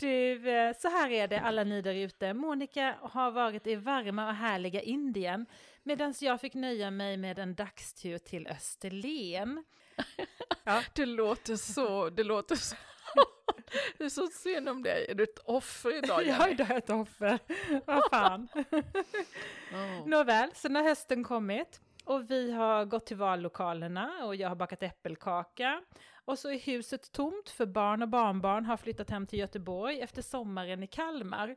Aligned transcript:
Du, 0.00 0.50
eh, 0.50 0.76
så 0.78 0.88
här 0.88 1.10
är 1.10 1.28
det 1.28 1.40
alla 1.40 1.64
ni 1.64 1.82
där 1.82 1.94
ute. 1.94 2.34
Monica 2.34 2.96
har 3.02 3.30
varit 3.30 3.66
i 3.66 3.76
varma 3.76 4.28
och 4.28 4.34
härliga 4.34 4.80
Indien 4.80 5.46
medan 5.82 6.14
jag 6.20 6.40
fick 6.40 6.54
nöja 6.54 6.90
mig 6.90 7.16
med 7.16 7.38
en 7.38 7.54
dagstur 7.54 8.18
till 8.18 8.46
Österlen. 8.46 9.64
Ja. 10.64 10.82
Det 10.94 11.06
låter 11.06 11.56
så, 11.56 12.10
det 12.10 12.24
låter 12.24 12.56
så. 12.56 12.76
Det 13.98 14.04
är 14.04 14.08
så 14.08 14.26
synd 14.26 14.68
om 14.68 14.82
dig. 14.82 15.06
Är 15.08 15.14
du 15.14 15.22
ett 15.22 15.38
offer 15.38 15.98
idag, 15.98 16.22
Jag 16.26 16.60
är 16.60 16.76
ett 16.76 16.90
offer. 16.90 17.38
Vad 17.86 18.10
fan. 18.10 18.48
Oh. 19.72 20.08
Nåväl, 20.08 20.50
sen 20.54 20.76
har 20.76 20.82
hösten 20.82 21.24
kommit 21.24 21.80
och 22.04 22.30
vi 22.30 22.52
har 22.52 22.84
gått 22.84 23.06
till 23.06 23.16
vallokalerna 23.16 24.24
och 24.24 24.36
jag 24.36 24.48
har 24.48 24.56
bakat 24.56 24.82
äppelkaka. 24.82 25.80
Och 26.30 26.38
så 26.38 26.50
är 26.50 26.58
huset 26.58 27.12
tomt 27.12 27.50
för 27.50 27.66
barn 27.66 28.02
och 28.02 28.08
barnbarn 28.08 28.66
har 28.66 28.76
flyttat 28.76 29.10
hem 29.10 29.26
till 29.26 29.38
Göteborg 29.38 30.00
efter 30.00 30.22
sommaren 30.22 30.82
i 30.82 30.86
Kalmar. 30.86 31.56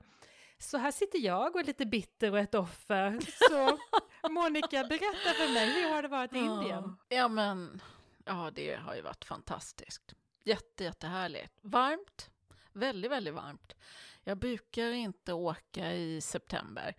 Så 0.58 0.78
här 0.78 0.92
sitter 0.92 1.20
jag 1.20 1.56
och 1.56 1.62
är 1.62 1.64
lite 1.64 1.86
bitter 1.86 2.32
och 2.32 2.40
ett 2.40 2.56
offer. 2.56 3.20
Så 3.50 3.80
Monica, 4.30 4.84
berätta 4.84 5.34
för 5.36 5.54
mig, 5.54 5.74
hur 5.74 5.90
har 5.90 6.02
det 6.02 6.08
varit 6.08 6.34
i 6.34 6.38
Indien? 6.38 6.98
Ja, 7.10 7.28
men 7.28 7.82
ja, 8.26 8.52
det 8.56 8.76
har 8.76 8.96
ju 8.96 9.02
varit 9.02 9.26
fantastiskt. 9.26 10.14
Jätte, 10.44 10.84
jättehärligt. 10.84 11.54
Varmt, 11.62 12.30
väldigt, 12.72 13.12
väldigt 13.12 13.34
varmt. 13.34 13.76
Jag 14.24 14.38
brukar 14.38 14.92
inte 14.92 15.34
åka 15.34 15.94
i 15.94 16.22
september. 16.22 16.96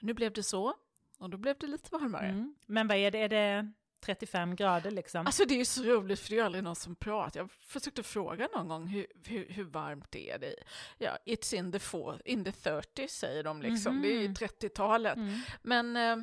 Nu 0.00 0.14
blev 0.14 0.32
det 0.32 0.42
så, 0.42 0.74
och 1.18 1.30
då 1.30 1.36
blev 1.36 1.56
det 1.58 1.66
lite 1.66 1.88
varmare. 1.92 2.28
Mm. 2.28 2.54
Men 2.66 2.88
vad 2.88 2.96
är 2.96 3.10
det, 3.10 3.18
är 3.18 3.28
det 3.28 3.72
35 4.00 4.56
grader 4.56 4.90
liksom? 4.90 5.26
Alltså 5.26 5.44
det 5.44 5.54
är 5.54 5.58
ju 5.58 5.64
så 5.64 5.82
roligt 5.82 6.20
för 6.20 6.30
det 6.30 6.38
är 6.38 6.44
aldrig 6.44 6.64
någon 6.64 6.76
som 6.76 6.94
pratar. 6.96 7.40
Jag 7.40 7.50
försökte 7.50 8.02
fråga 8.02 8.48
någon 8.54 8.68
gång 8.68 8.86
hur, 8.86 9.06
hur, 9.26 9.46
hur 9.48 9.64
varmt 9.64 10.14
är 10.16 10.38
det? 10.38 10.54
Ja, 10.98 11.18
it's 11.26 11.54
in 11.54 11.72
the, 11.72 11.78
four, 11.78 12.22
in 12.24 12.44
the 12.44 12.52
30 12.52 13.08
säger 13.08 13.42
de 13.42 13.62
liksom. 13.62 14.02
Det 14.02 14.08
är 14.08 14.20
ju 14.20 14.24
Mhm. 14.28 14.34
30-talet. 14.34 15.16
Mm. 15.16 15.40
Men 15.62 15.96
eh, 15.96 16.16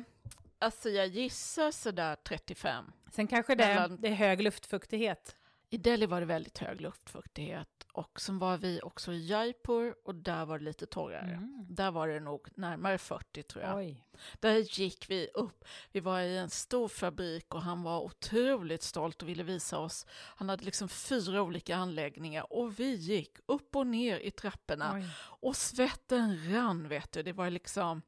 alltså 0.58 0.90
jag 0.90 1.06
gissar 1.06 1.70
sådär 1.70 2.16
35. 2.24 2.84
Sen 3.12 3.26
kanske 3.26 3.54
det, 3.54 3.66
Mellan- 3.66 4.00
det 4.00 4.08
är 4.08 4.12
hög 4.14 4.40
luftfuktighet. 4.42 5.36
I 5.70 5.76
Delhi 5.76 6.06
var 6.06 6.20
det 6.20 6.26
väldigt 6.26 6.58
hög 6.58 6.80
luftfuktighet 6.80 7.77
och 7.92 8.20
sen 8.20 8.38
var 8.38 8.56
vi 8.58 8.80
också 8.82 9.12
i 9.12 9.26
Jaipur 9.26 9.94
och 10.04 10.14
där 10.14 10.44
var 10.46 10.58
det 10.58 10.64
lite 10.64 10.86
torrare. 10.86 11.30
Mm. 11.30 11.66
Där 11.68 11.90
var 11.90 12.08
det 12.08 12.20
nog 12.20 12.48
närmare 12.56 12.98
40 12.98 13.42
tror 13.42 13.64
jag. 13.64 13.76
Oj. 13.78 14.04
Där 14.40 14.56
gick 14.80 15.10
vi 15.10 15.28
upp. 15.34 15.64
Vi 15.92 16.00
var 16.00 16.20
i 16.20 16.36
en 16.38 16.50
stor 16.50 16.88
fabrik 16.88 17.54
och 17.54 17.62
han 17.62 17.82
var 17.82 18.00
otroligt 18.00 18.82
stolt 18.82 19.22
och 19.22 19.28
ville 19.28 19.42
visa 19.42 19.78
oss. 19.78 20.06
Han 20.10 20.48
hade 20.48 20.64
liksom 20.64 20.88
fyra 20.88 21.42
olika 21.42 21.76
anläggningar 21.76 22.52
och 22.52 22.80
vi 22.80 22.94
gick 22.94 23.38
upp 23.46 23.76
och 23.76 23.86
ner 23.86 24.18
i 24.18 24.30
trapporna 24.30 24.92
Oj. 24.94 25.04
och 25.18 25.56
svetten 25.56 26.52
rann 26.54 26.88
vet 26.88 27.12
du. 27.12 27.22
Det 27.22 27.32
var 27.32 27.50
liksom, 27.50 28.02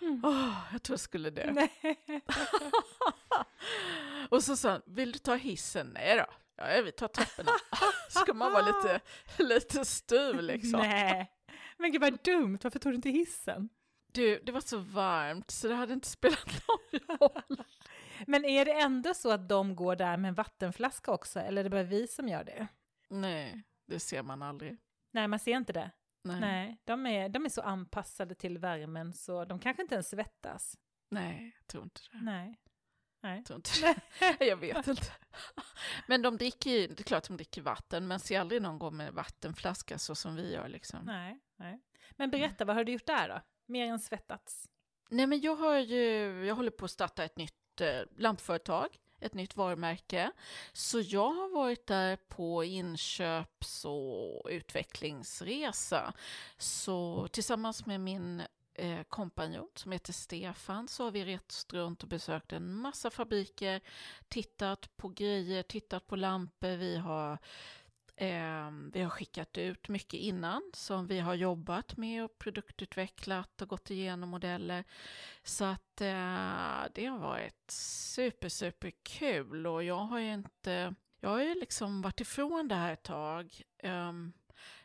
Mm. 0.00 0.20
åh, 0.24 0.54
jag 0.72 0.82
tror 0.82 0.92
jag 0.94 1.00
skulle 1.00 1.30
dö. 1.30 1.52
Och 4.30 4.44
så 4.44 4.56
sa 4.56 4.70
han, 4.70 4.82
vill 4.86 5.12
du 5.12 5.18
ta 5.18 5.34
hissen? 5.34 5.90
Nej 5.94 6.16
då, 6.16 6.26
ja, 6.58 6.82
vi 6.82 6.92
tar 6.92 7.08
trapporna. 7.08 7.52
Ska 8.08 8.34
man 8.34 8.52
vara 8.52 8.66
lite, 8.66 9.00
lite 9.42 9.84
styv 9.84 10.40
liksom. 10.40 10.80
Nej. 10.80 11.32
Men 11.76 11.92
gud 11.92 12.00
vad 12.00 12.22
dumt, 12.24 12.58
varför 12.62 12.78
tog 12.78 12.92
du 12.92 12.96
inte 12.96 13.10
hissen? 13.10 13.68
Du, 14.12 14.40
det 14.44 14.52
var 14.52 14.60
så 14.60 14.78
varmt 14.78 15.50
så 15.50 15.68
det 15.68 15.74
hade 15.74 15.92
inte 15.92 16.08
spelat 16.08 16.46
någon 16.46 17.18
roll. 17.18 17.64
Men 18.26 18.44
är 18.44 18.64
det 18.64 18.72
ändå 18.72 19.14
så 19.14 19.30
att 19.30 19.48
de 19.48 19.76
går 19.76 19.96
där 19.96 20.16
med 20.16 20.28
en 20.28 20.34
vattenflaska 20.34 21.12
också, 21.12 21.40
eller 21.40 21.60
är 21.60 21.64
det 21.64 21.70
bara 21.70 21.82
vi 21.82 22.06
som 22.06 22.28
gör 22.28 22.44
det? 22.44 22.68
Nej, 23.08 23.62
det 23.86 24.00
ser 24.00 24.22
man 24.22 24.42
aldrig. 24.42 24.76
Nej, 25.12 25.28
man 25.28 25.38
ser 25.38 25.56
inte 25.56 25.72
det. 25.72 25.90
Nej. 26.24 26.40
Nej, 26.40 26.82
de 26.84 27.06
är, 27.06 27.28
de 27.28 27.44
är 27.44 27.48
så 27.48 27.62
anpassade 27.62 28.34
till 28.34 28.58
värmen 28.58 29.12
så 29.12 29.44
de 29.44 29.58
kanske 29.58 29.82
inte 29.82 29.94
ens 29.94 30.08
svettas. 30.10 30.78
Nej, 31.10 31.56
jag 31.58 31.66
tror 31.66 31.84
inte 31.84 32.00
det. 32.12 32.18
Nej. 32.22 32.60
Nej. 33.20 33.36
Jag, 33.36 33.44
tror 33.44 33.56
inte 33.56 33.70
jag 34.44 34.56
vet 34.56 34.86
inte. 34.86 35.12
Men 36.06 36.22
de 36.22 36.36
dricker 36.36 36.70
ju, 36.70 36.86
det 36.86 37.00
är 37.00 37.04
klart 37.04 37.28
de 37.28 37.36
dricker 37.36 37.62
vatten, 37.62 38.08
men 38.08 38.20
ser 38.20 38.40
aldrig 38.40 38.62
någon 38.62 38.78
gå 38.78 38.90
med 38.90 39.12
vattenflaska 39.12 39.98
så 39.98 40.14
som 40.14 40.36
vi 40.36 40.52
gör 40.52 40.68
liksom. 40.68 41.00
Nej, 41.04 41.38
Nej, 41.56 41.70
nej. 41.70 41.80
Men 42.16 42.30
berätta, 42.30 42.64
vad 42.64 42.76
har 42.76 42.84
du 42.84 42.92
gjort 42.92 43.06
där 43.06 43.28
då? 43.28 43.40
Mer 43.66 43.86
än 43.86 44.00
svettats? 44.00 44.68
men 45.10 45.40
jag 45.40 45.56
har 45.56 45.78
ju, 45.78 46.44
jag 46.46 46.54
håller 46.54 46.70
på 46.70 46.84
att 46.84 46.90
starta 46.90 47.24
ett 47.24 47.36
nytt 47.36 47.80
eh, 47.80 48.00
lampföretag, 48.16 48.88
ett 49.20 49.34
nytt 49.34 49.56
varumärke. 49.56 50.32
Så 50.72 51.00
jag 51.00 51.30
har 51.32 51.48
varit 51.48 51.86
där 51.86 52.16
på 52.16 52.64
inköps 52.64 53.84
och 53.84 54.46
utvecklingsresa. 54.50 56.12
Så 56.58 57.28
tillsammans 57.28 57.86
med 57.86 58.00
min 58.00 58.42
eh, 58.78 59.02
kompanjon 59.02 59.68
som 59.74 59.92
heter 59.92 60.12
Stefan 60.12 60.88
så 60.88 61.04
har 61.04 61.10
vi 61.10 61.24
rest 61.24 61.72
runt 61.72 62.02
och 62.02 62.08
besökt 62.08 62.52
en 62.52 62.74
massa 62.74 63.10
fabriker, 63.10 63.80
tittat 64.28 64.96
på 64.96 65.08
grejer, 65.08 65.62
tittat 65.62 66.06
på 66.06 66.16
lampor. 66.16 66.76
Vi 66.76 66.96
har, 66.96 67.38
eh, 68.16 68.70
vi 68.92 69.02
har 69.02 69.10
skickat 69.10 69.58
ut 69.58 69.88
mycket 69.88 70.20
innan 70.20 70.70
som 70.74 71.06
vi 71.06 71.18
har 71.18 71.34
jobbat 71.34 71.96
med 71.96 72.24
och 72.24 72.38
produktutvecklat 72.38 73.62
och 73.62 73.68
gått 73.68 73.90
igenom 73.90 74.28
modeller. 74.28 74.84
Så 75.42 75.64
att 75.64 76.00
eh, 76.00 76.82
det 76.94 77.06
har 77.06 77.18
varit 77.18 77.70
super, 77.70 78.48
super 78.48 78.92
kul 79.02 79.66
och 79.66 79.84
jag 79.84 80.04
har 80.04 80.18
ju 80.18 80.34
inte, 80.34 80.94
jag 81.20 81.30
har 81.30 81.42
ju 81.42 81.54
liksom 81.54 82.02
varit 82.02 82.20
ifrån 82.20 82.68
det 82.68 82.74
här 82.74 82.92
ett 82.92 83.02
tag. 83.02 83.62
Eh, 83.78 84.12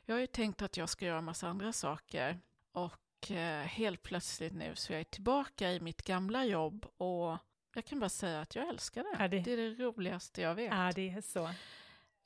jag 0.06 0.16
har 0.16 0.20
ju 0.20 0.28
tänkt 0.28 0.62
att 0.62 0.78
jag 0.78 0.90
ska 0.90 1.06
göra 1.06 1.18
en 1.18 1.26
massa 1.26 1.48
andra 1.48 1.74
saker 1.74 2.40
och 2.72 3.03
eh, 3.32 3.62
helt 3.66 4.04
plötsligt 4.04 4.54
nu 4.54 4.76
så 4.76 4.94
är 4.94 4.98
jag 4.98 5.10
tillbaka 5.12 5.72
i 5.72 5.80
mitt 5.80 6.02
gamla 6.02 6.46
jobb 6.46 6.86
och 6.98 7.38
jag 7.76 7.86
kan 7.86 8.00
bara 8.00 8.10
säga 8.10 8.42
att 8.42 8.56
jag 8.56 8.68
älskar 8.68 9.04
det. 9.04 9.16
Ja, 9.20 9.28
det- 9.28 9.40
det... 9.40 9.52
är 9.52 9.58
det 9.58 9.84
roligaste 9.84 10.42
jag 10.42 10.56
vet. 10.56 10.72
Ja, 10.74 10.92
det 10.96 11.10
är 11.10 11.22
så. 11.22 11.50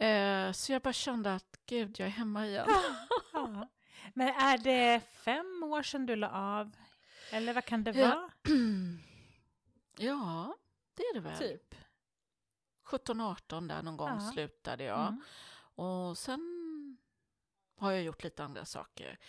Eh, 0.04 0.52
så 0.52 0.72
jag 0.72 0.82
bara 0.82 0.94
kände 0.94 1.36
att 1.36 1.60
gud, 1.66 2.00
jag 2.00 2.06
är 2.08 2.12
hemma 2.12 2.46
igen. 2.48 2.68
Ja. 3.34 3.68
Men 4.14 4.28
är 4.28 4.58
det 4.58 5.02
fem 5.14 5.64
år 5.64 5.84
sedan 5.84 6.06
du 6.06 6.16
la 6.16 6.30
av? 6.30 6.72
Eller 7.32 7.54
vad 7.54 7.66
kan 7.66 7.84
det 7.84 7.92
vara? 7.92 8.30
ja, 9.98 10.56
det 10.94 11.04
är 11.04 11.14
det 11.14 11.20
väl. 11.20 11.38
Typ. 11.38 11.76
17-18 12.86 13.68
där 13.68 13.82
någon 13.82 13.98
gång 13.98 14.10
Ja. 14.10 14.32
slutade 14.34 14.84
jag. 14.84 15.08
Mm. 15.08 15.22
Och 15.76 16.18
sen 16.18 16.98
har 17.78 17.92
jag 17.92 18.04
gjort 18.04 18.24
lite 18.24 18.44
andra 18.44 18.66
saker. 18.66 19.20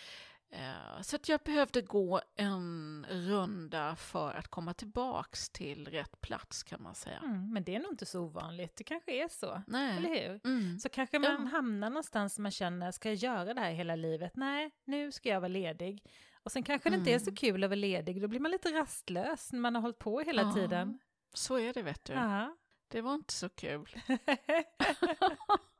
Eh, 0.50 1.00
så 1.02 1.16
att 1.16 1.28
jag 1.28 1.40
behövde 1.44 1.82
gå 1.82 2.20
en 2.36 3.06
runda 3.10 3.96
för 3.96 4.34
att 4.34 4.48
komma 4.48 4.74
tillbaks 4.74 5.50
till 5.50 5.88
rätt 5.88 6.20
plats 6.20 6.62
kan 6.62 6.82
man 6.82 6.94
säga. 6.94 7.18
Mm, 7.18 7.52
men 7.52 7.64
det 7.64 7.74
är 7.74 7.80
nog 7.80 7.92
inte 7.92 8.06
så 8.06 8.20
ovanligt. 8.20 8.76
Det 8.76 8.84
kanske 8.84 9.24
är 9.24 9.28
så. 9.28 9.62
Nej. 9.66 9.96
Eller 9.96 10.08
hur? 10.08 10.40
Mm. 10.44 10.78
Så 10.78 10.88
kanske 10.88 11.18
man 11.18 11.30
Ja. 11.30 11.48
hamnar 11.50 11.90
någonstans 11.90 12.38
man 12.38 12.50
känner, 12.50 12.90
ska 12.90 13.08
jag 13.08 13.16
göra 13.16 13.54
det 13.54 13.60
här 13.60 13.70
hela 13.72 13.96
livet? 13.96 14.36
Nej, 14.36 14.70
nu 14.84 15.12
ska 15.12 15.28
jag 15.28 15.40
vara 15.40 15.48
ledig. 15.48 16.02
Och 16.42 16.52
sen 16.52 16.62
kanske 16.62 16.90
det 16.90 16.96
inte 16.96 17.10
är 17.14 17.18
så 17.18 17.24
Mm. 17.30 17.36
kul 17.36 17.64
att 17.64 17.70
vara 17.70 17.76
ledig, 17.78 18.22
då 18.22 18.28
blir 18.28 18.40
man 18.40 18.50
lite 18.50 18.68
rastlös 18.72 19.52
när 19.52 19.60
man 19.60 19.74
har 19.74 19.82
hållit 19.82 19.98
på 19.98 20.20
hela 20.20 20.42
Ja, 20.42 20.52
tiden. 20.52 20.98
Så 21.34 21.58
är 21.58 21.74
det 21.74 21.82
vet 21.82 22.04
du. 22.04 22.12
Ja. 22.12 22.56
Det 22.88 23.00
var 23.00 23.14
inte 23.14 23.32
så 23.34 23.48
kul. 23.48 23.88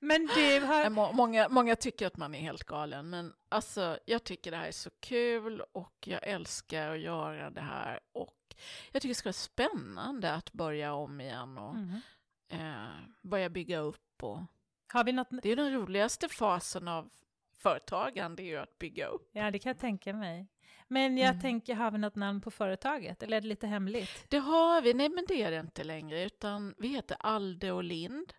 Men 0.00 0.26
du 0.26 0.60
har... 0.60 0.90
må- 0.90 1.12
Många, 1.12 1.48
många 1.48 1.76
tycker 1.76 2.06
att 2.06 2.16
man 2.16 2.34
är 2.34 2.40
helt 2.40 2.64
galen, 2.64 3.10
men 3.10 3.32
alltså, 3.48 3.98
jag 4.06 4.24
tycker 4.24 4.50
det 4.50 4.56
här 4.56 4.66
är 4.66 4.72
så 4.72 4.90
kul 5.00 5.60
och 5.72 5.94
jag 6.06 6.20
älskar 6.28 6.90
att 6.90 7.00
göra 7.00 7.50
det 7.50 7.60
här. 7.60 8.00
Och 8.12 8.54
jag 8.92 9.02
tycker 9.02 9.08
det 9.08 9.14
ska 9.14 9.26
vara 9.28 9.32
spännande 9.32 10.32
att 10.34 10.52
börja 10.52 10.94
om 10.94 11.20
igen 11.20 11.58
och 11.58 11.74
Mm. 11.74 12.00
eh, 12.48 12.88
börja 13.22 13.48
bygga 13.50 13.78
upp. 13.78 14.22
Och 14.22 14.38
Har 14.92 15.04
vi 15.04 15.12
något... 15.12 15.28
det 15.42 15.48
är 15.50 15.56
den 15.56 15.72
roligaste 15.72 16.28
fasen 16.28 16.88
av 16.88 17.10
företagande, 17.58 18.42
det 18.42 18.46
är 18.46 18.50
ju 18.50 18.56
att 18.56 18.78
bygga 18.78 19.06
upp. 19.06 19.30
Ja, 19.32 19.50
det 19.50 19.58
kan 19.58 19.70
jag 19.70 19.78
tänka 19.78 20.12
mig. 20.12 20.46
Men 20.88 21.18
jag 21.18 21.28
Mm. 21.28 21.40
tänker, 21.40 21.74
har 21.74 21.90
vi 21.90 21.98
något 21.98 22.14
namn 22.16 22.40
på 22.40 22.50
företaget? 22.50 23.22
Eller 23.22 23.36
är 23.36 23.40
det 23.40 23.46
lite 23.46 23.66
hemligt? 23.66 24.24
Det 24.28 24.38
har 24.38 24.82
vi, 24.82 24.94
nej 24.94 25.08
men 25.08 25.24
det 25.28 25.42
är 25.42 25.50
det 25.50 25.60
inte 25.60 25.84
längre, 25.84 26.22
utan 26.24 26.74
vi 26.78 26.88
heter 26.88 27.16
Alde 27.20 27.72
och 27.72 27.84
Lind. 27.84 28.32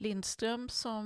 Lindström 0.00 0.68
som 0.68 1.04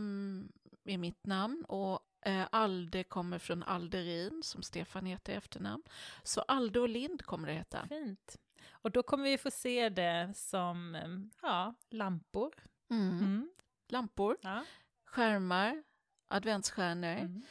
är 0.85 0.99
mitt 0.99 1.27
namn 1.27 1.65
och 1.69 2.01
eh, 2.27 2.47
Alde 2.53 3.05
kommer 3.05 3.39
från 3.39 3.63
Alderin 3.63 4.43
som 4.43 4.63
Stefan 4.63 5.07
heter 5.07 5.33
i 5.33 5.37
efternamn. 5.37 5.83
Så 6.23 6.41
Alde 6.41 6.81
och 6.81 6.89
Lind 6.89 7.23
kommer 7.23 7.49
det 7.49 7.55
heta. 7.55 7.87
Fint. 7.89 8.37
Och 8.71 8.91
då 8.91 9.03
kommer 9.03 9.25
vi 9.25 9.39
få 9.39 9.51
se 9.51 9.89
det 9.89 10.33
som 10.37 10.95
eh, 10.95 11.09
ja, 11.43 11.75
lampor. 11.91 12.55
Mm. 12.91 13.09
Mm. 13.19 13.51
Lampor, 13.89 14.37
Ja. 14.41 14.65
skärmar, 15.05 15.83
adventsstjärnor. 16.29 17.19
Mm. 17.19 17.43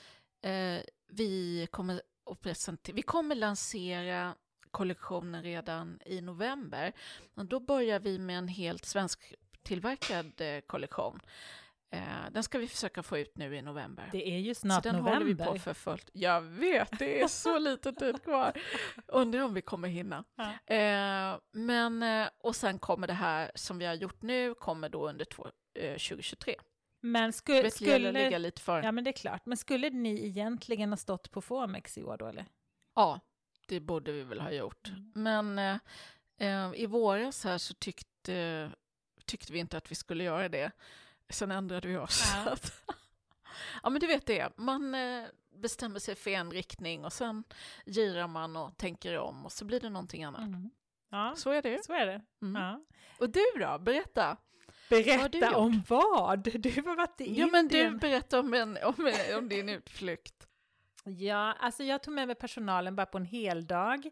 Eh, 0.42 0.84
vi, 1.08 1.68
kommer 1.72 2.02
att 2.32 2.42
presentera, 2.42 2.96
vi 2.96 3.02
kommer 3.02 3.36
lansera 3.36 4.36
kollektionen 4.72 5.44
redan 5.44 6.00
i 6.06 6.22
november. 6.22 6.94
Och 7.36 7.46
då 7.46 7.60
börjar 7.60 8.00
vi 8.00 8.20
med 8.20 8.38
en 8.38 8.48
helt 8.48 8.86
svensk 8.86 9.34
tillverkad 9.64 10.42
eh, 10.42 10.60
kollektion. 10.60 11.20
Eh, 11.92 12.32
den 12.32 12.44
ska 12.44 12.58
vi 12.58 12.68
försöka 12.68 13.04
få 13.04 13.18
ut 13.18 13.38
nu 13.38 13.56
i 13.56 13.62
november. 13.62 14.10
Det 14.12 14.30
är 14.30 14.40
ju 14.40 14.56
så 14.56 14.60
snart 14.60 14.84
den 14.84 14.96
november. 14.96 15.14
håller 15.14 15.26
vi 15.26 15.36
på 15.36 15.60
för 15.60 15.74
fullt. 15.74 16.10
Jag 16.14 16.42
vet, 16.42 17.00
det 17.00 17.22
är 17.22 17.28
så 17.28 17.58
lite 17.60 17.94
tid 17.94 18.24
kvar. 18.24 18.62
Undrar 19.08 19.42
om 19.42 19.54
vi 19.54 19.62
kommer 19.62 19.88
hinna. 19.88 20.24
Ja. 20.36 20.76
Eh, 20.76 21.40
men, 21.52 22.28
och 22.38 22.56
sen 22.56 22.80
kommer 22.80 23.08
det 23.08 23.14
här 23.14 23.52
som 23.56 23.78
vi 23.78 23.86
har 23.86 23.94
gjort 23.94 24.22
nu, 24.22 24.54
kommer 24.54 24.90
då 24.90 25.10
under 25.10 25.26
två, 25.26 25.48
eh, 25.80 25.92
2023. 25.92 26.56
Men 27.02 27.34
skulle... 27.34 27.68
att 27.68 27.82
ligga 27.82 28.38
lite 28.38 28.62
för. 28.62 28.84
Ja, 28.84 28.92
men 28.92 29.04
det 29.04 29.10
är 29.10 29.12
klart. 29.12 29.46
Men 29.46 29.58
skulle 29.58 29.90
ni 29.90 30.26
egentligen 30.26 30.90
ha 30.90 30.98
stått 30.98 31.32
på 31.32 31.42
Formex 31.42 31.98
i 31.98 32.04
år 32.04 32.18
då, 32.18 32.28
eller? 32.28 32.46
Ja, 32.96 33.20
det 33.68 33.80
borde 33.80 34.12
vi 34.12 34.24
väl 34.24 34.42
ha 34.42 34.52
gjort. 34.52 34.88
Mm. 34.88 35.12
Men 35.16 35.80
eh, 36.40 36.82
i 36.82 36.86
våras 36.86 37.44
här 37.44 37.58
så 37.58 37.74
tyckte, 37.74 38.72
tyckte 39.26 39.54
vi 39.54 39.60
inte 39.60 39.78
att 39.78 39.92
vi 39.92 39.96
skulle 39.96 40.24
göra 40.24 40.50
det. 40.50 40.72
Sen 41.30 41.52
ändrade 41.52 41.88
vi 41.88 41.98
oss. 41.98 42.24
Ja. 42.46 42.56
Ja, 43.84 43.90
men 43.90 44.00
du 44.00 44.08
vet 44.08 44.26
det. 44.26 44.50
Man 44.58 44.96
eh, 44.96 45.24
bestämmer 45.56 46.00
sig 46.00 46.16
för 46.16 46.30
en 46.32 46.52
riktning 46.52 47.06
och 47.06 47.14
sen 47.14 47.44
girar 47.86 48.28
man 48.28 48.56
och 48.58 48.78
tänker 48.78 49.18
om 49.20 49.46
och 49.46 49.52
så 49.52 49.66
blir 49.66 49.80
det 49.80 49.90
någonting 49.90 50.24
annat. 50.24 50.42
Mm. 50.42 50.70
Ja, 51.10 51.34
Så 51.38 51.50
är 51.52 51.62
det. 51.62 51.86
så 51.86 51.94
är 51.94 52.06
det. 52.06 52.22
Mm. 52.42 52.62
Ja. 52.62 52.80
Och 53.20 53.30
du 53.30 53.46
då? 53.60 53.80
Berätta. 53.80 54.38
Berätta 54.90 55.58
om 55.58 55.84
vad? 55.88 56.40
Du 56.62 56.82
har 56.82 56.96
varit 56.96 57.22
i 57.22 57.40
Ja, 57.40 57.48
men 57.52 57.68
du 57.68 57.92
berätta 57.92 58.40
om, 58.40 58.54
en, 58.54 58.78
om, 58.84 59.12
om 59.38 59.50
din 59.50 59.70
utflykt. 59.70 60.48
Ja, 61.04 61.54
alltså 61.60 61.84
jag 61.84 62.04
tog 62.04 62.14
med 62.14 62.28
mig 62.28 62.36
personalen 62.36 62.96
bara 62.96 63.06
på 63.06 63.18
en 63.18 63.26
hel 63.26 63.68
dag 63.68 64.10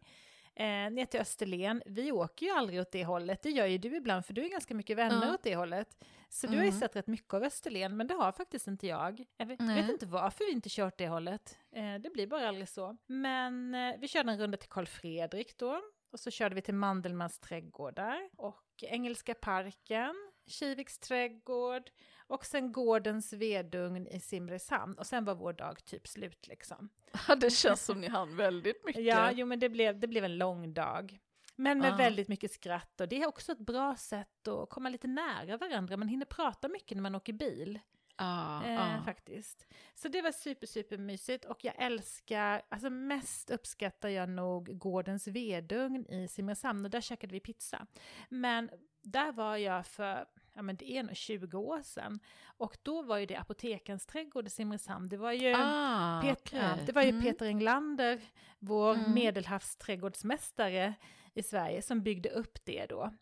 eh, 0.56 0.65
ner 0.65 1.06
till 1.06 1.19
Österlen. 1.19 1.81
Vi 1.86 2.12
åker 2.12 2.45
ju 2.45 2.51
aldrig 2.51 2.80
åt 2.81 2.92
det 2.92 3.06
hållet, 3.06 3.42
det 3.42 3.50
gör 3.50 3.65
ju 3.65 3.77
du 3.77 3.95
ibland 3.95 4.25
för 4.25 4.33
du 4.33 4.45
är 4.45 4.50
ganska 4.50 4.74
mycket 4.75 4.98
vänner 4.98 5.27
Ja. 5.27 5.33
åt 5.33 5.44
det 5.44 5.56
hållet. 5.56 6.03
Så 6.30 6.48
du 6.48 6.53
har 6.57 6.63
ju 6.63 6.69
Mm. 6.69 6.80
sett 6.80 6.95
rätt 6.95 7.07
mycket 7.07 7.33
av 7.33 7.44
Österlen, 7.44 7.98
men 7.98 8.07
det 8.07 8.13
har 8.13 8.31
faktiskt 8.31 8.68
inte 8.68 8.88
jag. 8.88 9.25
Jag 9.38 9.45
vet, 9.45 9.62
vet 9.62 9.89
inte 9.89 10.06
varför 10.06 10.45
vi 10.45 10.51
inte 10.51 10.69
kört 10.69 10.98
det 10.98 11.07
hållet. 11.07 11.57
Eh, 11.71 11.95
det 11.95 12.09
blir 12.13 12.27
bara 12.27 12.48
aldrig 12.48 12.69
så. 12.69 12.98
Men 13.07 13.75
eh, 13.75 13.95
vi 14.00 14.07
körde 14.07 14.31
en 14.31 14.39
runda 14.39 14.57
till 14.57 14.69
Karl 14.69 14.86
Fredrik 14.86 15.57
då. 15.57 15.81
Och 16.12 16.19
så 16.19 16.31
körde 16.31 16.56
vi 16.56 16.62
till 16.62 16.74
Mandelmans 16.74 17.39
trädgårdar 17.39 18.30
och 18.38 18.63
Engelska 18.81 19.33
parken, 19.33 20.15
Kiviks 20.47 21.00
trädgård 21.00 21.89
och 22.31 22.45
sen 22.45 22.72
Gårdens 22.72 23.33
vedugn 23.33 24.07
i 24.07 24.19
Simrishamn. 24.19 24.94
Och 24.98 25.07
sen 25.07 25.25
var 25.25 25.36
vår 25.36 25.54
dag 25.54 25.86
typ 25.86 26.07
slut 26.07 26.48
liksom. 26.48 26.89
Ja, 27.28 27.36
det 27.42 27.50
känns 27.50 27.86
som 27.86 28.01
ni 28.01 28.07
hann 28.07 28.36
väldigt 28.38 28.81
mycket. 28.86 29.04
Ja, 29.04 29.31
jo 29.31 29.45
men 29.45 29.60
det 29.60 29.69
blev, 29.69 30.00
det 30.00 30.07
blev 30.07 30.24
en 30.24 30.38
lång 30.38 30.74
dag. 30.74 31.19
Men 31.56 31.80
med 31.80 31.94
Ah. 31.94 31.98
väldigt 31.98 32.28
mycket 32.28 32.51
skratt 32.51 33.01
och 33.01 33.07
det 33.07 33.22
är 33.22 33.28
också 33.28 33.51
ett 33.51 33.60
bra 33.60 33.95
sätt 33.95 34.48
att 34.48 34.69
komma 34.69 34.89
lite 34.89 35.07
nära 35.07 35.57
varandra. 35.57 35.98
Man 35.98 36.07
hinner 36.07 36.25
prata 36.25 36.68
mycket 36.68 36.95
när 36.98 37.01
man 37.01 37.16
åker 37.16 37.33
bil. 37.33 37.80
Ah, 38.16 38.63
Eh, 38.63 39.00
ah. 39.00 39.04
faktiskt. 39.04 39.68
Så 39.95 40.07
det 40.07 40.22
var 40.22 40.31
super, 40.31 40.68
super 40.68 40.98
mysigt 40.98 41.45
och 41.45 41.66
jag 41.66 41.74
älskar, 41.78 42.62
alltså 42.69 42.89
mest 42.89 43.50
uppskattar 43.50 44.10
jag 44.10 44.30
nog 44.30 44.80
Gårdens 44.80 45.28
vedugn 45.28 46.06
i 46.06 46.28
Simrishamn 46.28 46.86
och 46.86 46.92
där 46.92 47.01
käkade 47.01 47.33
vi 47.33 47.39
pizza. 47.39 47.88
Men 48.30 48.69
där 49.01 49.31
var 49.31 49.57
jag 49.57 49.86
för, 49.86 50.25
ja 50.53 50.62
men 50.62 50.75
det 50.75 50.92
är 50.92 51.03
nog 51.03 51.15
20 51.15 51.57
år 51.57 51.81
sedan 51.81 52.19
och 52.57 52.77
då 52.81 53.01
var 53.01 53.18
ju 53.18 53.25
det 53.25 53.36
Apotekens 53.36 54.06
trädgård 54.06 54.48
i 54.48 54.50
Simrishamn. 54.50 55.09
Det 55.09 55.18
var 55.18 55.31
ju 55.31 55.53
Ah, 55.56 56.21
Pet- 56.24 56.38
okej. 56.42 56.59
ja, 56.59 56.77
det 56.86 56.92
var 56.92 57.01
ju 57.03 57.09
Mm. 57.09 57.21
Peter 57.21 57.45
Englander, 57.45 58.21
vår 58.59 58.94
Mm. 58.95 59.13
medelhavsträdgårdsmästare 59.13 60.94
i 61.33 61.44
Sverige, 61.44 61.81
som 61.81 62.01
byggde 62.03 62.30
upp 62.30 62.65
det 62.65 62.86
då. 62.86 63.13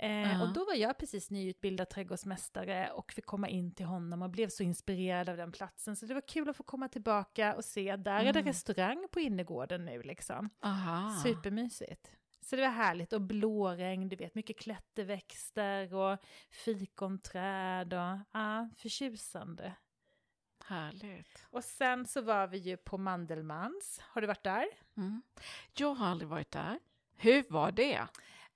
Eh, 0.00 0.10
Ja. 0.32 0.42
Och 0.42 0.52
då 0.52 0.64
var 0.64 0.74
jag 0.74 0.98
precis 0.98 1.30
nyutbildad 1.30 1.88
trädgårdsmästare 1.90 2.90
och 2.90 3.12
fick 3.12 3.26
komma 3.26 3.48
in 3.48 3.74
till 3.74 3.86
honom 3.86 4.22
och 4.22 4.30
blev 4.30 4.48
så 4.48 4.62
inspirerad 4.62 5.28
av 5.28 5.36
den 5.36 5.52
platsen. 5.52 5.96
Så 5.96 6.06
det 6.06 6.14
var 6.14 6.28
kul 6.28 6.48
att 6.48 6.56
få 6.56 6.62
komma 6.62 6.88
tillbaka 6.88 7.54
och 7.54 7.64
se, 7.64 7.96
där 7.96 8.20
är 8.20 8.32
det 8.32 8.38
Mm. 8.40 8.44
restaurang 8.46 9.06
på 9.12 9.20
innergården 9.20 9.84
nu 9.84 10.02
liksom. 10.02 10.50
Aha. 10.62 11.10
Supermysigt. 11.22 12.10
Så 12.48 12.56
det 12.56 12.62
var 12.62 12.68
härligt 12.68 13.12
och 13.12 13.20
blåregn, 13.20 14.08
du 14.08 14.16
vet, 14.16 14.34
mycket 14.34 14.58
klätterväxter 14.58 15.94
och 15.94 16.18
fikonträd 16.50 17.92
och 17.92 18.18
ja, 18.32 18.68
förtjusande. 18.76 19.72
Härligt. 20.64 21.46
Och 21.50 21.64
sen 21.64 22.06
så 22.06 22.20
var 22.20 22.46
vi 22.46 22.58
ju 22.58 22.76
på 22.76 22.98
Mandelmans. 22.98 24.00
Har 24.02 24.20
du 24.20 24.26
varit 24.26 24.42
där? 24.42 24.66
Mm. 24.96 25.22
Jag 25.78 25.94
har 25.94 26.06
aldrig 26.06 26.28
varit 26.28 26.50
där. 26.50 26.78
Hur 27.16 27.44
var 27.48 27.72
det? 27.72 28.06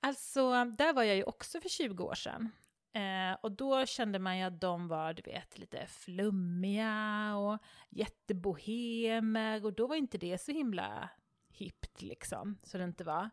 Alltså, 0.00 0.64
där 0.64 0.92
var 0.92 1.02
jag 1.02 1.16
ju 1.16 1.24
också 1.24 1.60
för 1.60 1.68
20 1.68 2.04
år 2.04 2.14
sedan. 2.14 2.50
Eh, 2.92 3.38
och 3.42 3.52
då 3.52 3.86
kände 3.86 4.18
man 4.18 4.38
ju 4.38 4.44
att 4.44 4.60
de 4.60 4.88
var, 4.88 5.12
du 5.12 5.22
vet, 5.22 5.58
lite 5.58 5.86
flummiga 5.86 7.36
och 7.36 7.58
jättebohemer. 7.90 9.64
Och 9.64 9.72
då 9.72 9.86
var 9.86 9.96
inte 9.96 10.18
det 10.18 10.38
så 10.38 10.52
himla 10.52 11.10
hippt 11.48 12.02
liksom, 12.02 12.58
så 12.62 12.78
det 12.78 12.84
inte 12.84 13.04
var. 13.04 13.30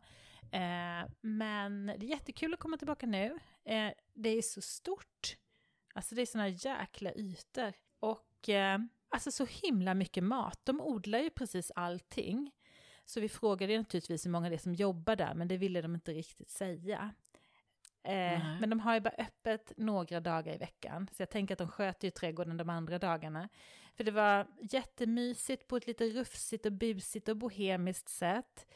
Eh, 0.51 1.10
men 1.22 1.86
det 1.86 2.06
är 2.06 2.10
jättekul 2.10 2.54
att 2.54 2.60
komma 2.60 2.78
tillbaka 2.78 3.06
nu. 3.06 3.40
Eh, 3.66 3.92
det 4.13 4.30
är 4.30 4.42
så 4.42 4.62
stort. 4.62 5.38
Alltså 5.94 6.16
det 6.16 6.22
är 6.22 6.25
såna 6.25 6.48
jäkla 6.48 7.13
ytor. 7.13 7.74
Och 8.00 8.50
eh, 8.50 8.80
alltså 9.10 9.31
så 9.31 9.46
himla 9.46 9.94
mycket 9.94 10.24
mat. 10.24 10.60
De 10.63 10.81
odlar 10.81 11.19
ju 11.19 11.30
precis 11.30 11.72
allting. 11.75 12.51
Så 13.06 13.19
vi 13.19 13.30
frågade 13.30 13.78
naturligtvis 13.78 14.25
hur 14.25 14.31
många 14.31 14.50
det 14.50 14.56
är 14.56 14.60
som 14.60 14.74
jobbar 14.74 15.16
där, 15.16 15.34
men 15.34 15.48
det 15.48 15.57
ville 15.57 15.81
de 15.81 15.96
inte 15.96 16.13
riktigt 16.13 16.50
säga. 16.50 17.13
Eh, 18.04 18.60
men 18.60 18.69
de 18.69 18.80
har 18.80 18.94
ju 18.94 19.00
bara 19.00 19.13
öppet 19.18 19.74
några 19.78 20.19
dagar 20.19 20.54
i 20.54 20.57
veckan, 20.57 21.07
så 21.12 21.22
jag 21.22 21.30
tänker 21.30 21.54
att 21.56 21.60
de 21.60 21.68
sköter 21.68 22.07
ju 22.07 22.12
trädgården 22.12 22.57
de 22.57 22.69
andra 22.69 23.00
dagarna. 23.00 23.50
För 23.96 24.04
det 24.04 24.12
var 24.12 24.48
jättemysigt 24.72 25.68
på 25.68 25.77
ett 25.77 25.88
lite 25.88 26.06
rufsigt 26.06 26.65
och 26.65 26.72
busigt 26.72 27.29
och 27.29 27.38
bohemiskt 27.38 28.10
sätt. 28.10 28.68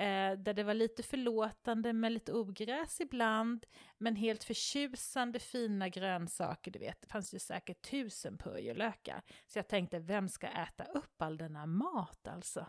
Eh, 0.00 0.38
där 0.38 0.54
det 0.54 0.62
var 0.62 0.74
lite 0.74 1.02
förlåtande 1.02 1.92
med 1.92 2.12
lite 2.12 2.32
ogräs 2.32 3.00
ibland, 3.00 3.66
men 3.98 4.16
helt 4.16 4.44
förtjusande 4.44 5.38
fina 5.38 5.88
grönsaker, 5.88 6.70
du 6.70 6.78
vet. 6.78 7.00
Det 7.00 7.06
fanns 7.06 7.34
ju 7.34 7.38
säkert 7.38 7.90
tusen 7.90 8.38
purjolökar. 8.38 9.22
Så 9.46 9.58
jag 9.58 9.68
tänkte, 9.68 9.98
vem 9.98 10.28
ska 10.28 10.46
äta 10.48 10.84
upp 10.84 11.22
all 11.22 11.36
denna 11.38 11.66
mat 11.66 12.28
alltså? 12.28 12.66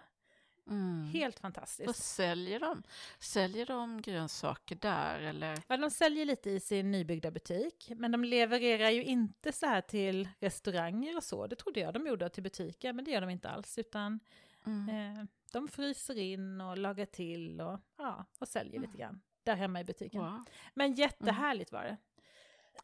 Mm. 0.69 1.03
Helt 1.13 1.35
Vad 1.35 1.41
fantastiskt. 1.41 2.03
säljer 2.03 2.59
de? 2.59 2.83
Säljer 3.19 3.65
de 3.65 4.01
grönsaker 4.01 4.75
där 4.75 5.19
eller? 5.19 5.59
Ja, 5.67 5.77
de 5.77 5.91
säljer 5.91 6.25
lite 6.25 6.49
i 6.49 6.59
sin 6.59 6.91
nybyggda 6.91 7.31
butik, 7.31 7.91
men 7.95 8.11
de 8.11 8.23
levererar 8.23 8.89
ju 8.89 9.03
inte 9.03 9.51
så 9.51 9.65
här 9.65 9.81
till 9.81 10.29
restauranger 10.39 11.17
och 11.17 11.23
så. 11.23 11.47
Det 11.47 11.55
trodde 11.55 11.79
jag 11.79 11.93
de 11.93 12.07
gjorde 12.07 12.29
till 12.29 12.43
butiker, 12.43 12.93
men 12.93 13.05
det 13.05 13.11
gör 13.11 13.21
de 13.21 13.29
inte 13.29 13.49
alls, 13.49 13.77
utan 13.77 14.19
Mm. 14.65 14.89
eh, 15.17 15.23
de 15.51 15.67
fryser 15.67 16.17
in 16.17 16.61
och 16.61 16.77
lagar 16.77 17.05
till 17.05 17.61
och, 17.61 17.79
ja, 17.97 18.25
och 18.39 18.47
säljer 18.47 18.81
lite 18.81 18.97
grann 18.97 19.21
där 19.43 19.55
hemma 19.55 19.79
i 19.81 19.83
butiken. 19.83 20.21
Wow. 20.21 20.43
Men 20.73 20.93
jättehärligt 20.93 21.71
var 21.71 21.83
det. 21.83 21.97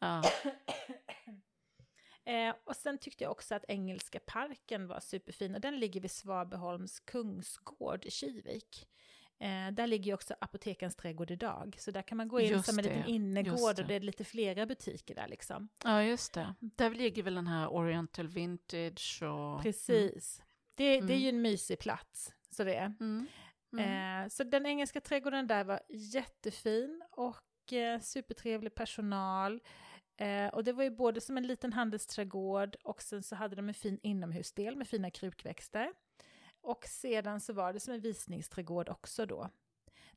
Ja. 0.00 0.22
Eh, 2.24 2.54
och 2.64 2.76
sen 2.76 2.98
tyckte 2.98 3.24
jag 3.24 3.30
också 3.30 3.54
att 3.54 3.64
Engelska 3.68 4.20
parken 4.26 4.86
var 4.86 5.00
superfin 5.00 5.54
och 5.54 5.60
den 5.60 5.78
ligger 5.78 6.00
vid 6.00 6.10
Svabeholms 6.10 7.00
kungsgård 7.00 8.04
i 8.04 8.10
Kivik. 8.10 8.88
Eh, 9.40 9.70
där 9.72 9.86
ligger 9.86 10.14
också 10.14 10.34
Apotekens 10.40 10.96
trädgård 10.96 11.30
idag, 11.30 11.76
så 11.78 11.90
där 11.90 12.02
kan 12.02 12.16
man 12.16 12.28
gå 12.28 12.40
in 12.40 12.50
Just 12.50 12.66
som 12.66 12.78
en 12.78 12.84
liten 12.84 13.02
det, 13.02 13.10
innergård 13.10 13.76
det. 13.76 13.82
och 13.82 13.88
det 13.88 13.94
är 13.94 14.00
lite 14.00 14.24
flera 14.24 14.66
butiker 14.66 15.14
där 15.14 15.28
liksom. 15.28 15.68
ja, 15.84 16.02
just 16.02 16.32
det. 16.34 16.54
Där 16.60 16.90
ligger 16.90 17.22
väl 17.22 17.34
den 17.34 17.46
här 17.46 17.72
Oriental 17.72 18.28
Vintage 18.28 19.22
och... 19.22 19.62
Precis. 19.62 20.42
Det, 20.74 20.84
det 20.84 20.94
är 20.94 21.02
Mm. 21.02 21.18
ju 21.18 21.28
en 21.28 21.42
mysig 21.42 21.78
plats, 21.78 22.34
så 22.50 22.64
det 22.64 22.74
är. 22.74 22.94
Mm. 23.00 23.26
Mm. 23.72 24.24
Eh, 24.24 24.28
så 24.28 24.44
den 24.44 24.66
engelska 24.66 25.00
trädgården 25.00 25.46
där 25.46 25.64
var 25.64 25.80
jättefin 25.88 27.02
och 27.10 27.72
eh, 27.72 28.00
supertrevlig 28.00 28.74
personal. 28.74 29.60
Eh, 30.16 30.46
och 30.46 30.64
det 30.64 30.72
var 30.72 30.84
ju 30.84 30.90
både 30.90 31.20
som 31.20 31.36
en 31.36 31.46
liten 31.46 31.72
handelsträdgård 31.72 32.76
och 32.82 33.02
sen 33.02 33.22
så 33.22 33.36
hade 33.36 33.56
de 33.56 33.68
en 33.68 33.74
fin 33.74 33.98
inomhusdel 34.02 34.76
med 34.76 34.88
fina 34.88 35.10
krukväxter. 35.10 35.92
Och 36.60 36.84
sedan 36.84 37.40
så 37.40 37.52
var 37.52 37.72
det 37.72 37.80
som 37.80 37.94
en 37.94 38.00
visningsträdgård 38.00 38.88
också 38.88 39.26
då. 39.26 39.50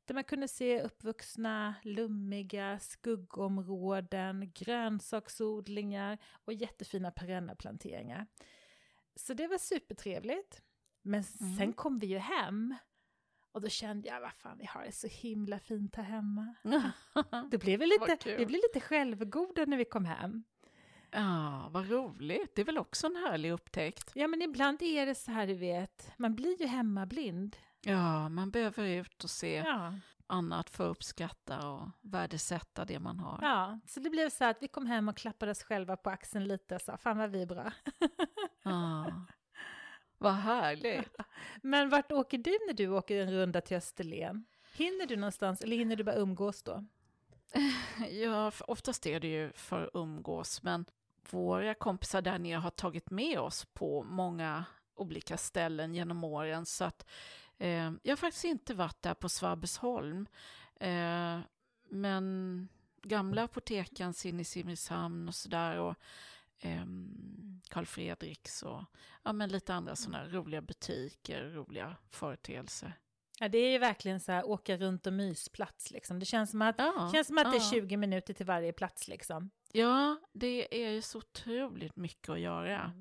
Där 0.06 0.14
man 0.16 0.24
kunde 0.24 0.48
se 0.48 0.82
uppvuxna, 0.82 1.76
lummiga 1.84 2.80
skuggområden, 2.80 4.52
grönsaksodlingar 4.56 6.18
och 6.46 6.54
jättefina 6.54 7.12
perennaplanteringar. 7.12 8.28
Så 9.16 9.34
det 9.34 9.48
var 9.48 9.58
supertrevligt. 9.58 10.62
Men 11.02 11.24
Mm. 11.42 11.58
sen 11.58 11.74
kom 11.74 12.00
vi 12.00 12.08
ju 12.08 12.18
hem. 12.18 12.76
Och 13.52 13.62
då 13.62 13.70
kände 13.70 14.08
jag, 14.08 14.22
vad 14.22 14.34
fan, 14.34 14.58
vi 14.58 14.66
har 14.66 14.84
det 14.86 14.92
så 14.92 15.08
himla 15.08 15.60
fint 15.60 15.96
här 15.96 16.04
hemma. 16.04 16.56
Det 17.52 17.58
blev, 17.58 17.80
Vad 17.80 17.90
lite, 18.10 18.38
vi 18.38 18.46
blev 18.46 18.62
lite 18.74 18.80
självgoda 18.80 19.66
när 19.66 19.78
vi 19.78 19.86
kom 19.86 20.06
hem. 20.06 20.44
Ja, 21.12 21.70
vad 21.72 21.90
roligt. 21.90 22.56
Det 22.56 22.62
är 22.62 22.66
väl 22.66 22.78
också 22.78 23.08
en 23.08 23.16
härlig 23.16 23.52
upptäckt. 23.52 24.12
Ja, 24.16 24.28
men 24.28 24.42
ibland 24.42 24.82
är 24.82 25.06
det 25.06 25.16
så 25.16 25.32
här, 25.32 25.48
du 25.48 25.54
vet, 25.54 26.12
man 26.18 26.36
blir 26.36 26.62
ju 26.62 26.68
hemmablind. 26.68 27.58
Ja, 27.82 28.30
man 28.30 28.52
behöver 28.52 28.84
ut 28.88 29.24
och 29.24 29.30
se 29.30 29.56
Ja. 29.56 29.94
annat 30.28 30.70
för 30.70 30.86
att 30.86 30.92
uppskatta 30.98 31.70
och 31.70 31.90
värdesätta 32.02 32.86
det 32.86 33.00
man 33.00 33.20
har. 33.20 33.40
ja, 33.42 33.80
så 33.88 34.00
det 34.00 34.10
blev 34.10 34.30
så 34.30 34.44
här 34.44 34.52
att 34.52 34.62
vi 34.64 34.68
kom 34.68 34.86
hem 34.86 35.10
och 35.10 35.18
klappade 35.18 35.52
oss 35.52 35.64
själva 35.64 35.98
på 35.98 36.10
axeln 36.10 36.48
lite 36.48 36.76
och 36.76 36.82
sa, 36.82 36.98
fan 36.98 37.18
vad 37.18 37.30
vi 37.30 37.42
är 37.42 37.46
bra. 37.46 37.72
Ja. 38.64 39.12
Vad 40.22 40.34
härligt. 40.34 41.16
Men 41.62 41.90
vart 41.90 42.12
åker 42.12 42.38
du 42.38 42.58
när 42.68 42.74
du 42.74 42.88
åker 42.88 43.22
en 43.22 43.32
runda 43.32 43.62
till 43.62 43.78
Österlen? 43.78 44.46
Hinner 44.74 45.06
du 45.06 45.16
någonstans 45.16 45.62
eller 45.62 45.78
hinner 45.78 45.96
du 45.96 46.04
bara 46.04 46.16
umgås 46.16 46.64
då? 46.64 46.86
Ja, 48.10 48.52
oftast 48.68 49.06
är 49.06 49.20
det 49.20 49.28
ju 49.28 49.52
för 49.52 49.84
att 49.84 49.90
umgås, 49.94 50.64
men 50.64 50.86
våra 51.30 51.74
kompisar 51.74 52.22
där 52.22 52.40
nere 52.40 52.58
har 52.58 52.70
tagit 52.70 53.10
med 53.10 53.40
oss 53.40 53.66
på 53.66 54.04
många 54.04 54.66
olika 54.96 55.38
ställen 55.38 55.96
genom 55.96 56.24
åren, 56.24 56.66
så 56.66 56.84
att 56.84 57.10
eh, 57.58 57.92
jag 58.04 58.12
har 58.12 58.16
faktiskt 58.16 58.46
inte 58.46 58.74
varit 58.74 59.02
där 59.02 59.14
på 59.14 59.30
Svabbesholm, 59.30 60.28
eh, 60.80 61.40
men 61.90 62.68
gamla 63.02 63.44
apotekens 63.44 64.26
inne 64.26 64.42
i 64.42 64.46
Simrishamn 64.46 65.28
och 65.28 65.36
sådär, 65.36 65.78
och 65.78 65.96
Karl 67.70 67.86
Fredriks 67.86 68.64
och 68.64 68.84
ja, 69.24 69.34
men 69.34 69.50
lite 69.50 69.74
andra 69.74 69.96
sådana 69.96 70.28
roliga 70.28 70.62
butiker, 70.62 71.44
roliga 71.44 71.96
företeelser. 72.12 72.94
Ja, 73.40 73.48
det 73.50 73.58
är 73.58 73.72
ju 73.72 73.78
verkligen 73.78 74.20
så 74.20 74.32
här 74.32 74.46
åka 74.46 74.78
runt 74.78 75.08
och 75.08 75.14
mysplats 75.14 75.92
liksom. 75.92 76.20
Det 76.20 76.26
känns 76.26 76.52
som 76.52 76.62
att, 76.62 76.76
Ja, 76.78 77.10
känns 77.14 77.28
som 77.28 77.38
att 77.38 77.52
det 77.52 77.58
ja. 77.58 77.66
är 77.66 77.72
20 77.72 77.98
minuter 77.98 78.34
till 78.34 78.46
varje 78.46 78.74
plats 78.74 79.08
liksom. 79.08 79.50
Ja, 79.72 80.18
det 80.34 80.86
är 80.86 80.90
ju 80.90 81.02
så 81.02 81.18
otroligt 81.18 81.96
mycket 81.96 82.30
att 82.30 82.40
göra. 82.40 82.92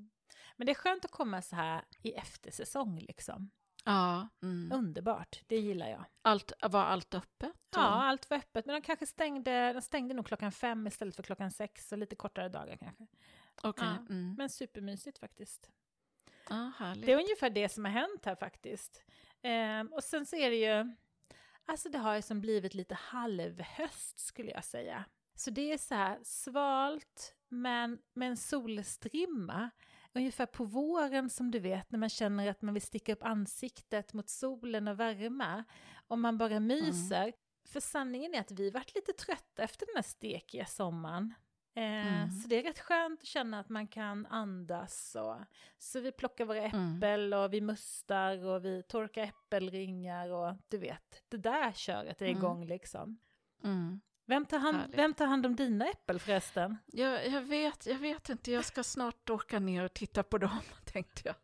Men 0.56 0.66
det 0.66 0.72
är 0.72 0.74
skönt 0.74 1.04
att 1.04 1.10
komma 1.10 1.42
så 1.42 1.56
här 1.56 1.82
i 2.02 2.12
eftersäsong 2.12 2.98
liksom. 2.98 3.50
Ja, 3.84 4.28
mm. 4.42 4.72
Underbart, 4.72 5.42
det 5.46 5.56
gillar 5.56 5.88
jag. 5.88 6.04
allt, 6.22 6.52
var 6.62 6.84
allt 6.84 7.14
öppet? 7.14 7.56
Ja, 7.70 7.80
allt 7.80 8.30
var 8.30 8.36
öppet, 8.36 8.66
men 8.66 8.74
de 8.74 8.82
kanske 8.82 9.06
stängde, 9.06 9.72
de 9.72 9.82
stängde 9.82 10.14
nog 10.14 10.26
klockan 10.26 10.52
fem 10.52 10.86
istället 10.86 11.16
för 11.16 11.22
klockan 11.22 11.50
sex, 11.50 11.88
så 11.88 11.96
lite 11.96 12.16
kortare 12.16 12.48
dagar 12.48 12.76
kanske. 12.76 13.06
Okej, 13.62 13.88
Ja. 13.88 14.06
mm. 14.14 14.34
Men 14.38 14.50
supermysigt 14.50 15.18
faktiskt. 15.18 15.70
härligt. 16.78 17.06
Det 17.06 17.12
är 17.12 17.16
ungefär 17.18 17.50
det 17.50 17.68
som 17.68 17.84
har 17.84 17.92
hänt 17.92 18.24
här 18.24 18.34
faktiskt. 18.36 19.04
Ehm, 19.42 19.92
och 19.92 20.04
sen 20.04 20.26
så 20.26 20.36
är 20.36 20.50
det 20.50 20.56
ju, 20.56 20.96
alltså 21.64 21.88
det 21.88 21.98
har 21.98 22.14
ju 22.14 22.22
som 22.22 22.40
blivit 22.40 22.74
lite 22.74 22.94
halvhöst 22.94 24.20
skulle 24.20 24.50
jag 24.50 24.64
säga. 24.64 25.04
Så 25.34 25.50
det 25.50 25.72
är 25.72 25.78
så 25.78 25.94
här 25.94 26.18
svalt, 26.22 27.34
men 27.48 27.98
med 28.12 28.28
en 28.30 28.36
solstrimma. 28.36 29.70
Ungefär 30.12 30.46
på 30.46 30.64
våren 30.64 31.30
som 31.30 31.50
du 31.50 31.58
vet, 31.58 31.90
när 31.90 31.98
man 31.98 32.08
känner 32.08 32.50
att 32.50 32.62
man 32.62 32.74
vill 32.74 32.82
sticka 32.82 33.12
upp 33.12 33.22
ansiktet 33.22 34.12
mot 34.12 34.28
solen 34.28 34.88
och 34.88 35.00
värma. 35.00 35.64
Och 36.08 36.18
man 36.18 36.38
bara 36.38 36.60
myser. 36.60 37.32
För 37.64 37.80
sanningen 37.80 38.34
är 38.34 38.40
att 38.40 38.50
vi 38.50 38.70
varit 38.70 38.94
lite 38.94 39.12
trötta 39.12 39.62
efter 39.62 39.86
den 39.86 39.94
här 39.94 40.02
stekiga 40.02 40.66
sommaren. 40.66 41.34
Eh, 41.80 42.06
Mm. 42.06 42.30
Så 42.30 42.48
det 42.48 42.56
är 42.58 42.62
rätt 42.62 42.78
skönt 42.78 43.20
att 43.20 43.26
känna 43.26 43.60
att 43.60 43.68
man 43.68 43.86
kan 43.86 44.26
andas. 44.26 45.16
Och, 45.16 45.36
så 45.78 46.00
vi 46.00 46.12
plockar 46.12 46.44
våra 46.44 46.62
Mm. 46.62 46.96
äppel 46.96 47.34
och 47.34 47.52
vi 47.52 47.60
mustar 47.60 48.44
och 48.46 48.64
vi 48.64 48.82
torkar 48.82 49.22
äppelringar 49.22 50.28
och 50.28 50.54
du 50.68 50.78
vet, 50.78 51.22
det 51.28 51.36
där 51.36 51.72
köret 51.72 52.22
är 52.22 52.26
Mm. 52.26 52.38
igång 52.38 52.66
liksom. 52.66 53.18
Mm. 53.64 54.00
Vem 54.26 54.46
tar, 54.46 54.58
hand, 54.58 54.76
Härligt. 54.78 54.98
vem 54.98 55.14
tar 55.14 55.26
hand 55.26 55.46
om 55.46 55.56
dina 55.56 55.86
äppel 55.86 56.18
förresten? 56.20 56.76
Jag, 56.86 57.28
jag, 57.28 57.42
vet, 57.42 57.86
jag 57.86 57.98
vet 57.98 58.28
inte, 58.28 58.52
jag 58.52 58.64
ska 58.64 58.82
snart 58.82 59.30
åka 59.30 59.58
ner 59.58 59.84
och 59.84 59.92
titta 59.94 60.22
på 60.22 60.38
dem, 60.38 60.60
tänkte 60.84 61.22
jag. 61.24 61.34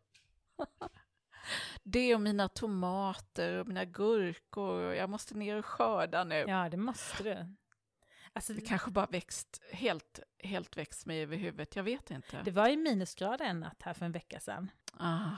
Det 1.83 2.14
och 2.14 2.21
mina 2.21 2.49
tomater 2.49 3.57
och 3.59 3.66
mina 3.66 3.85
gurkor, 3.85 4.95
jag 4.95 5.11
måste 5.11 5.35
ner 5.35 5.57
och 5.57 5.66
skörda 5.66 6.25
nu. 6.25 6.35
Ja, 6.49 6.69
det 6.69 6.76
måste 6.76 7.23
du. 7.23 7.55
Alltså, 8.37 8.52
Det 8.52 8.61
kanske 8.61 8.90
bara 8.90 9.07
växt, 9.07 9.62
helt, 9.73 10.21
helt 10.38 10.76
växt 10.76 11.07
mig 11.07 11.23
över 11.23 11.37
huvudet, 11.37 11.76
jag 11.76 11.83
vet 11.83 12.11
inte. 12.11 12.43
det 12.43 12.50
var 12.50 12.69
ju 12.69 12.76
minusgrader 12.76 13.45
en 13.45 13.61
natt 13.61 13.83
här 13.83 13.95
för 13.95 14.07
en 14.07 14.12
vecka 14.12 14.40
sedan. 14.40 14.71
Ah, 14.99 15.31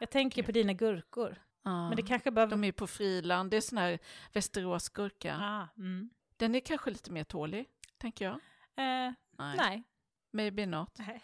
Jag 0.00 0.10
tänker 0.10 0.42
på 0.42 0.52
dina 0.52 0.72
gurkor. 0.72 1.42
ah. 1.62 1.88
Men 1.88 1.96
det 1.96 2.02
kanske 2.02 2.30
bara... 2.30 2.46
De 2.46 2.64
är 2.64 2.72
på 2.72 2.86
friland, 2.86 3.50
det 3.50 3.56
är 3.56 3.60
sån 3.60 3.78
här 3.78 3.98
Västeråsgurka. 4.32 5.36
Ah, 5.36 5.68
mm. 5.78 6.10
Den 6.36 6.54
är 6.54 6.60
kanske 6.60 6.90
lite 6.90 7.12
mer 7.12 7.24
tålig, 7.24 7.66
tänker 7.98 8.24
jag. 8.24 8.34
eh, 8.34 9.12
Nej, 9.38 9.56
nej. 9.56 9.82
maybe 10.30 10.66
not. 10.66 10.98
Nej. 10.98 11.22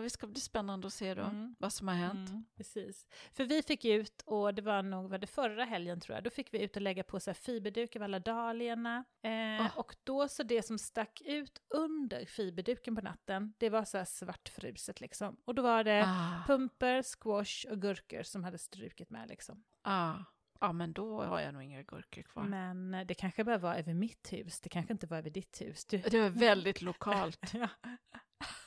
Ah, 0.00 0.02
det 0.02 0.10
ska 0.10 0.26
bli 0.26 0.40
spännande 0.40 0.86
att 0.86 0.92
se 0.92 1.14
då 1.14 1.22
Mm. 1.22 1.54
vad 1.58 1.72
som 1.72 1.88
har 1.88 1.94
hänt. 1.94 2.30
Mm, 2.30 2.44
precis. 2.56 3.06
För 3.32 3.44
vi 3.44 3.62
fick 3.62 3.84
ut, 3.84 4.22
och 4.26 4.54
det 4.54 4.62
var 4.62 4.82
nog 4.82 5.10
var 5.10 5.18
det 5.18 5.26
förra 5.26 5.64
helgen 5.64 6.00
tror 6.00 6.14
jag, 6.16 6.24
då 6.24 6.30
fick 6.30 6.54
vi 6.54 6.62
ut 6.62 6.76
och 6.76 6.82
lägga 6.82 7.04
på 7.04 7.20
så 7.20 7.30
här 7.30 7.34
fiberduk 7.34 7.96
över 7.96 8.04
alla 8.04 8.18
dahlierna. 8.20 9.04
Eh, 9.22 9.30
Ah. 9.60 9.70
Och 9.76 9.96
då 10.04 10.28
så 10.28 10.42
det 10.42 10.62
som 10.62 10.78
stack 10.78 11.22
ut 11.24 11.60
under 11.68 12.24
fiberduken 12.24 12.96
på 12.96 13.02
natten, 13.02 13.54
det 13.58 13.68
var 13.70 13.84
så 13.84 13.98
här 13.98 14.04
svartfruset 14.04 15.00
liksom. 15.00 15.36
Och 15.44 15.54
då 15.54 15.62
var 15.62 15.84
det 15.84 16.04
Ah, 16.06 16.42
pumper, 16.46 17.02
squash 17.02 17.66
och 17.72 17.82
gurkor 17.82 18.22
som 18.22 18.44
hade 18.44 18.58
strukit 18.58 19.10
med 19.10 19.28
liksom. 19.28 19.64
ah. 19.82 20.14
Ja, 20.62 20.72
men 20.72 20.92
då 20.92 21.22
har 21.22 21.40
jag 21.40 21.54
nog 21.54 21.62
inga 21.62 21.82
gurkor 21.82 22.22
kvar. 22.22 22.42
Men 22.42 22.94
eh, 22.94 23.06
det 23.06 23.14
kanske 23.14 23.44
bara 23.44 23.58
var 23.58 23.74
över 23.74 23.94
mitt 23.94 24.32
hus, 24.32 24.60
det 24.60 24.68
kanske 24.68 24.92
inte 24.92 25.06
var 25.06 25.16
över 25.18 25.30
ditt 25.30 25.60
hus. 25.60 25.84
Du... 25.84 25.98
Det 25.98 26.20
var 26.20 26.28
väldigt 26.28 26.82
lokalt. 26.82 27.40
ja. 27.54 27.68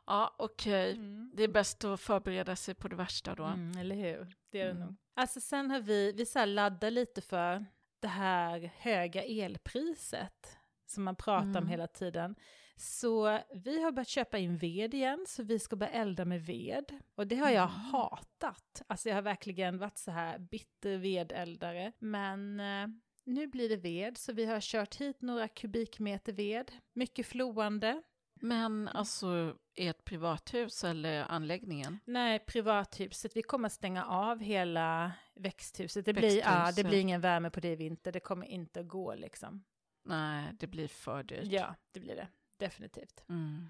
Ja, 0.07 0.35
okej. 0.39 0.93
Mm. 0.93 1.31
Det 1.35 1.43
är 1.43 1.49
bäst 1.49 1.85
att 1.85 2.01
förbereda 2.01 2.57
sig 2.57 2.75
på 2.75 2.89
det 2.89 2.97
värsta 2.97 3.35
då. 3.35 3.45
Mm, 3.45 3.79
eller 3.79 3.97
hur? 3.97 4.35
Det 4.51 4.61
är 4.61 4.65
det 4.65 4.71
Mm. 4.71 4.83
nog. 4.87 4.97
Alltså 5.15 5.41
sen 5.41 5.71
har 5.71 5.81
vi, 5.81 6.13
vi 6.13 6.27
så 6.27 6.45
laddar 6.45 6.91
lite 6.91 7.21
för 7.21 7.67
det 8.01 8.09
här 8.09 8.71
höga 8.77 9.25
elpriset 9.25 10.57
som 10.87 11.05
man 11.05 11.17
pratar 11.17 11.45
om 11.49 11.57
Mm. 11.57 11.67
hela 11.69 11.87
tiden. 11.87 12.35
Så 12.77 13.39
vi 13.55 13.83
har 13.83 13.93
börjat 13.93 14.09
köpa 14.09 14.39
in 14.39 14.59
ved 14.59 14.95
igen, 14.95 15.25
så 15.29 15.43
vi 15.43 15.59
ska 15.59 15.77
börja 15.77 15.93
elda 15.93 16.25
med 16.25 16.43
ved. 16.47 16.85
Och 17.15 17.27
det 17.27 17.37
har 17.37 17.51
jag 17.51 17.69
Mm. 17.71 17.81
hatat. 17.81 18.83
Alltså 18.87 19.09
jag 19.09 19.17
har 19.17 19.23
verkligen 19.23 19.79
varit 19.79 19.99
så 19.99 20.11
här 20.11 20.39
bitter 20.39 20.97
vedeldare. 20.97 21.93
Men 21.99 22.61
eh, 22.61 22.87
nu 23.25 23.47
blir 23.47 23.69
det 23.69 23.77
ved, 23.77 24.19
så 24.19 24.33
vi 24.33 24.45
har 24.45 24.61
kört 24.61 24.95
hit 24.97 25.23
några 25.23 25.49
kubikmeter 25.49 26.33
ved. 26.33 26.73
Mycket 26.93 27.27
floande. 27.27 28.03
Men 28.43 28.89
alltså, 28.89 29.57
ett 29.75 30.05
privathus 30.05 30.85
eller 30.85 31.25
anläggningen? 31.25 31.99
Nej, 32.05 32.39
privathuset. 32.39 33.37
Vi 33.37 33.43
kommer 33.43 33.67
att 33.67 33.73
stänga 33.73 34.05
av 34.05 34.41
hela 34.41 35.13
växthuset. 35.35 36.05
Det, 36.05 36.13
Blir, 36.13 36.39
ja, 36.39 36.73
det 36.77 36.85
blir 36.85 36.99
ingen 37.01 37.21
värme 37.21 37.51
på 37.51 37.61
det 37.61 37.69
i 37.73 37.77
vinter. 37.77 38.13
Det 38.13 38.21
kommer 38.21 38.47
inte 38.47 38.81
att 38.81 38.89
gå 38.89 39.15
liksom. 39.15 39.65
Nej, 40.05 40.45
det 40.59 40.67
blir 40.67 40.89
för 40.89 41.23
dyrt. 41.23 41.45
Ja, 41.53 41.75
det 41.93 42.01
blir 42.01 42.17
det. 42.17 42.29
Definitivt. 42.57 43.25
Mm. 43.29 43.67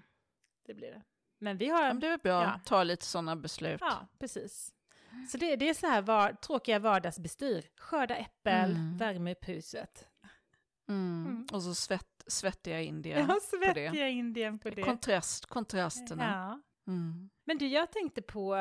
Det 0.65 0.73
blir 0.73 0.91
det. 0.91 1.01
Men 1.39 1.57
vi 1.57 1.67
har... 1.69 1.81
Men 1.87 1.99
det 1.99 2.07
är 2.07 2.17
bra, 2.17 2.43
Ja. 2.43 2.59
ta 2.65 2.83
lite 2.83 3.05
sådana 3.05 3.35
beslut. 3.35 3.81
Ja, 3.81 4.07
precis. 4.19 4.73
Så 5.31 5.37
det, 5.37 5.55
det 5.55 5.69
är 5.69 5.73
så 5.73 5.87
här 5.87 6.01
var, 6.01 6.33
tråkiga 6.33 6.79
vardagsbestyr. 6.79 7.69
Skörda 7.77 8.15
äppel, 8.15 8.71
Mm. 8.71 8.97
värme 8.97 9.31
upp 9.31 9.47
huset. 9.47 10.07
Mm. 10.89 11.25
Mm. 11.27 11.47
Och 11.53 11.63
så 11.63 11.75
svett, 11.75 12.20
svettiga 12.31 12.81
indier. 12.81 13.19
Jag 13.29 13.41
svettiga 13.41 14.07
Indien 14.09 14.59
på 14.59 14.69
det. 14.69 14.83
Kontrast, 14.83 15.45
kontrasterna. 15.45 16.23
Ja. 16.85 16.91
Mm. 16.93 17.29
Men 17.45 17.57
du, 17.57 17.67
jag 17.67 17.91
tänkte 17.91 18.21
på, 18.21 18.55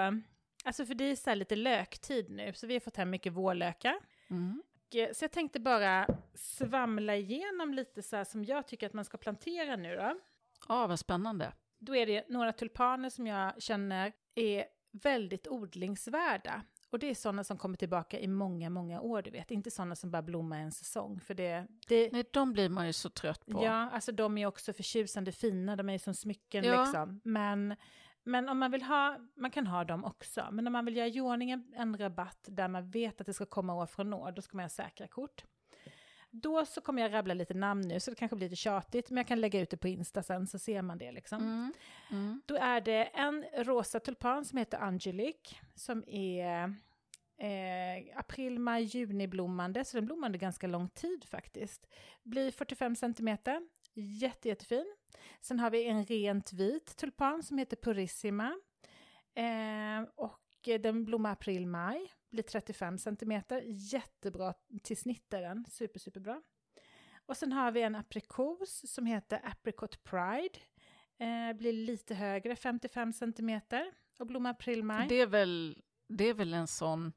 alltså 0.64 0.86
för 0.86 0.94
det 0.94 1.04
är 1.04 1.16
så 1.16 1.30
här 1.30 1.36
lite 1.36 1.56
löktid 1.56 2.30
nu, 2.30 2.52
så 2.52 2.66
vi 2.66 2.74
har 2.74 2.80
fått 2.80 2.96
hem 2.96 3.10
mycket 3.10 3.32
vårlökar. 3.32 3.94
Mm. 4.30 4.62
Eh, 4.94 5.08
Så 5.12 5.24
jag 5.24 5.32
tänkte 5.32 5.60
bara 5.60 6.06
svamla 6.34 7.16
igenom 7.16 7.74
lite 7.74 8.02
så 8.02 8.16
här 8.16 8.24
som 8.24 8.44
jag 8.44 8.66
tycker 8.66 8.86
att 8.86 8.92
man 8.92 9.04
ska 9.04 9.18
plantera 9.18 9.76
nu 9.76 9.96
då. 9.96 10.20
Ja, 10.68 10.86
vad 10.86 10.98
spännande. 10.98 11.52
Då 11.78 11.96
är 11.96 12.06
det 12.06 12.28
några 12.28 12.52
tulpaner 12.52 13.10
som 13.10 13.26
jag 13.26 13.62
känner 13.62 14.12
är 14.34 14.64
väldigt 14.92 15.48
odlingsvärda. 15.48 16.62
Och 16.90 16.98
det 16.98 17.10
är 17.10 17.14
sådana 17.14 17.44
som 17.44 17.58
kommer 17.58 17.76
tillbaka 17.76 18.18
i 18.20 18.26
många, 18.28 18.70
många 18.70 19.00
år, 19.00 19.22
du 19.22 19.30
vet. 19.30 19.50
Inte 19.50 19.70
sådana 19.70 19.96
som 19.96 20.10
bara 20.10 20.22
blommar 20.22 20.58
en 20.58 20.72
säsong. 20.72 21.20
För 21.20 21.34
det, 21.34 21.66
det, 21.88 22.12
Nej, 22.12 22.24
de 22.32 22.52
blir 22.52 22.68
man 22.68 22.86
ju 22.86 22.92
så 22.92 23.10
trött 23.10 23.46
på. 23.46 23.64
Ja, 23.64 23.90
alltså 23.90 24.12
de 24.12 24.38
är 24.38 24.46
också 24.46 24.72
förtjusande 24.72 25.32
fina, 25.32 25.76
de 25.76 25.88
är 25.88 25.98
som 25.98 26.14
smycken 26.14 26.64
Ja. 26.64 26.82
liksom. 26.84 27.20
Men 27.24 27.76
Men 28.24 28.48
om 28.48 28.58
man 28.58 28.70
vill 28.70 28.82
ha, 28.82 29.16
man 29.36 29.50
kan 29.50 29.66
ha 29.66 29.84
dem 29.84 30.04
också, 30.04 30.48
men 30.52 30.66
om 30.66 30.72
man 30.72 30.84
vill 30.84 30.96
göra 30.96 31.08
i 31.08 31.20
ordning 31.20 31.50
en, 31.50 31.72
en 31.76 31.98
rabatt 31.98 32.44
där 32.48 32.68
man 32.68 32.90
vet 32.90 33.20
att 33.20 33.26
det 33.26 33.34
ska 33.34 33.46
komma 33.46 33.74
år 33.74 33.86
från 33.86 34.14
år, 34.14 34.32
då 34.32 34.42
ska 34.42 34.56
man 34.56 34.64
ha 34.64 34.68
säkra 34.68 35.08
kort. 35.08 35.44
Då 36.30 36.66
så 36.66 36.80
kommer 36.80 37.02
jag 37.02 37.12
rabbla 37.12 37.34
lite 37.34 37.54
namn 37.54 37.88
nu, 37.88 38.00
så 38.00 38.10
det 38.10 38.16
kanske 38.16 38.36
blir 38.36 38.46
lite 38.48 38.56
tjatigt, 38.56 39.10
men 39.10 39.16
jag 39.16 39.26
kan 39.26 39.40
lägga 39.40 39.60
ut 39.60 39.70
det 39.70 39.76
på 39.76 39.88
Insta 39.88 40.22
sen 40.22 40.46
så 40.46 40.58
ser 40.58 40.82
man 40.82 40.98
det 40.98 41.12
liksom. 41.12 41.42
Mm. 41.42 41.72
Mm. 42.10 42.42
Då 42.46 42.56
är 42.56 42.80
det 42.80 43.04
en 43.04 43.44
rosa 43.56 44.00
tulpan 44.00 44.44
som 44.44 44.58
heter 44.58 44.78
Angelique, 44.78 45.56
som 45.74 46.04
är 46.06 46.74
eh, 47.38 48.18
april, 48.18 48.58
maj, 48.58 48.82
juni 48.82 49.28
blommande, 49.28 49.84
så 49.84 49.96
den 49.96 50.06
blommar 50.06 50.28
under 50.28 50.38
ganska 50.38 50.66
lång 50.66 50.88
tid 50.88 51.24
faktiskt. 51.24 51.86
Blir 52.22 52.50
45 52.50 52.96
centimeter, 52.96 53.68
jätte, 53.94 54.48
jättefin. 54.48 54.96
Sen 55.40 55.58
har 55.58 55.70
vi 55.70 55.84
en 55.84 56.04
rent 56.04 56.52
vit 56.52 56.96
tulpan 56.96 57.42
som 57.42 57.58
heter 57.58 57.76
Purissima. 57.76 58.60
Eh, 59.34 60.08
och 60.14 60.40
den 60.80 61.04
blommar 61.04 61.32
april, 61.32 61.66
maj, 61.66 62.12
blir 62.30 62.42
35 62.42 62.98
centimeter, 62.98 63.62
jättebra 63.66 64.54
till 64.82 64.96
snitt 64.96 65.32
är 65.34 65.42
den, 65.42 65.64
super, 65.70 66.00
superbra. 66.00 66.42
Och 67.26 67.36
sen 67.36 67.52
har 67.52 67.70
vi 67.72 67.82
en 67.82 67.94
aprikos 67.94 68.82
som 68.92 69.06
heter 69.06 69.40
Apricot 69.44 70.02
Pride. 70.04 70.58
Eh, 71.18 71.56
blir 71.56 71.72
lite 71.72 72.14
högre, 72.14 72.56
55 72.56 73.12
centimeter 73.12 73.92
och 74.18 74.26
blommar 74.26 74.50
april, 74.50 74.84
maj. 74.84 75.08
Det 75.08 75.20
är 75.20 75.26
väl, 75.26 75.82
det 76.08 76.24
är 76.24 76.34
väl 76.34 76.54
en 76.54 76.66
sån, 76.66 77.12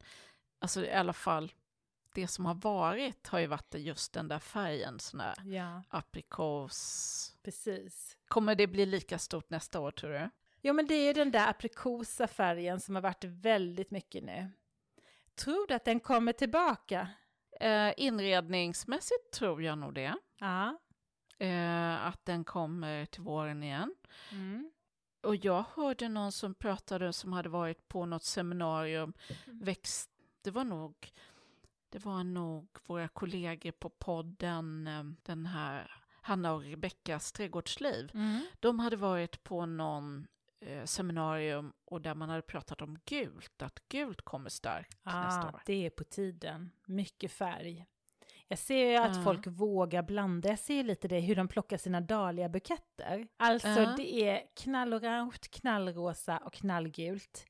alltså 0.59 0.85
i 0.85 0.91
alla 0.91 1.13
fall, 1.13 1.51
det 2.13 2.27
som 2.27 2.45
har 2.45 2.55
varit 2.55 3.27
har 3.27 3.39
ju 3.39 3.47
varit 3.47 3.73
just 3.75 4.13
den 4.13 4.27
där 4.27 4.39
färgen, 4.39 4.99
sån 4.99 5.17
där 5.17 5.33
Ja, 5.45 5.83
aprikos. 5.89 7.35
precis. 7.43 8.17
Kommer 8.27 8.55
det 8.55 8.67
bli 8.67 8.85
lika 8.85 9.19
stort 9.19 9.49
nästa 9.49 9.79
år 9.79 9.91
tror 9.91 10.09
du? 10.11 10.29
Jo, 10.61 10.73
men 10.73 10.85
det 10.87 10.95
är 10.95 11.07
ju 11.07 11.13
den 11.13 11.31
där 11.31 11.49
aprikosa 11.49 12.27
färgen 12.27 12.79
som 12.79 12.95
har 12.95 13.01
varit 13.01 13.23
väldigt 13.23 13.91
mycket 13.91 14.23
nu. 14.23 14.51
Tror 15.35 15.67
du 15.67 15.73
att 15.73 15.85
den 15.85 15.99
kommer 15.99 16.33
tillbaka? 16.33 17.07
Eh, 17.59 17.93
inredningsmässigt 17.97 19.31
tror 19.33 19.63
jag 19.63 19.77
nog 19.77 19.93
det. 19.93 20.15
Ja. 20.39 20.79
Eh, 21.37 22.05
att 22.05 22.25
den 22.25 22.43
kommer 22.43 23.05
till 23.05 23.21
våren 23.21 23.63
igen. 23.63 23.95
Mm. 24.31 24.71
Och 25.23 25.35
jag 25.35 25.65
hörde 25.75 26.09
någon 26.09 26.31
som 26.31 26.53
pratade 26.53 27.13
som 27.13 27.33
hade 27.33 27.49
varit 27.49 27.87
på 27.87 28.05
något 28.05 28.23
seminarium. 28.23 29.13
Växt, 29.45 30.09
det 30.41 30.51
var 30.51 30.63
nog 30.63 31.13
det 31.89 32.05
var 32.05 32.23
nog 32.23 32.67
våra 32.85 33.07
kollegor 33.07 33.71
på 33.71 33.89
podden, 33.89 34.87
eh, 34.87 35.03
den 35.23 35.45
här 35.45 35.91
Hanna 36.21 36.53
och 36.53 36.61
Rebeckas 36.61 37.31
trädgårdsliv. 37.31 38.11
Mm. 38.13 38.41
De 38.59 38.79
hade 38.79 38.95
varit 38.95 39.43
på 39.43 39.65
någon 39.65 40.27
eh, 40.67 40.85
seminarium 40.85 41.73
och 41.85 42.01
där 42.01 42.15
man 42.15 42.29
hade 42.29 42.41
pratat 42.41 42.81
om 42.81 42.97
gult, 43.05 43.61
att 43.61 43.79
gult 43.89 44.21
kommer 44.21 44.49
starkt 44.49 44.97
nästa 45.05 45.41
Ah, 45.47 45.53
år. 45.53 45.61
det 45.65 45.85
är 45.85 45.89
på 45.89 46.03
tiden. 46.03 46.71
Mycket 46.87 47.31
färg. 47.31 47.85
Jag 48.47 48.59
ser 48.59 48.85
ju 48.91 48.95
att 48.97 49.15
Ja. 49.15 49.23
folk 49.23 49.47
vågar 49.47 50.03
blanda. 50.03 50.49
Jag 50.49 50.59
ser 50.59 50.73
ju 50.75 50.83
lite 50.83 51.07
det 51.07 51.19
hur 51.19 51.35
de 51.35 51.47
plockar 51.47 51.77
sina 51.77 52.01
dahlia-buketter. 52.01 53.27
Alltså 53.37 53.67
Ja. 53.67 53.93
det 53.97 54.13
är 54.13 54.41
knallorange, 54.55 55.37
knallrosa 55.51 56.37
och 56.37 56.53
knallgult. 56.53 57.45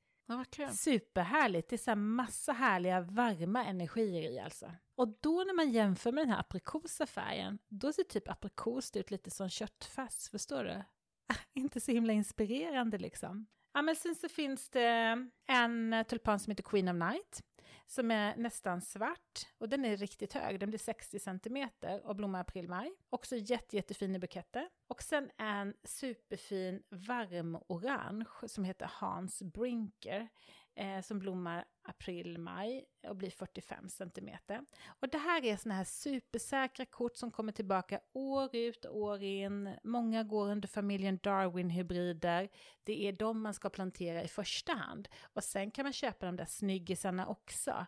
Ja. 0.58 0.70
Superhärligt. 0.72 1.70
Det 1.70 1.75
är 1.75 1.77
så 1.77 1.96
massa 1.96 2.51
härliga 2.53 3.01
varma 3.01 3.65
energier 3.65 4.32
i 4.32 4.39
alltså. 4.39 4.72
Och 4.96 5.08
då 5.22 5.43
när 5.48 5.53
man 5.53 5.72
jämför 5.72 6.12
med 6.12 6.22
den 6.22 6.29
här 6.34 6.39
aprikosa 6.39 7.05
färgen, 7.05 7.60
då 7.67 7.93
ser 7.93 8.03
typ 8.03 8.29
aprikos 8.29 8.96
ut 8.96 9.12
lite 9.12 9.32
som 9.32 9.50
köttfärs, 9.50 10.29
förstår 10.29 10.63
du? 10.63 10.84
Inte 11.53 11.80
så 11.80 11.92
himla 11.92 12.13
inspirerande 12.13 12.98
liksom. 12.98 13.46
Ja, 13.74 13.82
men 13.82 13.96
sen 13.96 14.15
så 14.15 14.30
finns 14.30 14.70
det 14.70 15.27
en 15.48 15.94
eh, 15.94 16.03
tulpan 16.03 16.39
som 16.39 16.51
heter 16.51 16.63
Queen 16.63 16.88
of 16.88 16.96
Night, 16.96 17.44
som 17.88 18.12
är 18.12 18.36
nästan 18.36 18.82
svart 18.82 19.48
och 19.58 19.70
den 19.70 19.86
är 19.86 19.98
riktigt 19.98 20.34
hög, 20.34 20.60
den 20.60 20.70
blir 20.70 20.80
60 20.80 21.20
centimeter 21.20 22.06
och 22.06 22.15
blommar 22.15 22.42
april-maj. 22.42 22.94
Också 23.10 23.36
jätte, 23.36 23.75
jättefin 23.75 24.15
i 24.15 24.20
buketter. 24.20 24.70
Och 24.88 25.03
sen 25.03 25.30
en 25.38 25.74
superfin 25.84 26.84
varm-orange 26.89 28.48
som 28.48 28.63
heter 28.63 28.92
Hans 28.94 29.42
Brinker 29.42 30.27
eh, 30.75 31.01
som 31.01 31.20
blommar 31.20 31.65
april-maj 31.82 32.86
och 33.08 33.15
blir 33.15 33.30
45 33.30 33.89
centimeter. 33.89 34.65
Och 35.00 35.10
det 35.10 35.17
här 35.17 35.45
är 35.45 35.58
såna 35.58 35.76
här 35.76 35.84
supersäkra 35.84 36.86
kort 36.86 37.17
som 37.17 37.32
kommer 37.32 37.52
tillbaka 37.52 38.00
år 38.13 38.56
ut 38.56 38.86
och 38.86 38.97
år 38.97 39.24
in. 39.24 39.76
Många 39.84 40.24
går 40.24 40.47
under 40.52 40.67
familjen 40.67 41.19
Darwin-hybrider. 41.19 42.50
Det 42.84 43.08
är 43.08 43.12
de 43.13 43.41
man 43.41 43.54
ska 43.54 43.69
plantera 43.69 44.24
i 44.24 44.28
första 44.28 44.74
hand. 44.74 45.10
Och 45.34 45.43
sen 45.43 45.71
kan 45.71 45.84
man 45.86 45.93
köpa 45.93 46.26
de 46.26 46.36
där 46.36 46.45
snyggisarna 46.45 47.28
också. 47.28 47.86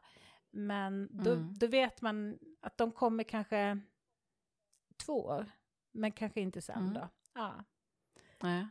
Men 0.51 1.07
då, 1.23 1.31
Mm. 1.31 1.53
då 1.53 1.67
vet 1.67 2.01
man 2.01 2.39
att 2.61 2.77
de 2.77 2.91
kommer 2.91 3.23
kanske 3.23 3.79
två 5.05 5.25
år, 5.25 5.51
men 5.91 6.11
kanske 6.11 6.41
inte 6.41 6.61
sen 6.61 6.77
Mm. 6.81 6.93
då. 6.93 7.09
Ja. 7.33 7.63
Nej. 8.41 8.67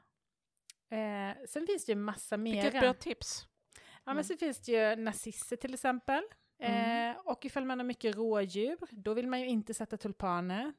Eh, 0.88 1.37
sen 1.49 1.67
finns 1.67 1.85
det 1.85 1.93
ju 1.93 1.97
massa 1.99 2.37
Vilket 2.37 2.73
mera. 2.75 2.81
bra 2.81 2.95
tips. 2.95 3.47
Ja, 4.05 4.11
Mm. 4.11 4.17
men 4.17 4.25
så 4.25 4.37
finns 4.37 4.61
det 4.61 4.73
ju 4.73 4.97
narcisser 5.03 5.57
till 5.57 5.75
exempel. 5.75 6.23
Mm. 6.59 7.11
Eh, 7.11 7.17
och 7.25 7.45
ifall 7.45 7.64
man 7.64 7.79
har 7.79 7.87
mycket 7.87 8.17
rådjur, 8.17 8.77
då 8.90 9.14
vill 9.14 9.29
man 9.29 9.40
ju 9.40 9.47
inte 9.47 9.75
sätta 9.75 9.97
tulpaner. 9.97 10.73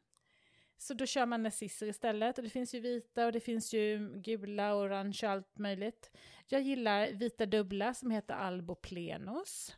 Så 0.77 0.93
då 0.93 1.05
kör 1.05 1.25
man 1.25 1.43
narcisser 1.43 1.87
istället. 1.87 2.37
Och 2.37 2.43
det 2.43 2.49
finns 2.49 2.73
ju 2.75 2.79
vita 2.79 3.25
och 3.25 3.31
det 3.31 3.39
finns 3.39 3.73
ju 3.73 4.13
gula, 4.21 4.75
orange 4.75 5.19
och 5.23 5.29
allt 5.29 5.57
möjligt. 5.57 6.11
Jag 6.47 6.61
gillar 6.61 7.07
vita 7.11 7.45
dubbla 7.45 7.93
som 7.93 8.11
heter 8.11 8.33
alboplenos. 8.33 9.75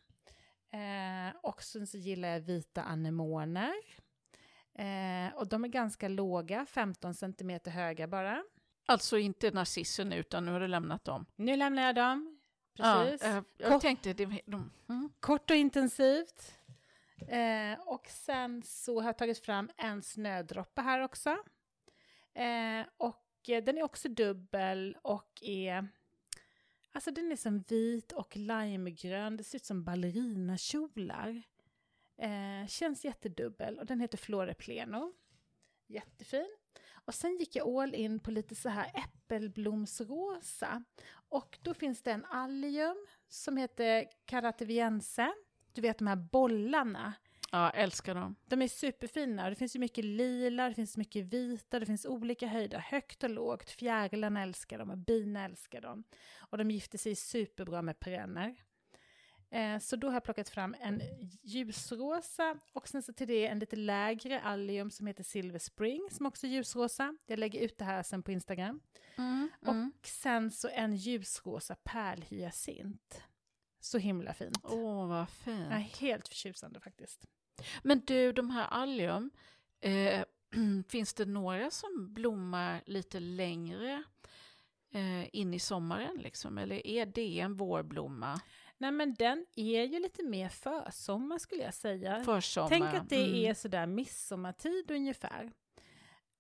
Eh, 0.71 1.35
och 1.43 1.63
sen 1.63 1.87
så 1.87 1.97
gillar 1.97 2.29
jag 2.29 2.39
vita 2.39 2.83
anemoner. 2.83 3.73
Eh, 4.73 5.35
och 5.35 5.47
de 5.47 5.63
är 5.63 5.67
ganska 5.67 6.07
låga, 6.07 6.65
15 6.65 7.13
cm 7.13 7.59
höga 7.65 8.07
bara. 8.07 8.43
Alltså 8.85 9.17
inte 9.17 9.51
narcissen 9.51 10.13
utan 10.13 10.45
nu 10.45 10.51
har 10.51 10.59
du 10.59 10.67
lämnat 10.67 11.05
dem. 11.05 11.25
Nu 11.35 11.55
lämnar 11.55 11.83
jag 11.83 11.95
dem. 11.95 12.36
Precis. 12.77 13.21
Ja, 13.23 13.37
eh, 13.37 13.43
jag 13.57 13.71
Kort- 13.71 13.81
tänkte, 13.81 14.13
det, 14.13 14.25
de, 14.45 14.71
mm. 14.89 15.09
Kort 15.19 15.49
och 15.49 15.55
intensivt. 15.57 16.53
Eh, 17.27 17.79
och 17.79 18.07
sen 18.07 18.63
så 18.63 18.99
har 19.01 19.07
jag 19.07 19.17
tagit 19.17 19.39
fram 19.39 19.69
en 19.77 20.03
snödroppe 20.03 20.81
här 20.81 20.99
också. 21.01 21.29
Eh, 22.33 22.85
och 22.97 23.49
eh, 23.49 23.63
den 23.63 23.77
är 23.77 23.83
också 23.83 24.09
dubbel 24.09 24.97
och 25.01 25.31
är... 25.41 25.87
Alltså 26.91 27.11
den 27.11 27.31
är 27.31 27.35
som 27.35 27.59
vit 27.59 28.11
och 28.11 28.35
limegrön. 28.37 29.37
Det 29.37 29.43
ser 29.43 29.55
ut 29.55 29.65
som 29.65 29.83
ballerinakjolar. 29.83 31.41
Eh, 32.17 32.67
känns 32.67 33.05
jättedubbel 33.05 33.79
och 33.79 33.85
den 33.85 33.99
heter 33.99 34.17
Flore 34.17 34.53
Pleno. 34.53 35.13
Jättefin. 35.87 36.57
Och 37.05 37.13
sen 37.15 37.37
gick 37.37 37.55
jag 37.55 37.67
all 37.67 37.95
in 37.95 38.19
på 38.19 38.31
lite 38.31 38.55
så 38.55 38.69
här 38.69 38.91
äppelblomsrosa. 39.27 40.83
Och 41.29 41.57
då 41.61 41.73
finns 41.73 42.01
det 42.01 42.11
en 42.11 42.25
allium 42.25 43.07
som 43.27 43.57
heter 43.57 44.05
Carativiense. 44.25 45.33
Du 45.73 45.81
vet 45.81 45.97
de 45.97 46.07
här 46.07 46.15
bollarna. 46.15 47.13
Ja, 47.51 47.69
älskar 47.69 48.15
dem. 48.15 48.35
De 48.45 48.61
är 48.61 48.67
superfina. 48.67 49.49
Det 49.49 49.55
finns 49.55 49.75
ju 49.75 49.79
mycket 49.79 50.05
lila, 50.05 50.69
det 50.69 50.75
finns 50.75 50.97
mycket 50.97 51.25
vita, 51.25 51.79
det 51.79 51.85
finns 51.85 52.05
olika 52.05 52.47
höjder, 52.47 52.79
högt 52.79 53.23
och 53.23 53.29
lågt. 53.29 53.69
Fjärilarna 53.69 54.41
älskar 54.43 54.77
dem 54.77 54.89
och 54.89 54.97
bina 54.97 55.45
älskar 55.45 55.81
dem. 55.81 56.03
Och 56.49 56.57
de 56.57 56.71
gifter 56.71 56.97
sig 56.97 57.15
superbra 57.15 57.81
med 57.81 57.99
perenner. 57.99 58.55
Eh, 59.49 59.79
så 59.79 59.95
då 59.95 60.07
har 60.07 60.13
jag 60.13 60.23
plockat 60.23 60.49
fram 60.49 60.75
en 60.79 61.01
ljusrosa 61.43 62.57
och 62.73 62.87
sen 62.87 63.03
så 63.03 63.13
till 63.13 63.27
det 63.27 63.47
en 63.47 63.59
lite 63.59 63.75
lägre 63.75 64.41
allium 64.41 64.91
som 64.91 65.07
heter 65.07 65.23
Silver 65.23 65.59
Spring 65.59 66.07
som 66.11 66.25
också 66.25 66.47
är 66.47 66.51
ljusrosa. 66.51 67.17
Jag 67.25 67.39
lägger 67.39 67.59
ut 67.61 67.77
det 67.77 67.85
här 67.85 68.03
sen 68.03 68.23
på 68.23 68.31
Instagram. 68.31 68.79
Mm, 69.17 69.49
Och 70.01 70.07
sen 70.07 70.51
så 70.51 70.67
en 70.67 70.95
ljusrosa 70.95 71.75
pärlhyacint. 71.83 73.21
Så 73.79 73.97
himla 73.97 74.33
fint. 74.33 74.57
Åh, 74.63 75.07
vad 75.07 75.29
fint. 75.29 75.67
Ja, 75.71 75.77
helt 75.77 76.27
förtjusande 76.27 76.79
faktiskt. 76.79 77.25
Men 77.83 77.99
du, 78.05 78.31
de 78.31 78.49
här 78.49 78.67
allium, 78.67 79.31
eh, 79.81 80.23
finns 80.89 81.13
det 81.13 81.25
några 81.25 81.71
som 81.71 82.13
blommar 82.13 82.81
lite 82.85 83.19
längre 83.19 84.03
eh, 84.93 85.35
in 85.35 85.53
i 85.53 85.59
sommaren? 85.59 86.17
Liksom? 86.17 86.57
Eller 86.57 86.87
är 86.87 87.05
det 87.05 87.39
en 87.39 87.57
vårblomma? 87.57 88.41
Nej 88.77 88.91
men 88.91 89.13
den 89.13 89.45
är 89.55 89.83
ju 89.83 89.99
lite 89.99 90.23
mer 90.23 90.49
försommar 90.49 91.37
skulle 91.37 91.63
jag 91.63 91.73
säga. 91.73 92.23
Försommar? 92.23 92.69
Tänk 92.69 92.85
att 92.85 93.09
det 93.09 93.23
Mm. 93.23 93.35
är 93.35 93.53
sådär 93.53 93.87
midsommartid 93.87 94.91
ungefär. 94.91 95.51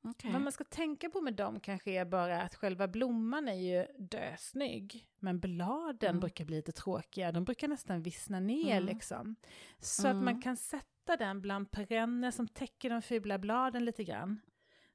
Okej. 0.03 0.31
Vad 0.31 0.41
man 0.41 0.51
ska 0.51 0.63
tänka 0.63 1.09
på 1.09 1.21
med 1.21 1.33
dem 1.33 1.59
kanske 1.59 1.91
är 1.91 2.05
bara 2.05 2.41
att 2.41 2.55
själva 2.55 2.87
blomman 2.87 3.47
är 3.47 3.53
ju 3.53 3.85
dösnygg. 3.99 5.07
Men 5.19 5.39
bladen 5.39 6.09
Mm. 6.09 6.19
brukar 6.19 6.45
bli 6.45 6.55
lite 6.55 6.71
tråkiga, 6.71 7.31
de 7.31 7.43
brukar 7.43 7.67
nästan 7.67 8.01
vissna 8.01 8.39
ner 8.39 8.77
Mm. 8.77 8.85
liksom. 8.85 9.35
Så 9.79 10.07
att 10.07 10.11
Mm. 10.13 10.25
man 10.25 10.41
kan 10.41 10.57
sätta 10.57 11.17
den 11.17 11.41
bland 11.41 11.71
perenner 11.71 12.31
som 12.31 12.47
täcker 12.47 12.89
de 12.89 13.01
fula 13.01 13.37
bladen 13.37 13.85
lite 13.85 14.03
grann. 14.03 14.41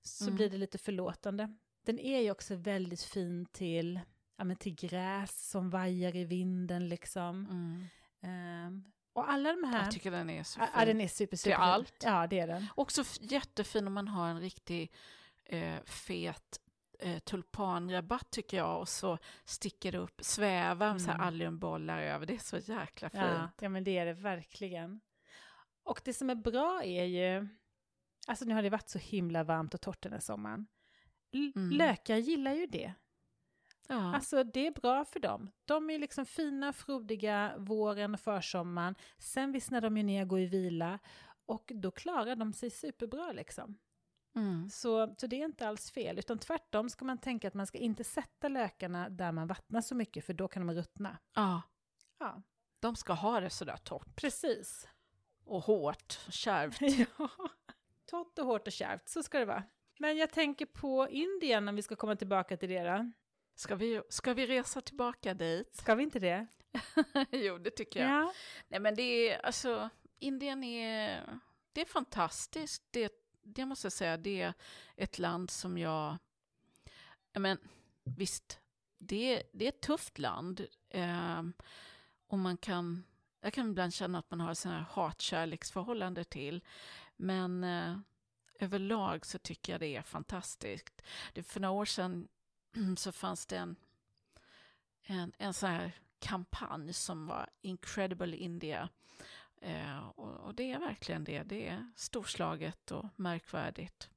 Så 0.02 0.24
Mm. 0.24 0.36
blir 0.36 0.50
det 0.50 0.56
lite 0.56 0.78
förlåtande. 0.78 1.54
Den 1.84 1.98
är 1.98 2.20
ju 2.20 2.30
också 2.30 2.56
väldigt 2.56 3.02
fin 3.02 3.46
till 3.46 4.00
ja, 4.36 4.44
men 4.44 4.56
till 4.56 4.74
gräs 4.74 5.48
som 5.50 5.70
vajar 5.70 6.16
i 6.16 6.24
vinden 6.24 6.88
liksom. 6.88 7.46
Mm. 7.46 7.84
Ehm, 8.22 8.84
och 9.12 9.30
alla 9.30 9.52
de 9.52 9.64
här... 9.64 9.82
Jag 9.82 9.90
tycker 9.92 10.10
den 10.10 10.30
är 10.30 10.42
så 10.42 10.60
fin. 10.60 10.68
ja, 10.74 10.84
den 10.84 11.00
är 11.00 11.08
super, 11.08 11.36
super 11.36 11.54
fin. 11.56 11.62
allt. 11.62 11.94
Ja, 12.04 12.26
det 12.26 12.38
är 12.38 12.46
den. 12.46 12.66
Också 12.74 13.02
jättefin 13.20 13.86
om 13.86 13.92
man 13.92 14.08
har 14.08 14.28
en 14.28 14.40
riktig 14.40 14.92
eh, 15.44 15.82
fet 15.84 16.60
eh, 16.98 17.18
tulpanrabatt 17.18 18.30
tycker 18.30 18.56
jag 18.56 18.80
och 18.80 18.88
så 18.88 19.18
sticker 19.44 19.92
det 19.92 19.98
upp, 19.98 20.20
svävar 20.24 20.98
så 20.98 21.06
här 21.06 21.14
Mm. 21.14 21.26
alliumbollar 21.26 21.98
över. 22.02 22.26
Det 22.26 22.34
är 22.34 22.38
så 22.38 22.56
jäkla 22.58 23.10
fint. 23.10 23.22
Ja, 23.22 23.50
ja, 23.60 23.68
men 23.68 23.84
det 23.84 23.98
är 23.98 24.06
det 24.06 24.12
verkligen. 24.14 25.00
Och 25.84 26.00
det 26.04 26.14
som 26.14 26.30
är 26.30 26.34
bra 26.34 26.82
är 26.84 27.04
ju, 27.04 27.48
alltså 28.26 28.44
nu 28.44 28.54
har 28.54 28.62
det 28.62 28.70
varit 28.70 28.88
så 28.88 28.98
himla 28.98 29.44
varmt 29.44 29.74
och 29.74 29.80
torrt 29.80 30.02
den 30.02 30.12
här 30.12 30.20
sommaren. 30.20 30.66
L- 31.34 31.52
Mm. 31.56 31.70
Lökar 31.70 32.16
gillar 32.16 32.52
ju 32.52 32.66
det. 32.66 32.94
Ja. 33.88 34.14
Alltså 34.14 34.44
det 34.44 34.66
är 34.66 34.70
bra 34.70 35.04
för 35.04 35.20
dem. 35.20 35.50
De 35.64 35.90
är 35.90 35.98
liksom 35.98 36.26
fina, 36.26 36.72
frodiga 36.72 37.54
våren 37.58 38.14
och 38.14 38.20
försommaren. 38.20 38.94
Sen 39.18 39.52
vissnar 39.52 39.80
de 39.80 39.96
ju 39.96 40.02
ner 40.02 40.22
och 40.22 40.28
går 40.28 40.40
i 40.40 40.46
vila. 40.46 40.98
Och 41.46 41.72
då 41.74 41.90
klarar 41.90 42.36
de 42.36 42.52
sig 42.52 42.70
superbra 42.70 43.32
liksom. 43.32 43.78
Mm. 44.34 44.68
Så, 44.68 45.14
så 45.18 45.26
det 45.26 45.40
är 45.40 45.44
inte 45.44 45.68
alls 45.68 45.90
fel, 45.90 46.18
utan 46.18 46.38
tvärtom 46.38 46.90
ska 46.90 47.04
man 47.04 47.18
tänka 47.18 47.48
att 47.48 47.54
man 47.54 47.66
ska 47.66 47.78
inte 47.78 48.04
sätta 48.04 48.48
lökarna 48.48 49.08
där 49.08 49.32
man 49.32 49.46
vattnar 49.46 49.80
så 49.80 49.94
mycket, 49.94 50.24
för 50.24 50.32
då 50.34 50.48
kan 50.48 50.66
de 50.66 50.74
ruttna. 50.74 51.18
ja, 51.34 51.62
Ja, 52.18 52.42
de 52.80 52.96
ska 52.96 53.12
ha 53.12 53.40
det 53.40 53.50
sådär 53.50 53.76
torrt 53.76 54.16
precis. 54.16 54.88
och 55.44 55.62
hårt 55.62 56.20
och 56.26 56.32
kärvt. 56.32 56.80
ja, 57.18 57.28
torrt 58.04 58.38
och 58.38 58.46
hårt 58.46 58.66
och 58.66 58.72
kärvt, 58.72 59.08
så 59.08 59.22
ska 59.22 59.38
det 59.38 59.44
vara. 59.44 59.64
Men 59.98 60.16
jag 60.16 60.30
tänker 60.30 60.66
på 60.66 61.08
Indien, 61.10 61.68
om 61.68 61.76
vi 61.76 61.82
ska 61.82 61.96
komma 61.96 62.16
tillbaka 62.16 62.56
till 62.56 62.68
det 62.68 62.82
då. 62.82 63.12
Ska 63.54 63.74
vi, 63.74 64.02
ska 64.08 64.34
vi 64.34 64.46
resa 64.46 64.80
tillbaka 64.80 65.34
dit? 65.34 65.76
Ska 65.76 65.94
vi 65.94 66.02
inte 66.02 66.18
det? 66.18 66.46
jo, 67.30 67.58
det 67.58 67.70
tycker 67.70 68.00
jag. 68.00 68.10
Ja. 68.10 68.32
Nej, 68.68 68.80
men 68.80 68.94
det 68.94 69.02
är, 69.02 69.46
alltså, 69.46 69.90
Indien 70.18 70.64
är, 70.64 71.24
det 71.72 71.80
är 71.80 71.84
fantastiskt. 71.84 72.82
Det, 72.90 73.12
det 73.42 73.66
måste 73.66 73.86
jag 73.86 73.92
säga, 73.92 74.16
det 74.16 74.42
är 74.42 74.54
ett 74.96 75.18
land 75.18 75.50
som 75.50 75.78
jag, 75.78 76.18
ja, 77.32 77.40
men 77.40 77.58
visst, 78.04 78.60
det, 78.98 79.42
det 79.52 79.64
är 79.64 79.68
ett 79.68 79.80
tufft 79.80 80.18
land. 80.18 80.66
Eh, 80.88 81.42
och 82.26 82.38
man 82.38 82.56
kan, 82.56 83.04
jag 83.40 83.52
kan 83.52 83.70
ibland 83.70 83.94
känna 83.94 84.18
att 84.18 84.30
man 84.30 84.40
har 84.40 84.54
sådana 84.54 84.78
här 84.78 84.86
hatkärleksförhållande 84.90 86.24
till. 86.24 86.64
Men 87.16 87.64
eh, 87.64 87.98
överlag 88.58 89.26
så 89.26 89.38
tycker 89.38 89.72
jag 89.72 89.80
det 89.80 89.96
är 89.96 90.02
fantastiskt. 90.02 91.02
Det, 91.32 91.42
för 91.42 91.60
några 91.60 91.72
år 91.72 91.84
sedan 91.84 92.28
så 92.96 93.12
fanns 93.12 93.46
det 93.46 93.56
en, 93.56 93.76
en, 95.02 95.32
en 95.38 95.54
sån 95.54 95.70
här 95.70 95.92
kampanj 96.18 96.92
som 96.92 97.26
var 97.26 97.50
Incredible 97.60 98.36
India. 98.36 98.88
Eh, 99.60 100.08
och, 100.08 100.40
och 100.40 100.54
det 100.54 100.72
är 100.72 100.78
verkligen 100.78 101.24
det. 101.24 101.42
Det 101.42 101.68
är 101.68 101.92
storslaget 101.96 102.90
och 102.90 103.06
märkvärdigt 103.16 104.10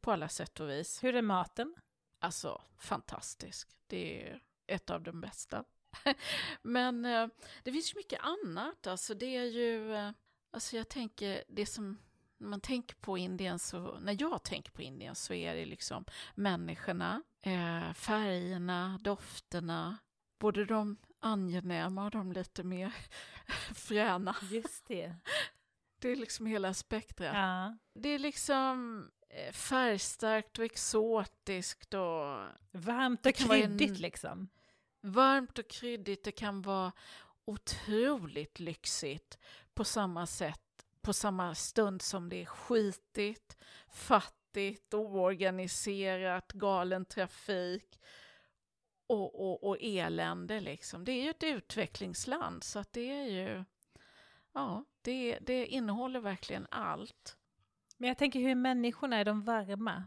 på 0.00 0.12
alla 0.12 0.28
sätt 0.28 0.60
och 0.60 0.70
vis. 0.70 1.04
Hur 1.04 1.14
är 1.16 1.22
maten? 1.22 1.74
Alltså 2.18 2.62
fantastisk. 2.78 3.68
Det 3.86 4.28
är 4.28 4.42
ett 4.66 4.90
av 4.90 5.02
de 5.02 5.20
bästa. 5.20 5.64
Men 6.62 7.04
eh, 7.04 7.28
det 7.62 7.72
finns 7.72 7.92
ju 7.94 7.96
mycket 7.96 8.20
annat. 8.22 8.86
Alltså 8.86 9.14
det 9.14 9.36
är 9.36 9.44
ju, 9.44 9.94
eh, 9.94 10.10
alltså 10.50 10.76
jag 10.76 10.88
tänker 10.88 11.44
det 11.48 11.66
som 11.66 11.98
när 12.38 12.48
man 12.48 12.60
tänker 12.60 12.94
på 12.94 13.18
Indien 13.18 13.58
så, 13.58 13.98
när 13.98 14.16
jag 14.20 14.42
tänker 14.42 14.72
på 14.72 14.82
Indien 14.82 15.14
så 15.14 15.34
är 15.34 15.54
det 15.54 15.64
liksom 15.64 16.04
människorna, 16.34 17.22
eh, 17.44 17.92
färgerna, 17.92 18.98
dofterna, 19.02 19.98
både 20.38 20.64
de 20.64 20.96
angenäma 21.20 22.04
och 22.04 22.10
de 22.10 22.32
lite 22.32 22.62
mer 22.62 22.92
fräna. 23.74 24.36
Just 24.50 24.86
det. 24.86 25.14
Det 25.98 26.08
är 26.08 26.16
liksom 26.16 26.46
hela 26.46 26.74
spektrat. 26.74 27.34
Ja. 27.34 27.76
Det 27.94 28.08
är 28.08 28.18
liksom 28.18 29.00
eh, 29.28 29.52
färgstarkt 29.52 30.58
och 30.58 30.64
exotiskt 30.64 31.94
och 31.94 32.38
Varmt 32.72 33.26
och 33.26 33.40
vara 33.40 33.58
en- 33.58 33.78
kryddigt 33.78 33.98
liksom. 33.98 34.48
varmt 35.00 35.58
och 35.58 35.68
kryddigt. 35.68 36.24
Det 36.24 36.32
kan 36.32 36.62
vara 36.62 36.92
otroligt 37.44 38.60
lyxigt 38.60 39.38
på 39.74 39.84
samma 39.84 40.26
sätt, 40.26 40.60
på 41.02 41.12
samma 41.12 41.54
stund 41.54 42.02
som 42.02 42.28
det 42.28 42.42
är 42.42 42.46
skitigt, 42.46 43.56
fattigt, 43.88 44.34
oorganiserat, 44.92 46.52
galen 46.52 47.04
trafik 47.04 48.00
och, 49.06 49.40
och, 49.40 49.68
och 49.68 49.76
elände. 49.80 50.60
Liksom. 50.60 51.04
Det 51.04 51.12
är 51.12 51.22
ju 51.22 51.30
ett 51.30 51.42
utvecklingsland 51.42 52.64
så 52.64 52.78
att 52.78 52.92
det 52.92 53.10
är 53.10 53.24
ju, 53.24 53.64
ja, 54.54 54.84
det, 55.02 55.38
det 55.40 55.66
innehåller 55.66 56.20
verkligen 56.20 56.66
allt. 56.70 57.36
Men 57.96 58.08
jag 58.08 58.18
tänker 58.18 58.40
hur 58.40 58.54
människorna 58.54 59.16
är, 59.16 59.24
de 59.24 59.42
varma? 59.42 60.04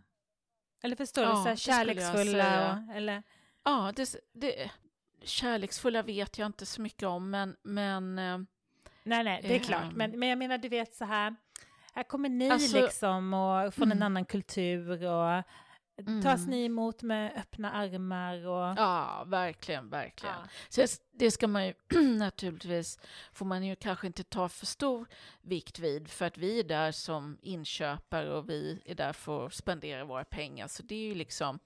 Eller 0.83 0.95
förstår 0.95 1.23
Ja, 1.23 1.29
du, 1.29 1.35
så 1.35 1.47
här 1.47 1.55
kärleksfulla 1.55 2.71
och, 2.71 2.95
eller? 2.95 3.23
Ja, 3.63 3.93
det, 3.95 4.15
det, 4.33 4.71
kärleksfulla 5.23 6.01
vet 6.01 6.37
jag 6.37 6.45
inte 6.45 6.65
så 6.65 6.81
mycket 6.81 7.03
om, 7.03 7.29
men, 7.29 7.55
men 7.63 8.19
eh, 8.19 8.37
Nej, 9.03 9.23
nej, 9.23 9.41
det 9.41 9.55
är 9.55 9.59
klart. 9.59 9.83
Ehm. 9.83 9.93
Men, 9.93 10.19
men 10.19 10.29
jag 10.29 10.37
menar, 10.37 10.57
du 10.57 10.69
vet 10.69 10.95
så 10.95 11.05
här, 11.05 11.35
här 11.97 12.03
kommer 12.03 12.29
ni 12.29 12.49
Alltså- 12.49 12.81
liksom 12.81 13.33
och 13.33 13.73
från 13.73 13.91
en 13.91 13.97
Mm. 13.97 14.05
annan 14.05 14.25
kultur 14.25 15.03
och 15.05 15.43
Mm. 16.07 16.21
tas 16.23 16.47
ni 16.47 16.65
emot 16.65 17.01
med 17.01 17.33
öppna 17.37 17.71
armar 17.71 18.47
och... 18.47 18.77
ja, 18.77 19.23
verkligen, 19.27 19.89
verkligen. 19.89 20.35
Ja. 20.43 20.47
Så 20.69 20.81
det- 20.81 21.01
det 21.11 21.31
ska 21.31 21.47
man 21.47 21.65
ju 21.67 21.73
naturligtvis, 22.17 22.99
får 23.33 23.45
man 23.45 23.63
ju 23.65 23.75
kanske 23.75 24.07
inte 24.07 24.23
ta 24.23 24.49
för 24.49 24.65
stor 24.65 25.07
vikt 25.41 25.79
vid, 25.79 26.09
för 26.09 26.25
att 26.25 26.37
vi 26.37 26.59
är 26.59 26.63
där 26.63 26.91
som 26.91 27.37
inköpare 27.41 28.33
och 28.33 28.49
vi 28.49 28.81
är 28.85 28.95
där 28.95 29.13
för 29.13 29.45
att 29.45 29.53
spendera 29.53 30.03
våra 30.05 30.23
pengar. 30.25 30.67
Så 30.67 30.83
det 30.83 30.95
är 30.95 31.07
ju 31.07 31.15
liksom, 31.15 31.59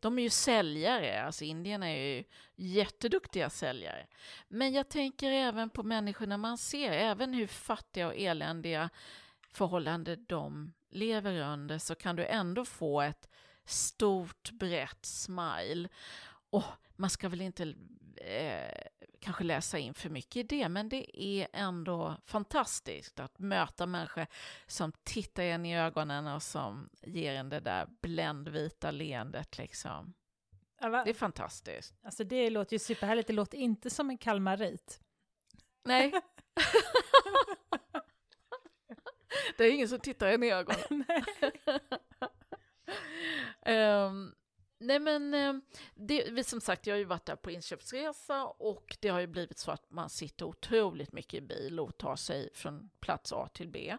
de 0.00 0.18
är 0.18 0.22
ju 0.22 0.30
säljare, 0.30 1.22
alltså 1.22 1.44
indierna 1.44 1.88
är 1.90 2.16
ju 2.16 2.24
jätteduktiga 2.56 3.50
säljare. 3.50 4.06
Men 4.48 4.72
jag 4.72 4.88
tänker 4.88 5.30
även 5.30 5.70
på 5.70 5.82
människorna 5.82 6.36
man 6.36 6.58
ser, 6.58 6.92
även 6.92 7.34
hur 7.34 7.46
fattiga 7.46 8.06
och 8.06 8.14
eländiga 8.16 8.90
förhållanden 9.52 10.24
de 10.28 10.72
lever 10.90 11.40
under, 11.40 11.78
så 11.78 11.94
kan 11.94 12.16
du 12.16 12.26
ändå 12.26 12.64
få 12.64 13.00
ett 13.00 13.28
stort 13.64 14.50
brett 14.50 15.06
smile. 15.06 15.88
Och 16.50 16.64
man 16.96 17.10
ska 17.10 17.28
väl 17.28 17.40
inte 17.40 17.74
eh, 18.16 18.88
kanske 19.20 19.44
läsa 19.44 19.78
in 19.78 19.94
för 19.94 20.10
mycket 20.10 20.36
i 20.36 20.42
det, 20.42 20.68
men 20.68 20.88
det 20.88 21.22
är 21.22 21.48
ändå 21.52 22.16
fantastiskt 22.24 23.20
att 23.20 23.38
möta 23.38 23.86
människor 23.86 24.26
som 24.66 24.92
tittar 25.04 25.42
en 25.42 25.66
i 25.66 25.78
ögonen 25.78 26.26
och 26.26 26.42
som 26.42 26.88
ger 27.02 27.34
en 27.34 27.48
det 27.48 27.60
där 27.60 27.86
bländvita 28.00 28.90
leendet. 28.90 29.58
Liksom. 29.58 30.14
Det 30.80 30.86
är 31.10 31.14
fantastiskt. 31.14 31.94
Alltså 32.02 32.24
det 32.24 32.50
låter 32.50 32.74
ju 32.74 32.78
superhärligt, 32.78 33.26
det 33.26 33.32
låter 33.32 33.58
inte 33.58 33.90
som 33.90 34.10
en 34.10 34.18
kalmarit. 34.18 35.00
Nej. 35.84 36.12
det 39.56 39.64
är 39.64 39.70
ingen 39.70 39.88
som 39.88 40.00
tittar 40.00 40.26
en 40.26 40.42
i 40.42 40.50
ögonen. 40.50 41.04
Ehm, 43.62 44.34
nej 44.78 44.98
men, 44.98 45.34
ehm, 45.34 45.62
det, 45.94 46.30
vi, 46.30 46.44
som 46.44 46.60
sagt, 46.60 46.86
jag 46.86 46.94
har 46.94 46.98
ju 46.98 47.04
varit 47.04 47.26
där 47.26 47.36
på 47.36 47.50
inköpsresa 47.50 48.44
och 48.44 48.96
det 49.00 49.08
har 49.08 49.20
ju 49.20 49.26
blivit 49.26 49.58
så 49.58 49.70
att 49.70 49.90
man 49.90 50.10
sitter 50.10 50.46
otroligt 50.46 51.12
mycket 51.12 51.34
i 51.34 51.40
bil 51.40 51.80
och 51.80 51.98
tar 51.98 52.16
sig 52.16 52.50
från 52.54 52.90
plats 53.00 53.32
A 53.32 53.48
till 53.54 53.68
B. 53.68 53.96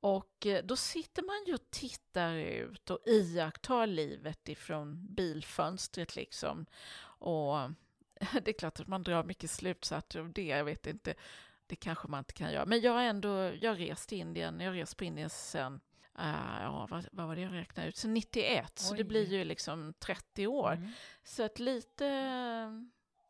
Och 0.00 0.46
eh, 0.46 0.64
då 0.64 0.76
sitter 0.76 1.22
man 1.22 1.44
ju 1.46 1.54
och 1.54 1.70
tittar 1.70 2.34
ut 2.34 2.90
och 2.90 2.98
iakttar 3.06 3.86
livet 3.86 4.48
ifrån 4.48 5.06
bilfönstret 5.14 6.16
liksom. 6.16 6.66
Och 7.18 7.56
det 8.42 8.48
är 8.48 8.58
klart 8.58 8.80
att 8.80 8.88
man 8.88 9.02
drar 9.02 9.24
mycket 9.24 9.50
slutsatser 9.50 10.20
av 10.20 10.32
det, 10.32 10.46
jag 10.46 10.64
vet 10.64 10.86
inte. 10.86 11.14
Det 11.74 11.78
kanske 11.78 12.08
man 12.08 12.18
inte 12.18 12.32
kan 12.32 12.52
göra. 12.52 12.66
Men 12.66 12.80
jag 12.80 12.92
har 12.92 13.02
ändå, 13.02 13.52
jag 13.60 13.80
rest 13.80 14.08
till 14.08 14.18
Indien, 14.18 14.60
jag 14.60 14.70
har 14.70 14.74
rest 14.74 14.96
på 14.96 15.04
Indien 15.04 15.30
sen 15.30 15.80
Uh, 16.18 16.62
ja, 16.62 16.86
vad, 16.90 17.08
vad 17.12 17.26
var 17.26 17.36
det 17.36 17.42
jag 17.42 17.52
räknade 17.52 17.88
ut? 17.88 17.96
Så 17.96 18.08
91, 18.08 18.78
så 18.78 18.92
Oj. 18.92 18.98
det 18.98 19.04
blir 19.04 19.32
ju 19.32 19.44
liksom 19.44 19.94
30 19.98 20.46
år. 20.46 20.72
Mm. 20.72 20.92
Så 21.22 21.42
att 21.42 21.58
lite, 21.58 22.06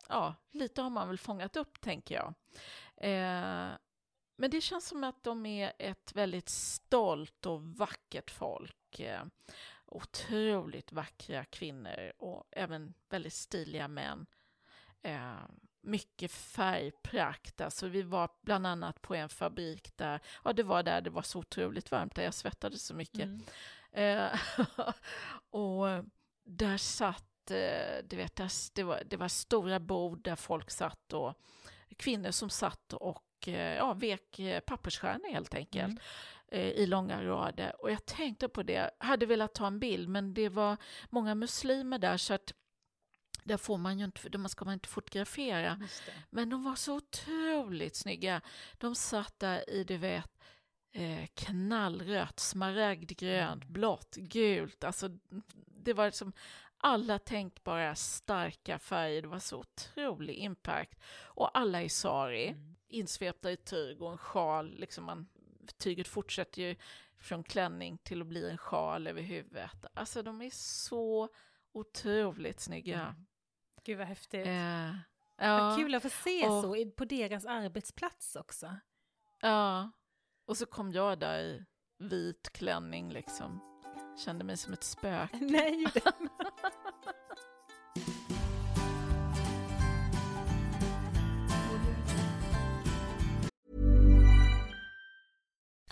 ja, 0.09 0.35
lite 0.50 0.83
har 0.83 0.90
man 0.90 1.09
väl 1.09 1.18
fångat 1.18 1.57
upp, 1.57 1.80
tänker 1.80 2.14
jag. 2.14 2.35
Eh, 2.96 3.70
men 4.37 4.50
det 4.50 4.61
känns 4.61 4.88
som 4.88 5.04
att 5.04 5.24
de 5.24 5.46
är 5.46 5.72
ett 5.78 6.12
väldigt 6.14 6.48
stolt 6.48 7.46
och 7.46 7.62
vackert 7.62 8.30
folk. 8.30 9.00
Eh, 9.00 9.24
otroligt 9.87 10.92
vackra 10.92 11.44
kvinnor 11.44 12.12
och 12.18 12.44
även 12.50 12.94
väldigt 13.09 13.35
stiliga 13.35 13.88
män. 13.88 14.26
Mycket 15.84 16.32
färgprakt. 16.32 17.60
Alltså 17.60 17.88
vi 17.88 18.02
var 18.02 18.28
bland 18.42 18.66
annat 18.66 19.02
på 19.02 19.14
en 19.14 19.28
fabrik 19.28 19.96
där, 19.96 20.20
ja 20.44 20.52
det 20.52 20.62
var 20.62 20.82
där 20.82 21.00
det 21.00 21.10
var 21.10 21.22
så 21.22 21.38
otroligt 21.38 21.90
varmt, 21.90 22.14
där 22.14 22.24
jag 22.24 22.34
svettades 22.34 22.86
så 22.86 22.94
mycket. 22.94 23.24
Mm. 23.24 23.42
Eh, 23.92 24.40
och 25.50 26.04
där 26.44 26.76
satt 26.76 27.24
att 27.44 27.50
eh, 27.50 28.04
du 28.08 28.16
vet, 28.16 28.40
det, 28.74 28.82
var, 28.82 29.02
det 29.06 29.16
var 29.16 29.28
stora 29.28 29.80
bord 29.80 30.22
där 30.22 30.36
folk 30.36 30.70
satt 30.70 31.12
och 31.12 31.34
kvinnor 31.96 32.30
som 32.30 32.50
satt 32.50 32.92
och 32.92 33.48
eh, 33.48 33.76
ja, 33.76 33.94
vek 33.94 34.40
pappersstjärnor 34.66 35.32
helt 35.32 35.54
enkelt. 35.54 35.90
Mm 35.90 35.98
i 36.56 36.86
långa 36.86 37.24
rader. 37.24 37.82
Och 37.82 37.90
jag 37.90 38.06
tänkte 38.06 38.48
på 38.48 38.62
det, 38.62 38.90
hade 38.98 39.26
velat 39.26 39.54
ta 39.54 39.66
en 39.66 39.78
bild 39.78 40.08
men 40.08 40.34
det 40.34 40.48
var 40.48 40.76
många 41.10 41.34
muslimer 41.34 41.98
där 41.98 42.16
så 42.16 42.34
att 42.34 42.52
där 43.44 43.57
får 43.57 43.78
man 43.78 43.98
ju 43.98 44.04
inte, 44.04 44.28
där 44.28 44.48
ska 44.48 44.64
man 44.64 44.74
inte 44.74 44.88
fotografera. 44.88 45.80
Men 46.30 46.50
de 46.50 46.64
var 46.64 46.74
så 46.74 46.96
otroligt 46.96 47.96
snygga. 47.96 48.40
De 48.78 48.94
satt 48.94 49.38
där 49.38 49.70
i, 49.70 49.85
du 49.85 49.96
vet, 49.96 50.38
eh, 50.92 51.26
knallrött, 51.35 52.40
smaragdgrönt, 52.40 53.62
mm. 53.62 53.72
blått, 53.72 54.16
gult. 54.16 54.85
Alltså, 54.85 55.09
det 55.66 55.92
var 55.92 56.07
liksom 56.07 56.33
alla 56.78 57.18
tänkbara 57.18 57.94
starka 57.94 58.78
färger. 58.78 59.22
Det 59.22 59.28
var 59.28 59.38
så 59.38 59.59
otrolig 59.59 60.35
impact. 60.35 61.00
Och 61.22 61.59
alla 61.59 61.83
i 61.83 61.88
sari, 61.88 62.48
mm. 62.48 62.76
insvepta 62.88 63.52
i 63.52 63.57
tyg 63.57 64.02
och 64.02 64.12
en 64.12 64.18
sjal. 64.18 64.74
Liksom 64.78 65.04
man, 65.04 65.28
tyget 65.78 66.09
fortsätter 66.09 66.62
ju 66.62 66.76
från 67.18 67.42
klänning 67.42 67.98
till 67.98 68.20
att 68.20 68.26
bli 68.26 68.50
en 68.50 68.59
sjal 68.59 69.07
över 69.07 69.22
huvudet. 69.22 69.87
Alltså 69.94 70.22
de 70.22 70.42
är 70.42 70.50
så 70.52 71.28
otroligt 71.72 72.61
snygga. 72.61 73.00
Mm. 73.00 73.26
Gud 73.84 73.98
vad 73.98 74.06
häftigt. 74.06 74.46
Eh, 74.46 74.94
ja. 75.36 75.58
Vad 75.58 75.76
kul 75.76 75.94
att 75.94 76.02
få 76.02 76.08
se 76.08 76.48
och, 76.48 76.62
så 76.62 76.90
på 76.96 77.04
deras 77.04 77.46
arbetsplats 77.46 78.36
också. 78.36 78.76
Ja, 79.40 79.90
och 80.46 80.56
så 80.56 80.66
kom 80.66 80.92
jag 80.92 81.18
där 81.18 81.38
i 81.38 81.64
vit 81.98 82.52
klänning 82.52 83.12
liksom. 83.12 83.60
Kände 84.24 84.44
mig 84.44 84.56
som 84.56 84.72
ett 84.72 84.84
spöke. 84.84 85.38
Nej, 85.40 85.86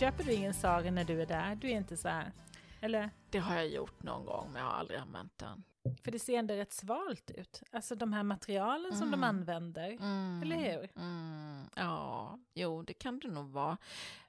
Köper 0.00 0.24
du 0.24 0.32
ingen 0.32 0.54
sari 0.54 0.90
när 0.90 1.04
du 1.04 1.22
är 1.22 1.26
där? 1.26 1.54
Du 1.54 1.70
är 1.70 1.76
inte 1.76 1.96
så 1.96 2.08
här 2.08 2.32
eller? 2.80 3.10
Det 3.30 3.38
har 3.38 3.54
jag 3.54 3.68
gjort 3.68 4.02
någon 4.02 4.24
gång, 4.24 4.52
men 4.52 4.62
jag 4.62 4.68
har 4.68 4.76
aldrig 4.76 5.00
använt 5.00 5.38
den. 5.38 5.64
För 6.04 6.10
det 6.10 6.18
ser 6.18 6.38
ändå 6.38 6.54
rätt 6.54 6.72
svalt 6.72 7.30
ut. 7.30 7.62
Alltså 7.70 7.94
de 7.94 8.12
här 8.12 8.22
materialen 8.22 8.86
mm. 8.86 8.98
som 8.98 9.10
de 9.10 9.14
mm. 9.14 9.28
använder. 9.28 9.90
Mm. 9.90 10.42
Eller 10.42 10.56
hur? 10.56 10.90
Mm. 10.96 11.64
Ja, 11.76 12.38
jo, 12.54 12.82
det 12.82 12.94
kan 12.94 13.18
det 13.18 13.28
nog 13.28 13.50
vara. 13.50 13.76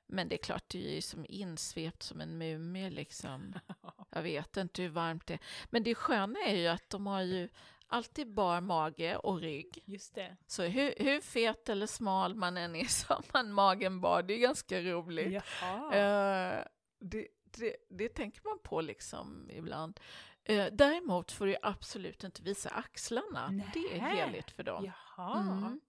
Men 0.07 0.27
det 0.27 0.35
är 0.35 0.43
klart, 0.43 0.63
det 0.67 0.91
är 0.91 0.95
ju 0.95 1.01
som 1.01 1.25
insvept 1.29 2.03
som 2.03 2.21
en 2.21 2.37
mumie 2.37 2.89
liksom. 2.89 3.53
Jag 4.09 4.21
vet 4.21 4.57
inte 4.57 4.81
hur 4.81 4.89
varmt 4.89 5.27
det 5.27 5.33
är. 5.33 5.39
Men 5.69 5.83
det 5.83 5.95
sköna 5.95 6.39
är 6.39 6.55
ju 6.55 6.67
att 6.67 6.89
de 6.89 7.07
har 7.07 7.21
ju 7.21 7.49
alltid 7.91 8.33
bar 8.33 8.61
mage 8.61 9.17
och 9.17 9.39
rygg. 9.39 9.83
Just 9.85 10.15
det. 10.15 10.37
Så 10.47 10.63
hur, 10.63 10.93
hur 10.97 11.21
fet 11.21 11.69
eller 11.69 11.87
smal 11.87 12.35
man 12.35 12.57
än 12.57 12.75
är 12.75 12.85
så 12.89 13.13
har 13.13 13.23
man 13.33 13.53
magen 13.53 14.01
bar. 14.01 14.23
Det 14.23 14.33
är 14.33 14.39
ganska 14.39 14.81
roligt. 14.81 15.33
Uh, 15.33 16.63
det, 16.99 17.27
det, 17.57 17.75
det 17.89 18.09
tänker 18.09 18.41
man 18.43 18.59
på 18.63 18.81
liksom 18.81 19.49
ibland. 19.53 19.99
Eh, 20.43 20.65
däremot 20.71 21.31
får 21.31 21.45
du 21.45 21.55
absolut 21.61 22.23
inte 22.23 22.43
visa 22.43 22.69
axlarna. 22.69 23.49
Nä. 23.49 23.71
Det 23.73 23.95
är 23.95 23.99
heligt 23.99 24.51
för 24.51 24.63
dem. 24.63 24.91
Mm. 25.17 25.81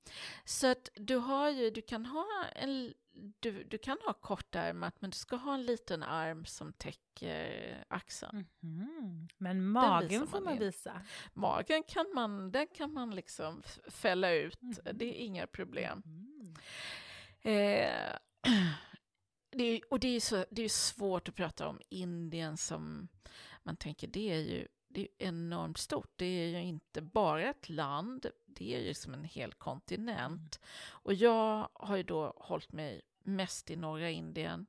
Så 0.45 0.67
att 0.67 0.89
du 0.95 1.17
har 1.17 1.51
ju, 1.51 1.71
du 1.71 1.83
kan 1.83 2.07
ha 2.07 2.45
en 2.55 2.95
du, 3.41 3.65
du 3.65 3.79
kan 3.79 3.99
ha 4.07 4.13
kortärmat 4.13 5.01
men 5.01 5.11
du 5.11 5.17
ska 5.17 5.37
ha 5.37 5.55
en 5.55 5.63
liten 5.63 6.03
arm 6.03 6.45
som 6.45 6.73
täcker 6.73 7.85
axeln. 7.89 8.47
Mm. 8.63 9.29
Men 9.39 9.67
magen 9.67 10.27
får 10.27 10.41
man, 10.41 10.59
visa? 10.59 11.03
Magen 11.33 11.83
kan 11.83 12.07
man, 12.15 12.53
den 12.53 12.67
kan 12.67 12.93
man 12.93 13.11
liksom 13.11 13.63
fälla 13.89 14.33
ut, 14.33 14.63
mm. 14.63 14.99
det 14.99 15.05
är 15.05 15.25
inga 15.25 15.47
problem. 15.47 16.03
Mm. 16.05 16.55
Eh, 17.43 18.17
det 19.51 19.65
är, 19.65 19.81
och 19.91 20.01
det 20.01 20.09
är, 20.09 20.61
är 20.61 20.69
svårt 20.69 21.29
att 21.29 21.35
prata 21.35 21.69
om 21.69 21.81
Indien 21.89 22.57
som 22.57 23.09
man 23.63 23.77
tänker, 23.77 24.07
det 24.07 24.31
är 24.31 24.39
ju 24.39 24.69
det 24.93 25.01
är 25.01 25.29
enormt 25.29 25.79
stort. 25.79 26.13
Det 26.17 26.25
är 26.25 26.49
ju 26.49 26.61
inte 26.61 27.03
bara 27.03 27.51
ett 27.51 27.69
land, 27.69 28.27
det 28.47 28.75
är 28.75 28.81
ju 28.81 28.95
som 28.95 29.15
en 29.15 29.25
hel 29.25 29.53
kontinent. 29.53 30.61
Mm. 30.63 31.01
Och 31.03 31.15
jag 31.15 31.69
har 31.73 31.97
ju 31.97 32.03
då 32.03 32.33
hållit 32.37 32.73
mig 32.73 33.03
mest 33.23 33.71
i 33.71 33.77
norra 33.77 34.11
Indien. 34.11 34.67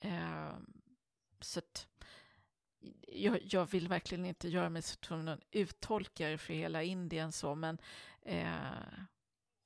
Eh, 0.00 0.52
så 1.40 1.58
att 1.58 1.88
jag, 3.00 3.40
jag, 3.42 3.70
vill 3.70 3.88
verkligen 3.88 4.24
inte 4.24 4.48
göra 4.48 4.70
mig 4.70 4.82
som 4.82 5.24
någon 5.24 5.40
uttolkare 5.50 6.38
för 6.38 6.54
hela 6.54 6.82
Indien 6.82 7.32
så, 7.32 7.54
men 7.54 7.78
eh, 8.22 8.54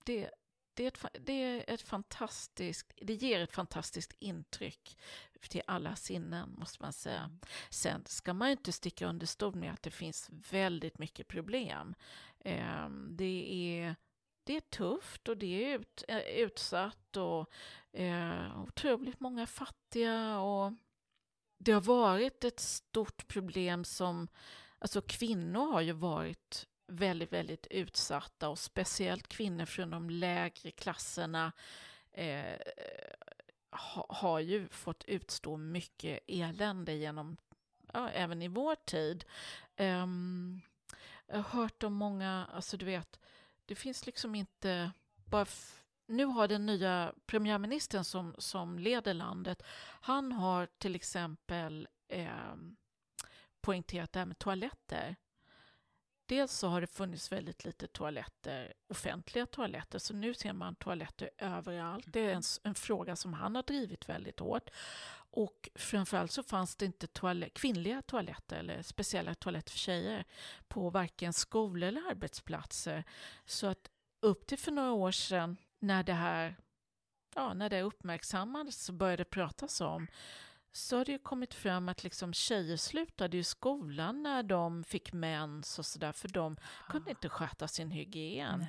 det, 0.05 0.31
det 0.75 0.85
är, 0.85 0.89
ett, 0.89 1.25
det 1.27 1.33
är 1.33 1.75
ett 1.75 1.83
fantastiskt, 1.83 2.93
det 2.97 3.15
ger 3.15 3.41
ett 3.41 3.53
fantastiskt 3.53 4.15
intryck 4.19 4.99
till 5.49 5.63
alla 5.67 5.97
sinnen, 5.97 6.55
måste 6.59 6.83
man 6.83 6.93
säga. 6.93 7.21
Mm. 7.21 7.39
Sen 7.71 8.05
ska 8.07 8.35
man 8.35 8.49
ju 8.49 8.53
inte 8.53 8.73
sticka 8.73 9.07
under 9.07 9.27
stol 9.27 9.55
med 9.55 9.73
att 9.73 9.83
det 9.83 9.91
finns 9.91 10.31
väldigt 10.51 10.99
mycket 10.99 11.29
problem. 11.29 11.95
Eh, 12.41 12.89
det, 13.11 13.53
är, 13.53 13.97
det 14.45 14.57
är 14.57 14.61
tufft 14.61 15.29
och 15.29 15.37
det 15.37 15.65
är 15.65 15.79
ut, 15.79 16.05
eh, 16.09 16.19
utsatt 16.19 17.17
och 17.17 17.51
eh, 17.93 18.61
otroligt 18.63 19.21
många 19.21 19.47
fattiga 19.47 20.39
och 20.39 20.73
det 21.59 21.73
har 21.73 21.81
varit 21.81 22.45
ett 22.45 22.61
stort 22.61 23.29
problem 23.29 23.85
som, 23.85 24.29
alltså 24.79 25.03
kvinnor 25.03 25.73
har 25.73 25.81
ju 25.81 25.93
varit 25.93 26.69
väldigt, 26.87 27.33
väldigt 27.33 27.67
utsatta 27.67 28.49
och 28.49 28.59
speciellt 28.59 29.29
kvinnor 29.29 29.65
från 29.65 29.91
de 29.91 30.11
lägre 30.11 30.71
klasserna 30.71 31.53
eh, 32.13 32.57
ha, 33.73 34.07
har 34.09 34.41
ju 34.41 34.69
fått 34.69 35.05
utstå 35.05 35.57
mycket 35.57 36.21
elände 36.27 36.93
genom, 36.93 37.37
ja, 37.93 38.11
även 38.11 38.43
i 38.43 38.49
vår 38.49 38.75
tid. 38.75 39.25
Um, 39.77 40.61
jag 41.27 41.37
har 41.37 41.61
hört 41.63 41.83
om 41.83 41.95
många, 41.95 42.47
alltså 42.53 42.77
du 42.77 42.85
vet, 42.85 43.21
det 43.67 43.75
finns 43.75 44.07
liksom 44.07 44.35
inte 44.35 44.93
bara 45.15 45.47
nu 46.07 46.25
har 46.25 46.49
den 46.49 46.67
nya 46.67 47.15
premiärministern 47.27 48.05
som, 48.05 48.35
som 48.39 48.79
leder 48.79 49.15
landet, 49.15 49.63
han 50.01 50.33
har 50.33 50.69
till 50.79 50.95
exempel 50.95 51.89
eh, 52.09 52.55
poängterat 53.61 54.13
det 54.13 54.19
här 54.19 54.27
med 54.27 54.39
toaletter. 54.39 55.17
Dels 56.33 56.53
så 56.53 56.69
har 56.69 56.81
det 56.81 56.87
funnits 56.87 57.33
väldigt 57.33 57.65
lite 57.65 57.87
toaletter, 57.87 58.73
offentliga 58.89 59.47
toaletter, 59.47 59.99
så 59.99 60.15
nu 60.15 60.35
ser 60.35 60.53
man 60.53 60.75
toaletter 60.75 61.31
överallt. 61.39 62.05
Det 62.09 62.21
är 62.21 62.35
en, 62.35 62.43
en 62.63 62.75
fråga 62.75 63.17
som 63.17 63.33
han 63.33 63.55
har 63.57 63.63
drivit 63.63 64.09
väldigt 64.09 64.41
hårt. 64.41 64.71
Och 65.31 65.69
framförallt 65.75 66.33
så 66.33 66.43
fanns 66.43 66.77
det 66.77 66.85
inte 66.87 67.07
toalett, 67.07 67.55
kvinnliga 67.55 68.03
toaletter 68.03 68.57
eller 68.57 68.83
speciella 68.83 69.35
toaletter 69.35 69.71
för 69.71 69.79
tjejer 69.79 70.25
på 70.69 70.91
varken 70.91 71.33
skolor 71.33 71.89
eller 71.89 72.11
arbetsplatser. 72.11 73.05
Så 73.45 73.67
att 73.67 73.91
upp 74.23 74.47
till 74.47 74.59
för 74.59 74.73
några 74.73 74.93
år 74.93 75.11
sedan 75.11 75.57
när 75.79 76.03
det 76.03 76.13
här 76.13 76.57
ja, 77.35 77.55
när 77.55 77.71
det 77.71 77.83
uppmärksammades 77.83 78.89
och 78.89 78.95
började 78.95 79.25
pratas 79.25 79.81
om 79.81 80.07
så 80.73 80.97
har 80.97 81.05
det 81.05 81.13
ju 81.13 81.19
kommit 81.19 81.55
fram 81.55 81.89
att 81.89 82.05
liksom 82.05 82.33
tjejer 82.33 82.77
slutade 82.77 83.37
i 83.37 83.45
skolan 83.45 84.23
när 84.23 84.43
de 84.43 84.85
fick 84.85 85.13
mens 85.13 85.79
och 85.79 85.87
sådär 85.87 86.13
för 86.13 86.29
de 86.29 86.57
kunde 86.89 87.11
inte 87.11 87.29
sköta 87.29 87.69
sin 87.69 87.91
hygien. 87.91 88.67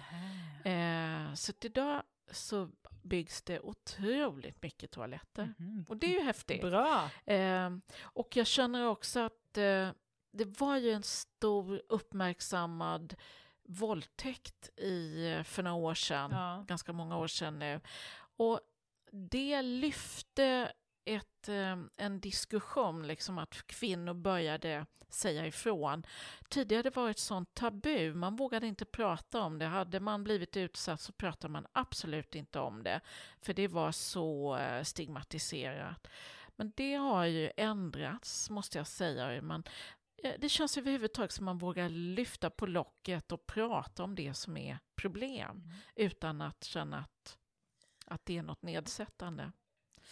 Eh, 0.65 1.33
så 1.33 1.53
idag 1.61 2.03
så 2.31 2.69
byggs 3.03 3.41
det 3.41 3.59
otroligt 3.59 4.61
mycket 4.63 4.91
toaletter. 4.91 5.53
Mhm. 5.57 5.85
Och 5.89 5.97
det 5.97 6.07
är 6.07 6.19
ju 6.19 6.25
häftigt. 6.25 6.61
Bra. 6.61 7.09
Eh, 7.25 7.69
och 8.01 8.35
jag 8.37 8.47
känner 8.47 8.85
också 8.87 9.19
att 9.19 9.57
eh, 9.57 9.89
det 10.31 10.59
var 10.59 10.77
ju 10.77 10.91
en 10.91 11.03
stor 11.03 11.81
uppmärksammad 11.89 13.15
våldtäkt 13.63 14.69
i, 14.79 15.27
eh, 15.31 15.43
för 15.43 15.63
några 15.63 15.75
år 15.77 15.93
sedan, 15.93 16.31
Ja. 16.31 16.65
ganska 16.67 16.93
många 16.93 17.17
år 17.17 17.27
sedan 17.27 17.59
nu. 17.59 17.81
Och 18.37 18.59
det 19.11 19.61
lyfte 19.61 20.73
ett, 21.05 21.49
eh, 21.49 21.77
en 21.97 22.19
diskussion, 22.19 23.07
liksom 23.07 23.37
att 23.37 23.67
kvinnor 23.67 24.13
började 24.13 24.85
säga 25.13 25.47
ifrån. 25.47 26.03
Tidigare 26.49 26.79
hade 26.79 26.89
det 26.89 26.95
varit 26.95 27.19
sånt 27.19 27.53
tabu, 27.53 28.13
man 28.13 28.35
vågade 28.35 28.67
inte 28.67 28.85
prata 28.85 29.41
om 29.41 29.59
det. 29.59 29.65
Hade 29.65 29.99
man 29.99 30.23
blivit 30.23 30.57
utsatt 30.57 31.01
så 31.01 31.11
pratade 31.11 31.51
man 31.51 31.67
absolut 31.71 32.35
inte 32.35 32.59
om 32.59 32.83
det, 32.83 33.01
för 33.41 33.53
det 33.53 33.67
var 33.67 33.91
så 33.91 34.57
eh, 34.57 34.83
stigmatiserat. 34.83 36.07
Men 36.55 36.71
det 36.75 36.93
har 36.93 37.25
ju 37.25 37.51
ändrats, 37.57 38.49
måste 38.49 38.77
jag 38.77 38.87
säga. 38.87 39.41
Man, 39.41 39.63
eh, 40.23 40.33
det 40.39 40.49
känns 40.49 40.77
överhuvudtaget 40.77 41.31
som 41.31 41.45
man 41.45 41.57
vågar 41.57 41.89
lyfta 41.89 42.49
på 42.49 42.65
locket 42.65 43.31
och 43.31 43.45
prata 43.45 44.03
om 44.03 44.15
det 44.15 44.33
som 44.33 44.57
är 44.57 44.79
problem, 44.95 45.71
utan 45.95 46.41
att 46.41 46.63
känna 46.63 46.99
att, 46.99 47.37
att 48.05 48.25
det 48.25 48.37
är 48.37 48.43
något 48.43 48.61
nedsättande. 48.61 49.51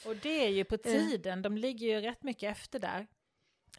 Och 0.05 0.15
det 0.15 0.45
är 0.45 0.49
ju 0.49 0.63
på 0.63 0.75
Eh. 0.75 0.79
tiden, 0.81 1.41
de 1.41 1.57
ligger 1.57 1.87
ju 1.87 2.01
rätt 2.01 2.23
mycket 2.23 2.51
efter 2.51 2.79
där. 2.79 3.07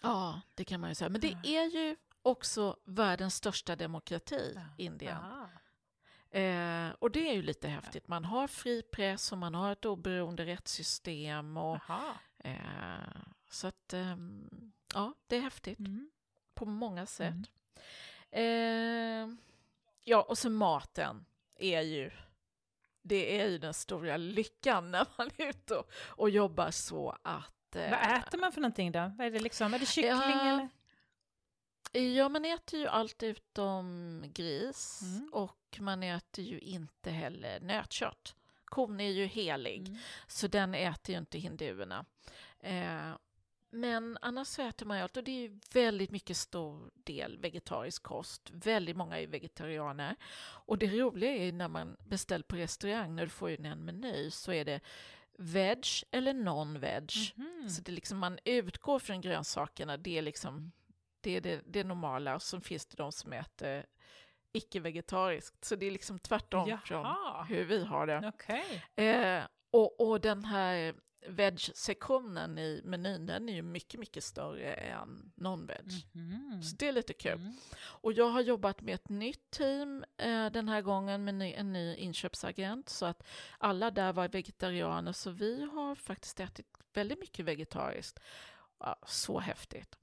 Ja, 0.00 0.40
det 0.54 0.64
kan 0.64 0.80
man 0.80 0.90
ju 0.90 0.94
säga. 0.94 1.08
Men 1.08 1.20
det 1.20 1.37
är 1.44 1.64
ju 1.70 1.96
också 2.22 2.76
världens 2.85 3.35
största 3.35 3.76
demokrati, 3.76 4.58
Indien. 4.78 5.16
Aha. 5.16 5.48
Eh, 6.30 6.90
och 6.98 7.11
det 7.11 7.28
är 7.30 7.35
ju 7.35 7.42
lite 7.42 7.68
häftigt. 7.68 8.08
Man 8.08 8.24
har 8.24 8.46
fri 8.48 8.82
press 8.82 9.32
och 9.32 9.38
man 9.38 9.54
har 9.54 9.72
ett 9.72 9.85
oberoende 9.85 10.46
rättssystem. 10.46 11.56
Och, 11.56 11.78
eh, 12.38 12.54
så 13.50 13.66
att, 13.66 13.92
ehm, 13.92 14.72
ja, 14.94 15.14
det 15.26 15.37
är 15.37 15.40
häftigt 15.40 15.78
Mm. 15.78 16.11
på 16.54 16.64
många 16.64 17.06
sätt. 17.06 17.50
Eh, 18.30 19.28
ja, 20.04 20.22
och 20.28 20.38
så 20.38 20.50
maten 20.50 21.24
är 21.58 21.80
ju 21.80 22.11
det 23.03 23.41
är 23.41 23.49
ju 23.49 23.59
den 23.59 23.75
stora 23.75 24.17
lyckan 24.17 24.91
när 24.91 25.07
man 25.19 25.31
är 25.37 25.49
ute 25.49 25.75
och, 25.77 25.91
och 26.07 26.31
jobbar 26.31 26.71
så 26.71 27.17
att... 27.23 27.77
eh, 27.77 27.91
Vad 27.91 28.19
äter 28.19 28.38
man 28.38 28.53
för 28.53 28.61
någonting 28.61 28.93
då? 28.93 29.12
Vad 29.19 29.27
är 29.27 29.31
det 29.31 29.41
liksom? 29.41 29.75
Är 29.75 29.79
det 29.79 29.87
kyckling 29.87 30.11
Ja, 30.12 30.49
eller? 30.49 30.69
Ja, 32.17 32.29
man 32.29 32.45
äter 32.45 32.79
ju 32.81 32.87
allt 32.87 33.23
utom 33.23 34.23
gris 34.35 35.01
Mm. 35.03 35.29
och 35.33 35.79
man 35.81 36.03
äter 36.03 36.45
ju 36.45 36.59
inte 36.59 37.11
heller 37.11 37.61
nötkött. 37.61 38.35
Kon 38.65 39.01
är 39.01 39.11
ju 39.11 39.27
helig, 39.27 39.88
Mm. 39.88 39.99
så 40.27 40.47
den 40.47 40.75
äter 40.75 41.12
ju 41.15 41.19
inte 41.19 41.38
hinduerna. 41.38 42.05
Eh, 42.61 43.11
men 43.72 44.18
annars 44.20 44.48
så 44.48 44.62
äter 44.62 44.87
man 44.87 44.96
ju 44.96 45.02
allt 45.02 45.16
och 45.16 45.24
det 45.24 45.30
är 45.30 45.48
ju 45.48 45.58
väldigt 45.72 46.11
mycket 46.11 46.37
stor 46.37 46.90
del 46.94 47.38
vegetarisk 47.38 48.02
kost. 48.02 48.50
Väldigt 48.52 48.96
många 48.96 49.20
är 49.20 49.26
vegetarianer. 49.26 50.16
Och 50.66 50.78
det 50.78 50.87
roliga 50.87 51.30
är 51.30 51.52
när 51.52 51.68
man 51.68 51.96
beställer 52.06 52.44
på 52.44 52.56
restaurang, 52.56 53.14
när 53.14 53.24
du 53.24 53.30
får 53.30 53.50
ju 53.50 53.56
en 53.66 53.85
meny, 53.85 54.30
så 54.30 54.52
är 54.52 54.64
det 54.64 54.80
veg 55.38 55.87
eller 56.11 56.32
non-veg. 56.32 57.12
Mhm. 57.37 57.68
Så 57.68 57.82
det 57.82 57.92
liksom, 57.92 58.18
man 58.18 58.38
utgår 58.44 58.98
från 58.98 59.20
grönsakerna, 59.20 59.96
det 59.96 60.18
är 60.18 60.22
liksom 60.22 60.72
det, 61.20 61.37
är 61.37 61.40
det, 61.40 61.61
det 61.66 61.85
normala. 61.85 62.35
Och 62.35 62.42
så 62.42 62.61
finns 62.61 62.87
det 62.87 62.96
de 62.96 63.12
som 63.12 63.32
äter 63.32 63.87
icke-vegetariskt. 64.52 65.64
Så 65.64 65.76
det 65.76 65.87
är 65.87 65.90
liksom 65.90 66.18
tvärtom 66.18 66.68
Jaha. 66.68 66.80
från 66.85 67.06
hur 67.48 67.64
vi 67.64 67.85
har 67.85 68.06
det. 68.06 68.32
Okej. 68.35 69.06
Eh, 69.06 69.44
och, 69.70 70.00
och 70.00 70.20
den 70.20 70.44
här 70.44 70.94
veg-sektionen 71.26 72.58
i 72.58 72.82
menyn, 72.85 73.26
den 73.26 73.48
är 73.48 73.52
ju 73.52 73.62
mycket, 73.62 74.00
mycket 74.00 74.24
större 74.24 74.74
än 74.74 75.32
non-veg. 75.35 76.08
Mhm. 76.12 76.62
Så 76.62 76.76
det 76.76 76.88
är 76.88 76.92
lite 76.92 77.12
kul. 77.12 77.32
Mm. 77.32 77.52
Och 77.76 78.12
jag 78.12 78.28
har 78.28 78.40
jobbat 78.40 78.80
med 78.80 78.94
ett 78.94 79.08
nytt 79.08 79.50
team 79.50 80.04
eh, 80.16 80.46
den 80.46 80.68
här 80.68 80.82
gången 80.82 81.24
med 81.24 81.35
ny, 81.35 81.52
en 81.52 81.72
ny 81.72 81.96
inköpsagent. 81.96 82.88
Så 82.88 83.06
att 83.06 83.26
alla 83.58 83.90
där 83.90 84.12
var 84.12 84.28
vegetarianer, 84.28 85.12
så 85.12 85.30
vi 85.30 85.62
har 85.72 85.94
faktiskt 85.94 86.40
ätit 86.40 86.66
väldigt 86.92 87.20
mycket 87.20 87.44
vegetariskt. 87.44 88.20
Ja, 88.78 88.96
så 89.06 89.40
häftigt. 89.40 89.98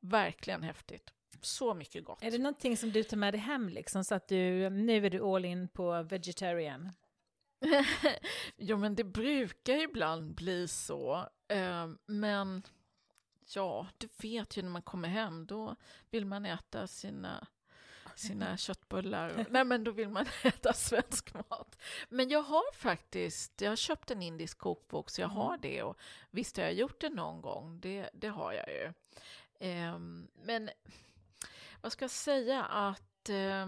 Verkligen 0.00 0.62
häftigt. 0.62 1.12
Så 1.40 1.74
mycket 1.74 2.04
gott. 2.04 2.22
Är 2.22 2.30
det 2.30 2.38
någonting 2.38 2.76
som 2.76 2.90
du 2.92 3.02
tar 3.02 3.16
med 3.16 3.34
dig 3.34 3.40
hem 3.40 3.68
liksom? 3.68 4.04
Så 4.04 4.14
att 4.14 4.28
du, 4.28 4.70
nu 4.70 5.06
är 5.06 5.10
du 5.10 5.20
all 5.20 5.44
in 5.44 5.68
på 5.68 6.02
vegetarian? 6.02 6.90
Jo, 8.56 8.76
men 8.76 8.94
det 8.94 9.04
brukar 9.04 9.74
ibland 9.74 10.34
bli 10.34 10.68
så. 10.68 11.28
Eh, 11.48 11.88
men 12.06 12.62
ja, 13.54 13.86
du 13.98 14.08
vet 14.16 14.56
ju 14.56 14.62
när 14.62 14.70
man 14.70 14.82
kommer 14.82 15.08
hem, 15.08 15.46
då 15.46 15.76
vill 16.10 16.26
man 16.26 16.46
äta 16.46 16.86
sina 16.86 17.46
sina 18.16 18.56
köttbullar. 18.56 19.46
Nej, 19.50 19.64
men 19.64 19.84
då 19.84 19.90
vill 19.90 20.08
man 20.08 20.26
äta 20.42 20.72
svensk 20.72 21.34
mat. 21.34 21.78
Men 22.08 22.28
jag 22.28 22.42
har 22.42 22.74
faktiskt, 22.74 23.60
jag 23.60 23.70
har 23.70 23.76
köpt 23.76 24.10
en 24.10 24.22
indisk 24.22 24.58
kokbok, 24.58 25.10
så 25.10 25.20
jag 25.20 25.28
har 25.28 25.58
det. 25.58 25.82
Och 25.82 25.98
visst 26.30 26.56
har 26.56 26.64
jag 26.64 26.74
gjort 26.74 27.00
det 27.00 27.08
någon 27.10 27.40
gång, 27.40 27.80
det, 27.80 28.10
det 28.12 28.28
har 28.28 28.52
jag 28.52 28.68
ju. 28.68 28.92
Ehm, 29.58 30.28
men 30.34 30.70
vad 31.80 31.92
ska 31.92 32.04
jag 32.04 32.10
säga 32.10 32.64
att 32.64 33.28
eh, 33.28 33.66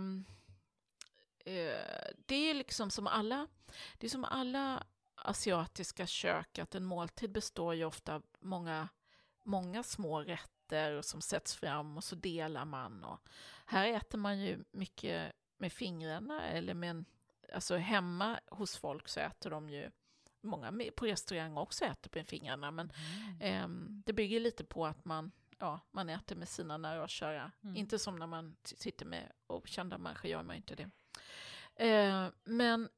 det 2.26 2.50
är 2.50 2.54
liksom 2.54 2.90
som 2.90 3.06
alla, 3.06 3.46
det 3.98 4.06
är 4.06 4.10
som 4.10 4.24
alla 4.24 4.86
asiatiska 5.14 6.06
kök, 6.06 6.58
att 6.58 6.74
en 6.74 6.84
måltid 6.84 7.32
består 7.32 7.74
ju 7.74 7.84
ofta 7.84 8.14
av 8.14 8.22
många, 8.40 8.88
många 9.44 9.82
små 9.82 10.20
rätter 10.20 11.02
som 11.02 11.20
sätts 11.20 11.54
fram 11.54 11.96
och 11.96 12.04
så 12.04 12.14
delar 12.14 12.64
man. 12.64 13.04
Och 13.04 13.28
här 13.66 13.86
äter 13.88 14.18
man 14.18 14.40
ju 14.40 14.64
mycket 14.70 15.32
med 15.58 15.72
fingrarna 15.72 16.48
eller 16.48 16.74
med 16.74 16.90
en, 16.90 17.04
alltså 17.54 17.76
hemma 17.76 18.40
hos 18.50 18.76
folk 18.76 19.08
så 19.08 19.20
äter 19.20 19.50
de 19.50 19.70
ju 19.70 19.90
Många 20.40 20.72
på 20.96 21.06
restaurang 21.06 21.56
också 21.56 21.84
äter 21.84 22.10
med 22.14 22.26
fingrarna 22.26 22.70
men 22.70 22.92
ehm, 23.40 24.02
det 24.06 24.12
bygger 24.12 24.40
lite 24.40 24.64
på 24.64 24.86
att 24.86 25.04
man, 25.04 25.32
ja, 25.58 25.80
man 25.90 26.08
äter 26.08 26.36
med 26.36 26.48
sina 26.48 26.76
nära 26.78 27.02
och 27.02 27.08
kära. 27.08 27.52
Inte 27.76 27.98
som 27.98 28.16
när 28.16 28.26
man 28.26 28.56
sitter 28.62 29.06
med 29.06 29.32
okända 29.46 29.98
människor 29.98 30.30
gör 30.30 30.42
man 30.42 30.56
inte 30.56 30.74
det. 30.74 30.90
Eh, 31.76 32.28
men 32.44 32.88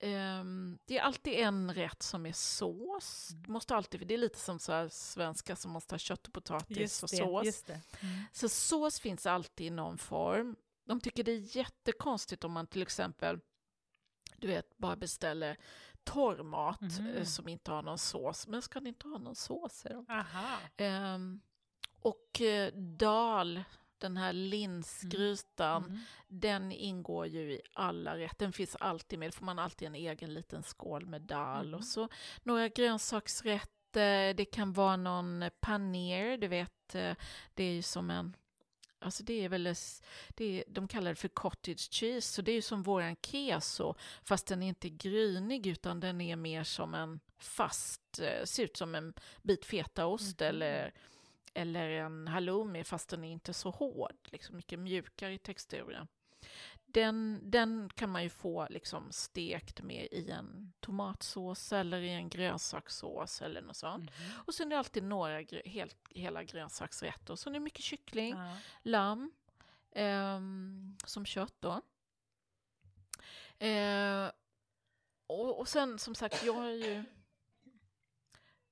ehm, 0.00 0.78
det 0.84 0.98
är 0.98 1.02
alltid 1.02 1.32
en 1.34 1.74
rätt 1.74 2.02
som 2.02 2.26
är 2.26 2.32
sås. 2.32 3.28
Det, 3.28 3.48
måste 3.48 3.74
alltid, 3.76 4.06
det 4.06 4.14
är 4.14 4.18
lite 4.18 4.38
som 4.38 4.58
så 4.58 4.88
svenska 4.90 5.56
som 5.56 5.70
måste 5.70 5.94
ha 5.94 5.98
kött 5.98 6.26
och 6.26 6.32
potatis 6.32 7.02
och 7.02 7.10
sås. 7.10 7.44
Just 7.46 7.66
det. 7.66 7.80
Mm. 8.00 8.22
Så 8.32 8.48
sås 8.48 9.00
finns 9.00 9.26
alltid 9.26 9.66
i 9.66 9.70
någon 9.70 9.98
form. 9.98 10.56
De 10.84 11.00
tycker 11.00 11.24
det 11.24 11.32
är 11.32 11.56
jättekonstigt 11.56 12.44
om 12.44 12.52
man 12.52 12.66
till 12.66 12.82
exempel 12.82 13.40
du 14.36 14.46
vet, 14.46 14.76
bara 14.78 14.96
beställer 14.96 15.56
torr 16.04 16.42
mat 16.42 16.80
Mhm. 16.80 17.06
eh, 17.06 17.24
som 17.24 17.48
inte 17.48 17.70
har 17.70 17.82
någon 17.82 17.98
sås. 17.98 18.46
Men 18.46 18.62
ska 18.62 18.80
ni 18.80 18.88
inte 18.88 19.08
ha 19.08 19.18
någon 19.18 19.36
sås? 19.36 19.72
säger 19.72 19.96
de. 19.96 20.04
Ehm, 20.76 21.40
och 22.00 22.40
eh, 22.40 22.72
dal, 22.74 23.64
den 24.00 24.16
här 24.16 24.32
linsgrytan, 24.32 25.84
Mm. 25.84 25.98
den 26.28 26.72
ingår 26.72 27.26
ju 27.26 27.52
i 27.52 27.60
alla 27.72 28.18
rätter. 28.18 28.44
Den 28.44 28.52
finns 28.52 28.76
alltid 28.80 29.18
med. 29.18 29.28
Då 29.28 29.32
får 29.32 29.44
man 29.44 29.58
alltid 29.58 29.88
en 29.88 29.94
egen 29.94 30.34
liten 30.34 30.62
skål 30.62 31.06
med 31.06 31.22
dal. 31.22 31.74
Och 31.74 31.84
så 31.84 32.08
några 32.42 32.68
grönsaksrätter. 32.68 34.34
Det 34.34 34.44
kan 34.44 34.72
vara 34.72 34.96
någon 34.96 35.44
paner, 35.60 36.38
du 36.38 36.48
vet. 36.48 36.94
eh, 36.94 37.14
Det 37.54 37.64
är 37.64 37.72
ju 37.72 37.82
som 37.82 38.10
en... 38.10 38.36
Alltså 38.98 39.22
det 39.24 39.44
är 39.44 39.48
väl, 39.48 39.74
det 40.28 40.44
är, 40.44 40.64
de 40.68 40.88
kallar 40.88 41.10
det 41.10 41.14
för 41.16 41.28
cottage 41.28 41.88
cheese, 41.92 42.32
så 42.34 42.42
det 42.42 42.50
är 42.52 42.54
ju 42.54 42.62
som 42.62 42.82
våran 42.82 43.16
keso, 43.22 43.94
fast 44.24 44.46
den 44.46 44.62
är 44.62 44.68
inte 44.68 44.88
grynig 44.88 45.66
utan 45.66 46.00
den 46.00 46.20
är 46.20 46.36
mer 46.36 46.64
som 46.64 46.94
en 46.94 47.20
fast, 47.38 48.18
eh, 48.20 48.44
ser 48.44 48.64
ut 48.64 48.76
som 48.76 48.94
en 48.94 49.14
bit 49.42 49.64
fetaost 49.64 50.42
eller, 50.42 50.92
eller 51.56 51.88
en 51.90 52.28
halloumi, 52.28 52.84
fast 52.84 53.08
den 53.08 53.24
är 53.24 53.32
inte 53.32 53.52
så 53.54 53.70
hård, 53.70 54.16
liksom 54.24 54.56
mycket 54.56 54.78
mjukare 54.78 55.32
i 55.34 55.38
texturen. 55.38 56.08
Den, 56.86 57.40
den 57.50 57.90
kan 57.94 58.10
man 58.10 58.22
ju 58.22 58.28
få 58.30 58.66
liksom 58.70 59.12
stekt 59.12 59.80
med 59.82 60.08
i 60.12 60.30
en 60.30 60.72
tomatsås 60.80 61.72
eller 61.72 62.00
i 62.00 62.10
en 62.10 62.28
grönsakssås 62.28 63.42
eller 63.42 63.62
något 63.62 63.76
sånt. 63.76 64.10
Och 64.46 64.54
sen 64.54 64.66
är 64.66 64.70
det 64.70 64.78
alltid 64.78 65.02
några 65.02 65.40
grö- 65.42 65.68
helt, 65.68 65.96
hela 66.10 66.44
grönsaksrätter. 66.44 67.36
Så 67.36 67.48
är 67.50 67.54
det 67.54 67.60
mycket 67.60 67.84
kyckling, 67.84 68.34
Ja. 68.36 68.56
lamm, 68.82 69.32
ehm, 69.92 70.96
som 71.04 71.26
kött 71.26 71.54
då. 71.60 71.80
Eh, 73.66 74.30
och, 75.26 75.58
och 75.58 75.68
sen 75.68 75.98
som 75.98 76.14
sagt, 76.14 76.44
jag 76.44 76.64
är 76.66 76.70
ju... 76.70 77.04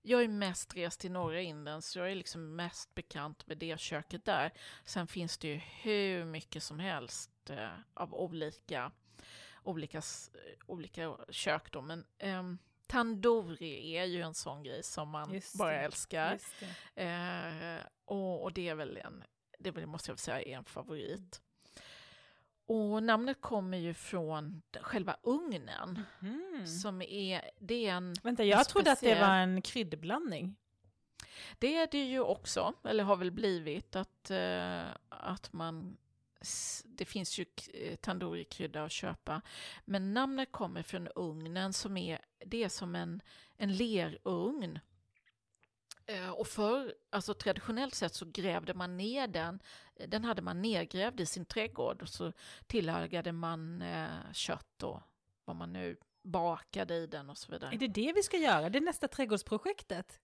Jag 0.06 0.22
är 0.24 0.28
mest 0.28 0.76
rest 0.76 1.04
i 1.04 1.08
norra 1.08 1.40
Indien, 1.40 1.82
så 1.82 1.98
jag 1.98 2.10
är 2.10 2.14
liksom 2.14 2.56
mest 2.56 2.94
bekant 2.94 3.46
med 3.46 3.58
det 3.58 3.80
köket 3.80 4.24
där. 4.24 4.52
Sen 4.84 5.06
finns 5.06 5.38
det 5.38 5.48
ju 5.48 5.54
hur 5.56 6.24
mycket 6.24 6.62
som 6.62 6.78
helst 6.78 7.30
eh, 7.50 7.68
av 7.94 8.14
olika, 8.14 8.92
olika, 9.62 9.98
s- 9.98 10.30
olika 10.66 11.16
kök 11.28 11.72
då. 11.72 11.80
Men 11.82 12.06
ehm, 12.18 12.58
tandoori 12.86 13.96
är 13.96 14.04
ju 14.04 14.22
en 14.22 14.34
sån 14.34 14.62
grej 14.62 14.82
som 14.82 15.08
man 15.08 15.32
Just 15.34 15.58
bara 15.58 15.72
det, 15.72 15.78
älskar. 15.78 16.38
Det. 16.94 17.02
Eh, 17.02 17.86
och, 18.04 18.42
och 18.42 18.52
det 18.52 18.68
är 18.68 18.74
väl 18.74 18.96
en, 18.96 19.24
det 19.58 19.86
måste 19.86 20.10
jag 20.10 20.18
säga 20.18 20.42
är 20.42 20.56
en 20.56 20.64
favorit. 20.64 21.42
Och 22.66 23.02
namnet 23.02 23.40
kommer 23.40 23.78
ju 23.78 23.94
från 23.94 24.62
själva 24.80 25.16
ugnen. 25.22 26.02
Mm. 26.22 26.66
Som 26.66 27.02
är, 27.02 27.50
det 27.58 27.86
är 27.86 27.92
en, 27.94 28.14
Vänta, 28.22 28.44
jag 28.44 28.68
trodde 28.68 28.92
att 28.92 29.00
det 29.00 29.06
speciell- 29.06 29.20
var 29.28 29.36
en 29.36 29.62
kryddblandning. 29.62 30.56
det 31.58 31.76
är 31.76 31.88
det 31.90 32.04
ju 32.04 32.20
också, 32.20 32.72
eller 32.84 33.04
har 33.04 33.16
väl 33.16 33.30
blivit, 33.30 33.96
att, 33.96 34.30
eh, 34.30 34.82
att 35.08 35.52
man, 35.52 35.96
det 36.84 37.04
finns 37.04 37.38
ju 37.38 37.44
eh, 37.74 37.96
tandoori-krydda 37.96 38.84
att 38.84 38.92
köpa. 38.92 39.42
Men 39.84 40.14
namnet 40.14 40.52
kommer 40.52 40.82
från 40.82 41.08
ugnen 41.14 41.72
som 41.72 41.96
är, 41.96 42.18
det 42.46 42.64
är 42.64 42.68
som 42.68 42.94
en, 42.94 43.20
en 43.56 43.76
lerugn. 43.76 44.78
Eh, 46.06 46.30
Och 46.30 46.46
för, 46.46 46.94
alltså 47.10 47.34
traditionellt 47.34 47.94
sett 47.94 48.14
så 48.14 48.24
grävde 48.24 48.74
man 48.74 48.96
ner 48.96 49.26
den, 49.26 49.60
den 50.08 50.24
hade 50.24 50.42
man 50.42 50.62
nedgrävd 50.62 51.20
i 51.20 51.26
sin 51.26 51.44
trädgård 51.44 52.02
och 52.02 52.08
så 52.08 52.32
tillagade 52.66 53.32
man 53.32 53.82
eh, 53.82 54.32
kött 54.32 54.82
och 54.82 55.00
vad 55.44 55.56
man 55.56 55.72
nu 55.72 55.96
bakade 56.24 56.94
i 56.94 57.06
den 57.06 57.30
och 57.30 57.38
så 57.38 57.52
vidare. 57.52 57.74
Är 57.74 57.78
det 57.78 57.88
det 57.88 58.12
vi 58.12 58.22
ska 58.22 58.36
göra? 58.36 58.68
Det 58.70 58.78
är 58.78 58.80
nästa 58.80 59.08
trädgårdsprojektet? 59.08 60.20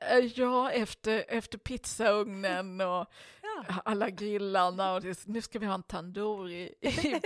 Eh, 0.00 0.18
Ja, 0.18 0.70
efter, 0.70 1.24
efter 1.28 1.58
pizzaugnen 1.58 2.80
och 2.80 3.06
Ja. 3.42 3.64
alla 3.84 4.10
grillarna 4.10 4.94
och 4.94 5.00
det, 5.00 5.26
nu 5.26 5.42
ska 5.42 5.58
vi 5.58 5.66
ha 5.66 5.74
en 5.74 5.82
tandoori 5.82 6.74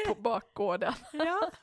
på 0.08 0.14
bakgården. 0.14 0.94
ja. 1.12 1.50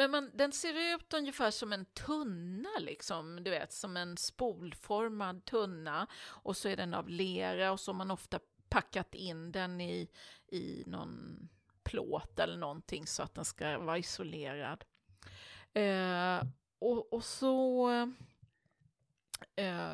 Men 0.00 0.10
man, 0.10 0.30
den 0.34 0.52
ser 0.52 0.94
ut 0.94 1.14
ungefär 1.14 1.50
som 1.50 1.72
en 1.72 1.84
tunna, 1.84 2.68
liksom, 2.78 3.44
du 3.44 3.50
vet, 3.50 3.72
som 3.72 3.96
en 3.96 4.16
spolformad 4.16 5.44
tunna. 5.44 6.06
Och 6.24 6.56
så 6.56 6.68
är 6.68 6.76
den 6.76 6.94
av 6.94 7.08
lera 7.08 7.72
och 7.72 7.80
så 7.80 7.92
har 7.92 7.96
man 7.96 8.10
ofta 8.10 8.40
packat 8.68 9.14
in 9.14 9.52
den 9.52 9.80
i, 9.80 10.08
i 10.46 10.84
någon 10.86 11.48
plåt 11.82 12.38
eller 12.38 12.56
någonting 12.56 13.06
så 13.06 13.22
att 13.22 13.34
den 13.34 13.44
ska 13.44 13.78
vara 13.78 13.98
isolerad. 13.98 14.84
Eh, 15.72 16.42
och, 16.78 17.12
och 17.12 17.24
så 17.24 17.90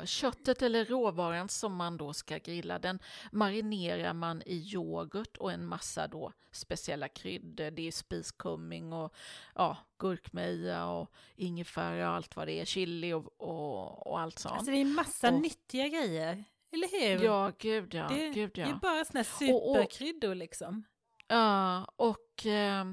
köttet 0.05 0.61
eller 0.61 0.85
råvaran 0.85 1.49
som 1.49 1.75
man 1.75 1.97
då 1.97 2.13
ska 2.13 2.37
grilla, 2.37 2.79
den 2.79 2.99
marinerar 3.31 4.13
man 4.13 4.41
i 4.45 4.55
yoghurt 4.73 5.37
och 5.37 5.51
en 5.51 5.65
massa 5.65 6.07
då 6.07 6.31
speciella 6.51 7.07
kryddor. 7.07 7.71
Det 7.71 7.87
är 7.87 7.91
spiskummin 7.91 8.93
och 8.93 9.13
ja, 9.55 9.77
gurkmeja 9.99 10.85
och 10.85 11.11
ingefära 11.35 12.09
och 12.09 12.15
allt 12.15 12.35
vad 12.35 12.47
det 12.47 12.59
är, 12.59 12.65
chili 12.65 13.13
och, 13.13 13.41
och, 13.41 14.07
och 14.07 14.19
allt 14.19 14.39
sånt. 14.39 14.55
Alltså 14.55 14.71
det 14.71 14.77
är 14.81 14.85
massa 14.85 15.27
Och- 15.33 15.41
nyttiga 15.41 15.87
grejer. 15.87 16.43
Eller 16.71 17.17
hur? 17.17 17.25
ja, 17.25 17.51
gud 17.57 17.93
ja. 17.93 18.07
det, 18.07 18.29
gud, 18.29 18.51
det 18.53 18.61
är 18.61 18.67
ja. 18.67 18.79
bara 18.81 19.01
och- 19.01 19.25
superkryddor 19.25 20.35
liksom. 20.35 20.83
Ja, 21.27 21.85
och 21.95 22.45
eh, 22.45 22.85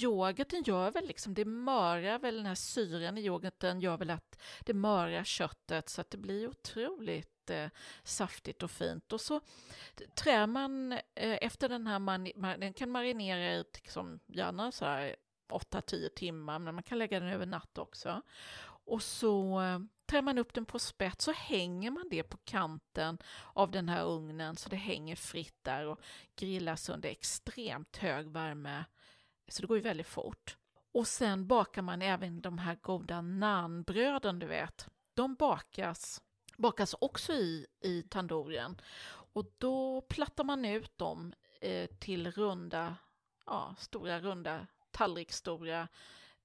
yoghurten 0.00 0.62
gör 0.62 0.90
väl 0.90 1.06
liksom, 1.06 1.34
det 1.34 1.44
mörar 1.44 2.18
väl 2.18 2.36
den 2.36 2.46
här 2.46 2.54
syran 2.54 3.18
i 3.18 3.20
yoghurten 3.20 3.80
gör 3.80 3.96
väl 3.96 4.10
att 4.10 4.38
det 4.60 4.74
mörar 4.74 5.24
köttet 5.24 5.88
så 5.88 6.00
att 6.00 6.10
det 6.10 6.18
blir 6.18 6.48
otroligt 6.48 7.50
eh, 7.50 7.68
saftigt 8.04 8.62
och 8.62 8.70
fint. 8.70 9.12
Och 9.12 9.20
så 9.20 9.40
trär 10.14 10.46
man 10.46 10.92
eh, 10.92 10.98
efter 11.14 11.68
den 11.68 11.86
här, 11.86 11.98
man, 11.98 12.30
man, 12.36 12.60
den 12.60 12.72
kan 12.72 12.90
marinera 12.90 13.54
i 13.54 13.64
liksom, 13.74 14.20
gärna 14.26 14.72
så 14.72 14.84
här 14.84 15.16
8-10 15.48 16.08
timmar, 16.08 16.58
men 16.58 16.74
man 16.74 16.84
kan 16.84 16.98
lägga 16.98 17.20
den 17.20 17.28
över 17.28 17.46
natt 17.46 17.78
också. 17.78 18.22
Och 18.84 19.02
så 19.02 19.60
eh, 19.60 19.78
trär 20.06 20.22
man 20.22 20.38
upp 20.38 20.54
den 20.54 20.64
på 20.64 20.78
spett 20.78 21.20
så 21.20 21.32
hänger 21.32 21.90
man 21.90 22.08
det 22.10 22.22
på 22.22 22.36
kanten 22.36 23.18
av 23.52 23.70
den 23.70 23.88
här 23.88 24.04
ugnen 24.04 24.56
så 24.56 24.68
det 24.68 24.76
hänger 24.76 25.16
fritt 25.16 25.64
där 25.64 25.86
och 25.86 26.00
grillas 26.36 26.88
under 26.88 27.08
extremt 27.08 27.96
hög 27.96 28.28
värme. 28.28 28.84
Så 29.48 29.62
det 29.62 29.68
går 29.68 29.76
ju 29.76 29.82
väldigt 29.82 30.06
fort. 30.06 30.56
Och 30.92 31.06
sen 31.06 31.46
bakar 31.46 31.82
man 31.82 32.02
även 32.02 32.40
de 32.40 32.58
här 32.58 32.74
goda 32.74 33.20
nanbröden, 33.20 34.38
du 34.38 34.46
vet. 34.46 34.88
De 35.14 35.34
bakas, 35.34 36.22
bakas 36.56 36.94
också 37.00 37.32
i, 37.32 37.66
i 37.80 38.02
tandouren. 38.02 38.80
Och 39.34 39.44
då 39.58 40.00
plattar 40.00 40.44
man 40.44 40.64
ut 40.64 40.98
dem 40.98 41.32
eh, 41.60 41.86
till 41.86 42.32
runda, 42.32 42.96
ja, 43.46 43.74
stora 43.78 44.20
runda, 44.20 44.66
tallriksstora 44.90 45.88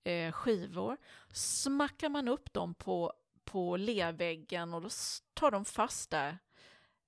eh, 0.04 0.32
skivor. 0.32 0.98
Smackar 1.32 2.10
man 2.10 2.28
upp 2.28 2.54
dem 2.54 2.74
på, 2.74 3.14
på 3.44 3.78
lerväggen 3.78 4.74
och 4.74 4.82
då 4.82 4.90
tar 5.34 5.52
de 5.52 5.66
fast 5.66 6.10
där 6.10 6.38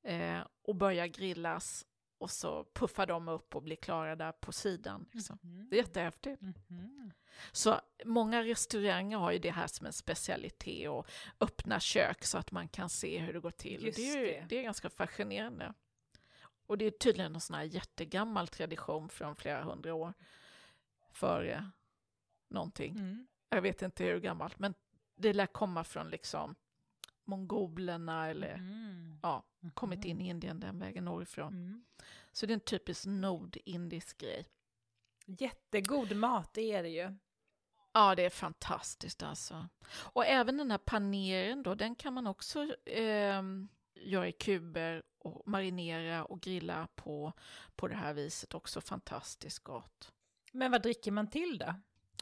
eh, 0.04 0.40
och 0.62 0.76
börjar 0.76 1.08
grillas 1.08 1.86
och 2.20 2.32
så 2.32 2.66
puffar 2.74 3.06
de 3.06 3.28
upp 3.28 3.56
och 3.56 3.64
blir 3.64 3.76
klara 3.76 4.16
där 4.16 4.32
på 4.32 4.52
sidan. 4.52 5.10
Liksom. 5.12 5.40
Det 5.42 5.76
är 5.76 5.78
jättehäftigt. 5.78 6.42
Mhm. 6.42 7.12
Så 7.52 7.82
många 8.06 8.44
restauranger 8.44 9.18
har 9.18 9.32
ju 9.32 9.40
det 9.40 9.52
här 9.52 9.68
som 9.68 9.86
en 9.86 9.94
specialitet 9.94 10.90
och 10.90 11.08
öppna 11.40 11.80
kök 11.80 12.24
så 12.24 12.38
att 12.38 12.52
man 12.52 12.68
kan 12.68 12.90
se 12.90 13.20
hur 13.20 13.34
det 13.34 13.40
går 13.40 13.52
till. 13.52 13.92
Det, 13.96 14.10
är 14.10 14.18
ju, 14.18 14.26
det. 14.26 14.46
det 14.50 14.58
är 14.58 14.64
ganska 14.64 14.90
fascinerande. 14.90 15.74
Och 16.68 16.78
det 16.78 16.86
är 16.86 16.92
tydligen 16.92 17.36
en 17.36 17.42
sån 17.42 17.56
här 17.56 17.64
jättegammal 17.64 18.48
tradition 18.48 19.10
från 19.10 19.36
flera 19.36 19.64
hundra 19.64 19.94
år 19.94 20.14
före 21.12 21.72
någonting. 22.48 22.92
Mm. 22.92 23.28
Jag 23.50 23.62
vet 23.62 23.82
inte 23.82 24.04
hur 24.04 24.20
gammalt, 24.20 24.60
men 24.60 24.74
det 25.16 25.34
lär 25.34 25.48
komma 25.48 25.84
från 25.84 26.10
liksom 26.10 26.56
mongolerna 27.30 28.28
eller 28.30 28.54
Mm. 28.54 29.20
ja, 29.24 29.44
kommit 29.74 30.06
in 30.06 30.22
i 30.22 30.28
Indien 30.30 30.60
den 30.60 30.80
vägen 30.80 31.06
norrifrån. 31.06 31.54
Mm. 31.54 31.86
Så 32.32 32.46
det 32.46 32.52
är 32.52 32.56
en 32.56 32.60
typisk 32.60 33.06
nordindisk 33.06 34.18
grej. 34.18 34.46
Jättegod 35.26 36.16
mat, 36.16 36.54
det 36.54 36.72
är 36.74 36.84
det 36.84 36.90
ju. 36.90 37.16
Ja, 37.92 38.16
det 38.16 38.26
är 38.26 38.30
fantastiskt 38.30 39.24
alltså. 39.24 39.68
Och 39.90 40.26
även 40.26 40.58
den 40.58 40.72
här 40.72 40.78
paneren 40.78 41.64
då, 41.64 41.76
den 41.76 41.96
kan 41.96 42.14
man 42.14 42.28
också 42.28 42.76
ehm, 42.86 43.70
göra 43.96 44.28
i 44.28 44.32
kuber 44.32 45.04
och 45.18 45.48
marinera 45.48 46.26
och 46.26 46.42
grilla 46.42 46.88
på, 46.96 47.34
på 47.76 47.88
det 47.88 47.96
här 47.96 48.14
viset. 48.14 48.54
Också 48.54 48.82
fantastiskt 48.82 49.60
gott. 49.60 50.14
Men 50.52 50.72
vad 50.72 50.82
dricker 50.82 51.12
man 51.12 51.30
till 51.30 51.58
då? 51.58 51.74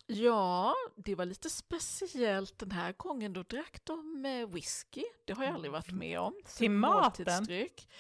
Ja, 0.09 0.75
det 0.95 1.15
var 1.15 1.25
lite 1.25 1.49
speciellt 1.49 2.59
den 2.59 2.71
här 2.71 2.93
gången. 2.93 3.33
Då 3.33 3.43
drack 3.43 3.79
de 3.83 4.25
eh, 4.25 4.47
whisky. 4.47 5.03
Det 5.25 5.33
har 5.33 5.43
jag 5.43 5.53
aldrig 5.53 5.71
varit 5.71 5.91
med 5.91 6.19
om. 6.19 6.33
Till 6.57 6.71
maten? 6.71 7.47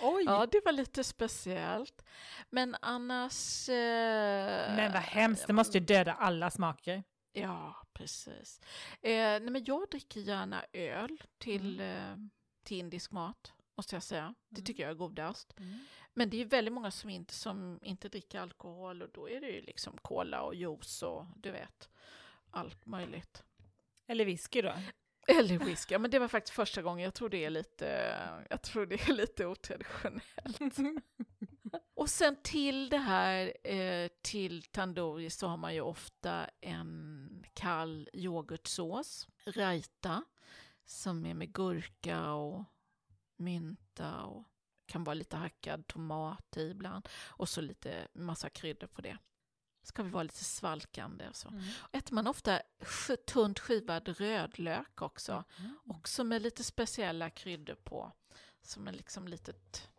Oj! 0.01 0.23
Ja, 0.25 0.45
det 0.51 0.61
var 0.65 0.71
lite 0.71 1.03
speciellt. 1.03 2.05
Men 2.49 2.75
annars... 2.81 3.69
Eh, 3.69 4.75
men 4.75 4.91
vad 4.93 5.01
hemskt, 5.01 5.47
det 5.47 5.53
måste 5.53 5.77
ju 5.77 5.85
döda 5.85 6.13
alla 6.13 6.51
smaker. 6.51 7.03
Ja, 7.33 7.75
precis. 7.93 8.59
Eh, 9.01 9.09
nej, 9.11 9.39
men 9.49 9.63
jag 9.65 9.89
dricker 9.91 10.19
gärna 10.21 10.65
öl 10.73 11.21
till, 11.37 11.79
Mm. 11.81 12.11
eh, 12.11 12.29
till 12.63 12.77
indisk 12.77 13.11
mat, 13.11 13.53
måste 13.77 13.95
jag 13.95 14.03
säga. 14.03 14.33
Det 14.49 14.57
Mm. 14.59 14.65
tycker 14.65 14.83
jag 14.83 14.89
är 14.89 14.95
godast. 14.95 15.53
Men 16.13 16.29
det 16.29 16.41
är 16.41 16.45
väldigt 16.45 16.73
många 16.73 16.91
som 16.91 17.09
inte, 17.09 17.33
som 17.33 17.79
inte 17.83 18.09
dricker 18.09 18.39
alkohol 18.39 19.01
och 19.01 19.09
då 19.13 19.29
är 19.29 19.41
det 19.41 19.47
ju 19.49 19.61
liksom 19.61 19.97
cola 19.97 20.41
och 20.41 20.55
juice 20.55 21.03
och 21.03 21.25
du 21.35 21.51
vet, 21.51 21.89
allt 22.51 22.85
möjligt. 22.85 23.43
Eller 24.07 24.25
whisky 24.25 24.61
då? 24.61 24.73
Eller 25.27 25.57
whisky, 25.59 25.93
ja, 25.93 25.99
men 25.99 26.11
det 26.11 26.19
var 26.19 26.27
faktiskt 26.27 26.55
första 26.55 26.81
gången. 26.81 27.03
Jag 27.03 27.13
tror 27.13 27.29
det 27.29 27.45
är 27.45 27.49
lite, 27.49 27.87
jag 28.49 28.61
tror 28.61 28.85
det 28.85 29.09
är 29.09 29.13
lite 29.13 29.45
otraditionellt. 29.45 30.77
Och 31.95 32.09
sen 32.09 32.35
till 32.43 32.89
det 32.89 32.97
här, 32.97 33.67
eh, 33.67 34.09
till 34.21 34.63
tandoori 34.63 35.29
så 35.29 35.47
har 35.47 35.57
man 35.57 35.73
ju 35.75 35.81
ofta 35.81 36.49
en 36.61 37.45
kall 37.53 38.09
yoghurtsås, 38.13 39.27
raita, 39.45 40.23
som 40.85 41.25
är 41.25 41.33
med 41.33 41.53
gurka 41.53 42.31
och 42.31 42.63
mynta 43.39 44.21
och 44.21 44.43
kan 44.85 45.03
vara 45.03 45.13
lite 45.13 45.37
hackad 45.37 45.87
tomat 45.87 46.57
i 46.57 46.61
ibland. 46.61 47.09
Och 47.27 47.49
så 47.49 47.61
lite 47.61 48.07
massa 48.13 48.49
kryddor 48.49 48.87
på 48.87 49.01
det. 49.01 49.17
Ska 49.83 50.03
vi 50.03 50.09
vara 50.09 50.23
lite 50.23 50.43
svalkande 50.43 51.29
och 51.29 51.35
så. 51.35 51.47
Mm. 51.47 51.63
Äter 51.91 52.13
man 52.13 52.27
ofta 52.27 52.61
tunt 53.27 53.59
skivad 53.59 54.09
rödlök 54.09 55.01
också. 55.01 55.43
Mm. 55.59 55.79
Också 55.85 56.23
med 56.23 56.41
lite 56.41 56.63
speciella 56.63 57.29
kryddor 57.29 57.75
på. 57.75 58.11
Som 58.61 58.87
en 58.87 58.95
liksom 58.95 59.27
litet 59.27 59.89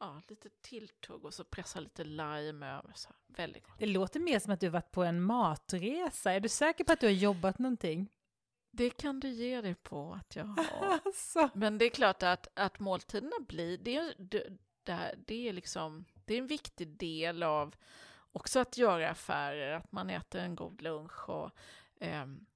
ja, 0.00 0.22
lite 0.28 0.48
tilltugg 0.60 1.24
och 1.24 1.34
så 1.34 1.44
pressa 1.44 1.80
lite 1.80 2.04
lime 2.04 2.66
över. 2.66 2.92
Så 2.94 3.08
väldigt 3.26 3.66
gott. 3.66 3.78
Det 3.78 3.86
låter 3.86 4.20
mer 4.20 4.38
som 4.38 4.52
att 4.52 4.60
du 4.60 4.68
varit 4.68 4.90
på 4.90 5.04
en 5.04 5.22
matresa. 5.22 6.32
Är 6.32 6.40
du 6.40 6.48
säker 6.48 6.84
på 6.84 6.92
att 6.92 7.00
du 7.00 7.06
har 7.06 7.12
jobbat 7.12 7.58
någonting? 7.58 8.08
Det 8.78 8.90
kan 8.90 9.20
du 9.20 9.28
ge 9.28 9.60
dig 9.60 9.74
på 9.74 10.12
att 10.12 10.36
jag 10.36 10.44
har. 10.44 11.00
Alltså. 11.04 11.50
Men 11.54 11.78
det 11.78 11.84
är 11.84 11.90
klart 11.90 12.22
att, 12.22 12.48
att 12.54 12.78
måltiderna 12.80 13.36
blir, 13.48 13.78
det, 13.78 13.96
är- 13.96 14.14
det, 14.18 15.14
det, 15.26 15.48
är 15.48 15.52
liksom, 15.52 16.04
det 16.24 16.34
är 16.34 16.38
en 16.38 16.46
viktig 16.46 16.88
del 16.88 17.42
av 17.42 17.74
också 18.32 18.60
att 18.60 18.78
göra 18.78 19.10
affärer, 19.10 19.72
att 19.72 19.92
man 19.92 20.10
äter 20.10 20.40
en 20.40 20.56
god 20.56 20.82
lunch 20.82 21.28
och 21.28 21.50
ehm, 22.00 22.46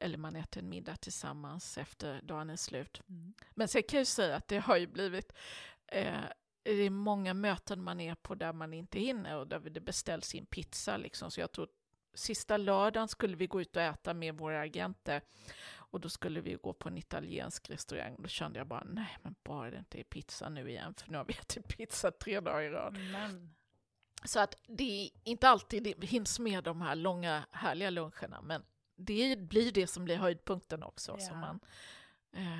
eller 0.00 0.18
man 0.18 0.36
äter 0.36 0.62
en 0.62 0.68
middag 0.68 0.96
tillsammans 0.96 1.78
efter 1.78 2.22
dagen 2.22 2.50
är 2.50 2.56
slut. 2.56 3.02
Mm. 3.08 3.34
Men 3.54 3.68
sen 3.68 3.82
kan 3.82 3.96
jag 3.96 4.00
ju 4.00 4.04
säga 4.04 4.36
att 4.36 4.48
det 4.48 4.58
har 4.58 4.76
ju 4.76 4.86
blivit 4.86 5.32
eh, 5.86 6.20
det 6.62 6.72
är 6.72 6.90
många 6.90 7.34
möten 7.34 7.82
man 7.82 8.00
är 8.00 8.14
på 8.14 8.34
där 8.34 8.52
man 8.52 8.74
inte 8.74 8.98
hinner 8.98 9.36
och 9.36 9.46
där 9.46 9.60
det 9.60 9.80
beställs 9.80 10.34
in 10.34 10.46
pizza. 10.46 10.96
Liksom. 10.96 11.30
Så 11.30 11.40
jag 11.40 11.52
tror 11.52 11.68
sista 12.18 12.56
lördagen 12.56 13.08
skulle 13.08 13.36
vi 13.36 13.46
gå 13.46 13.60
ut 13.60 13.76
och 13.76 13.82
äta 13.82 14.14
med 14.14 14.38
våra 14.38 14.60
agenter 14.60 15.22
och 15.90 16.00
då 16.00 16.08
skulle 16.08 16.40
vi 16.40 16.54
gå 16.54 16.72
på 16.72 16.88
en 16.88 16.98
italiensk 16.98 17.70
restaurang. 17.70 18.16
Då 18.18 18.28
kände 18.28 18.58
jag 18.58 18.66
bara, 18.66 18.84
nej 18.84 19.18
men 19.22 19.34
bara 19.44 19.70
det 19.70 19.78
inte 19.78 20.00
är 20.00 20.04
pizza 20.04 20.48
nu 20.48 20.70
igen, 20.70 20.94
för 20.94 21.10
nu 21.10 21.16
har 21.16 21.24
vi 21.24 21.32
ätit 21.40 21.68
pizza 21.68 22.10
tre 22.10 22.40
dagar 22.40 22.60
i 22.62 22.70
rad. 22.70 22.92
Men. 23.12 23.54
Så 24.24 24.40
att 24.40 24.54
det 24.66 25.10
inte 25.24 25.48
alltid 25.48 25.82
det 25.98 26.06
hinns 26.06 26.38
med 26.38 26.64
de 26.64 26.80
här 26.80 26.94
långa 26.94 27.46
härliga 27.50 27.90
luncherna, 27.90 28.42
men 28.42 28.62
det 28.96 29.38
blir 29.38 29.72
det 29.72 29.86
som 29.86 30.04
blir 30.04 30.16
höjdpunkten 30.16 30.82
också, 30.82 31.12
Ja. 31.12 31.26
som 31.26 31.38
man 31.38 31.60
eh, 32.36 32.58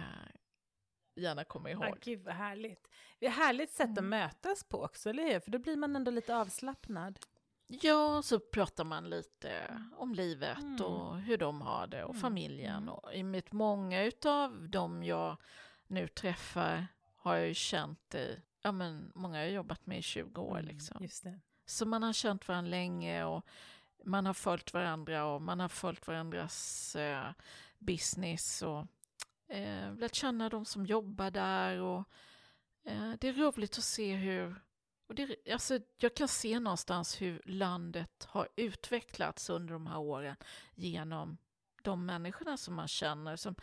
gärna 1.14 1.44
kommer 1.44 1.70
ihåg. 1.70 1.98
gud 2.00 2.22
vad 2.24 2.34
härligt. 2.34 2.88
Det 3.18 3.26
är 3.26 3.30
ett 3.30 3.36
härligt 3.36 3.70
sätt 3.70 3.90
att 3.90 3.98
Mm. 3.98 4.09
mötas 4.11 4.64
på 4.64 4.82
också, 4.84 5.11
eller 5.11 5.32
hur? 5.32 5.40
För 5.40 5.50
då 5.50 5.59
blir 5.59 5.76
man 5.76 5.96
ändå 5.96 6.11
lite 6.11 6.36
avslappnad. 6.36 7.18
Ja, 7.70 8.22
så 8.22 8.40
pratar 8.40 8.84
man 8.84 9.10
lite 9.10 9.80
om 9.96 10.14
livet 10.14 10.58
Mm. 10.58 10.80
och 10.86 11.18
hur 11.20 11.36
de 11.38 11.60
har 11.60 11.86
det 11.86 12.04
och 12.04 12.10
Mm. 12.14 12.20
familjen. 12.20 12.82
Mm. 12.82 12.88
Och 12.88 13.24
mitt, 13.24 13.52
många 13.52 14.02
utav 14.04 14.68
dem 14.68 15.02
jag 15.02 15.36
nu 15.86 16.08
träffar 16.08 16.86
har 17.16 17.34
jag 17.36 17.48
ju 17.48 17.54
känt 17.54 18.14
i, 18.14 18.40
ja 18.62 18.72
men 18.72 19.12
många 19.14 19.36
har 19.38 19.42
jag 19.44 19.52
jobbat 19.52 19.86
med 19.86 19.98
i 19.98 20.02
20 20.02 20.40
år 20.42 20.58
Mm, 20.58 20.66
liksom. 20.68 20.96
Så 21.66 21.86
man 21.86 22.02
har 22.02 22.12
känt 22.12 22.48
varandra 22.48 22.70
länge 22.70 23.24
och 23.24 23.46
man 24.04 24.26
har 24.26 24.34
följt 24.34 24.74
varandra 24.74 25.24
och 25.24 25.42
man 25.42 25.60
har 25.60 25.68
följt 25.68 26.06
varandras 26.06 26.96
eh, 26.96 27.30
business 27.78 28.62
och 28.62 28.86
eh, 29.54 29.94
lärt 29.96 30.14
känna 30.14 30.48
de 30.48 30.64
som 30.64 30.86
jobbar 30.86 31.30
där 31.30 31.80
och 31.80 32.04
eh, 32.84 33.12
det 33.20 33.28
är 33.28 33.32
roligt 33.32 33.78
att 33.78 33.84
se 33.84 34.14
hur 34.14 34.60
och 35.09 35.14
det, 35.14 35.36
alltså, 35.52 35.78
jag 35.96 36.14
kan 36.14 36.28
se 36.28 36.61
någonstans 36.61 37.20
hur 37.20 37.42
landet 37.44 38.24
har 38.28 38.48
utvecklats 38.56 39.50
under 39.50 39.72
de 39.72 39.86
här 39.86 39.98
åren 39.98 40.36
genom 40.74 41.38
de 41.82 42.06
människorna 42.06 42.56
som 42.56 42.74
man 42.74 42.88
känner. 42.88 43.36
Som, 43.36 43.54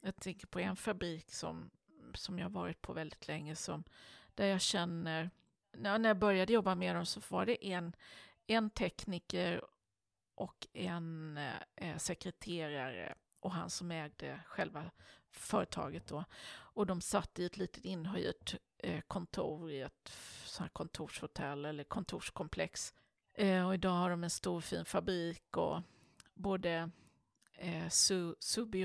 jag 0.00 0.16
tänker 0.16 0.46
på 0.46 0.60
en 0.60 0.76
fabrik 0.76 1.30
som, 1.30 1.70
som 2.14 2.38
jag 2.38 2.44
har 2.44 2.50
varit 2.50 2.82
på 2.82 2.92
väldigt 2.92 3.28
länge, 3.28 3.56
som, 3.56 3.84
där 4.34 4.46
jag 4.46 4.60
känner... 4.60 5.30
När, 5.76 5.98
när 5.98 6.08
jag 6.08 6.18
började 6.18 6.52
jobba 6.52 6.74
med 6.74 6.96
dem 6.96 7.06
så 7.06 7.20
var 7.28 7.46
det 7.46 7.66
en, 7.66 7.92
en 8.46 8.70
tekniker 8.70 9.64
och 10.34 10.66
en 10.72 11.38
eh, 11.76 11.96
sekreterare 11.96 13.14
och 13.40 13.52
han 13.52 13.70
som 13.70 13.90
ägde 13.90 14.40
själva 14.46 14.90
företaget 15.34 16.06
då. 16.06 16.24
Och 16.54 16.86
de 16.86 17.00
satt 17.00 17.38
i 17.38 17.44
ett 17.44 17.56
litet 17.56 17.84
inhyrt 17.84 18.54
eh, 18.78 19.00
kontor 19.06 19.70
i 19.70 19.80
ett 19.80 20.12
sånt 20.44 20.72
kontorshotell 20.72 21.64
eller 21.64 21.84
kontorskomplex. 21.84 22.94
Eh, 23.34 23.66
och 23.66 23.74
idag 23.74 23.90
har 23.90 24.10
de 24.10 24.24
en 24.24 24.30
stor 24.30 24.60
fin 24.60 24.84
fabrik 24.84 25.56
och 25.56 25.82
både 26.34 26.90
eh, 27.52 27.88
Su, 27.88 28.34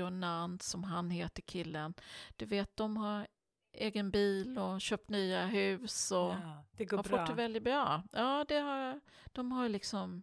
och 0.04 0.12
Nant, 0.12 0.62
som 0.62 0.84
han 0.84 1.10
heter 1.10 1.42
killen, 1.42 1.94
du 2.36 2.44
vet 2.44 2.76
de 2.76 2.96
har 2.96 3.26
egen 3.72 4.10
bil 4.10 4.58
och 4.58 4.80
köpt 4.80 5.10
nya 5.10 5.46
hus 5.46 6.12
och 6.12 6.18
Ja, 6.18 6.64
det 6.72 6.84
går 6.84 6.96
har 6.96 7.04
bra. 7.04 7.18
fått 7.18 7.26
det 7.26 7.34
väldigt 7.42 7.62
bra. 7.62 8.02
Ja, 8.12 8.44
det 8.48 8.58
har, 8.58 9.00
de 9.32 9.52
har 9.52 9.68
liksom 9.68 10.22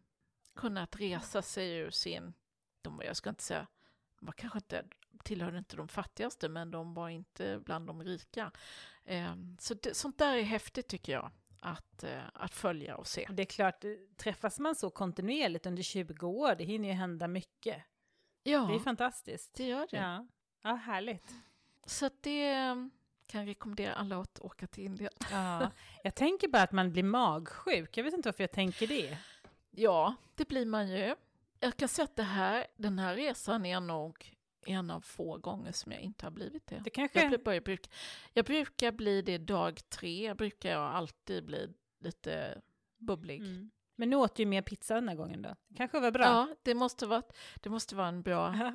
kunnat 0.55 0.95
resa 0.99 1.41
sig 1.41 1.77
ur 1.77 1.89
sin, 1.89 2.33
de, 2.81 3.01
jag 3.05 3.15
ska 3.17 3.29
inte 3.29 3.43
säga, 3.43 3.67
de 4.19 4.25
var 4.25 4.33
kanske 4.33 4.57
inte, 4.57 4.85
tillhörde 5.27 5.57
inte 5.57 5.75
de 5.75 5.87
fattigaste, 5.87 6.49
men 6.49 6.71
de 6.71 6.93
var 6.93 7.09
inte 7.09 7.59
bland 7.65 7.87
de 7.87 8.03
rika. 8.03 8.51
Eh, 9.05 9.35
så 9.59 9.73
det, 9.73 9.97
sånt 9.97 10.17
där 10.17 10.35
är 10.35 10.41
häftigt 10.43 10.87
tycker 10.87 11.13
jag, 11.13 11.31
att, 11.59 12.03
eh, 12.03 12.21
att 12.33 12.53
följa 12.53 12.97
och 12.97 13.07
se. 13.07 13.27
Det 13.29 13.43
är 13.43 13.45
klart, 13.45 13.83
träffas 14.17 14.59
man 14.59 14.75
så 14.75 14.89
kontinuerligt 14.89 15.65
under 15.65 15.83
20 15.83 16.27
år, 16.27 16.55
det 16.55 16.63
hinner 16.63 16.87
ju 16.87 16.93
hända 16.93 17.27
mycket. 17.27 17.83
Ja, 18.43 18.59
Det 18.59 18.75
är 18.75 18.79
fantastiskt. 18.79 19.53
det 19.53 19.63
gör 19.67 19.87
det. 19.91 19.97
Ja, 19.97 20.27
ja 20.61 20.75
härligt. 20.75 21.33
Så 21.85 22.09
det 22.21 22.53
eh, 22.53 22.75
kan 23.27 23.39
jag 23.41 23.47
rekommendera 23.47 23.93
alla 23.93 24.17
att 24.21 24.39
åka 24.39 24.67
till 24.67 24.83
Indien. 24.83 25.11
Ja. 25.31 25.71
Jag 26.03 26.15
tänker 26.15 26.47
bara 26.47 26.61
att 26.63 26.71
man 26.71 26.91
blir 26.91 27.03
magsjuk. 27.03 27.97
Jag 27.97 28.03
vet 28.03 28.13
inte 28.13 28.27
varför 28.29 28.43
jag 28.43 28.51
tänker 28.51 28.87
det. 28.87 29.17
Ja, 29.71 30.15
det 30.35 30.47
blir 30.47 30.65
man 30.65 30.89
ju. 30.89 31.15
Jag 31.59 31.77
kan 31.77 31.87
säga 31.87 32.03
att 32.03 32.15
det 32.15 32.23
här, 32.23 32.67
den 32.77 32.99
här 32.99 33.15
resan 33.15 33.65
är 33.65 33.79
nog 33.79 34.36
en 34.67 34.91
av 34.91 35.01
få 35.01 35.37
gånger 35.37 35.71
som 35.71 35.91
jag 35.91 36.01
inte 36.01 36.25
har 36.25 36.31
blivit 36.31 36.67
det. 36.67 36.81
Det 36.83 36.89
kanske... 36.89 37.19
Jag, 37.19 37.29
blir, 37.29 37.39
börjar, 37.39 37.61
bruk, 37.61 37.89
jag 38.33 38.45
brukar 38.45 38.91
bli 38.91 39.21
det 39.21 39.37
dag 39.37 39.89
tre, 39.89 40.25
jag 40.25 40.37
brukar 40.37 40.69
jag 40.69 40.81
alltid 40.95 41.45
bli 41.45 41.73
lite 41.99 42.61
bubblig. 42.97 43.39
Mm. 43.41 43.71
Men 43.95 44.09
nu 44.09 44.15
åt 44.15 44.39
ju 44.39 44.45
mer 44.45 44.61
pizza 44.61 44.95
den 44.95 45.09
här 45.09 45.15
gången 45.15 45.41
då. 45.41 45.55
Det 45.67 45.75
kanske 45.75 45.99
var 45.99 46.11
bra. 46.11 46.23
Ja, 46.23 46.55
det 46.63 46.73
måste 46.73 47.05
vara, 47.05 47.23
det 47.55 47.69
måste 47.69 47.95
vara 47.95 48.07
en 48.07 48.21
bra, 48.21 48.73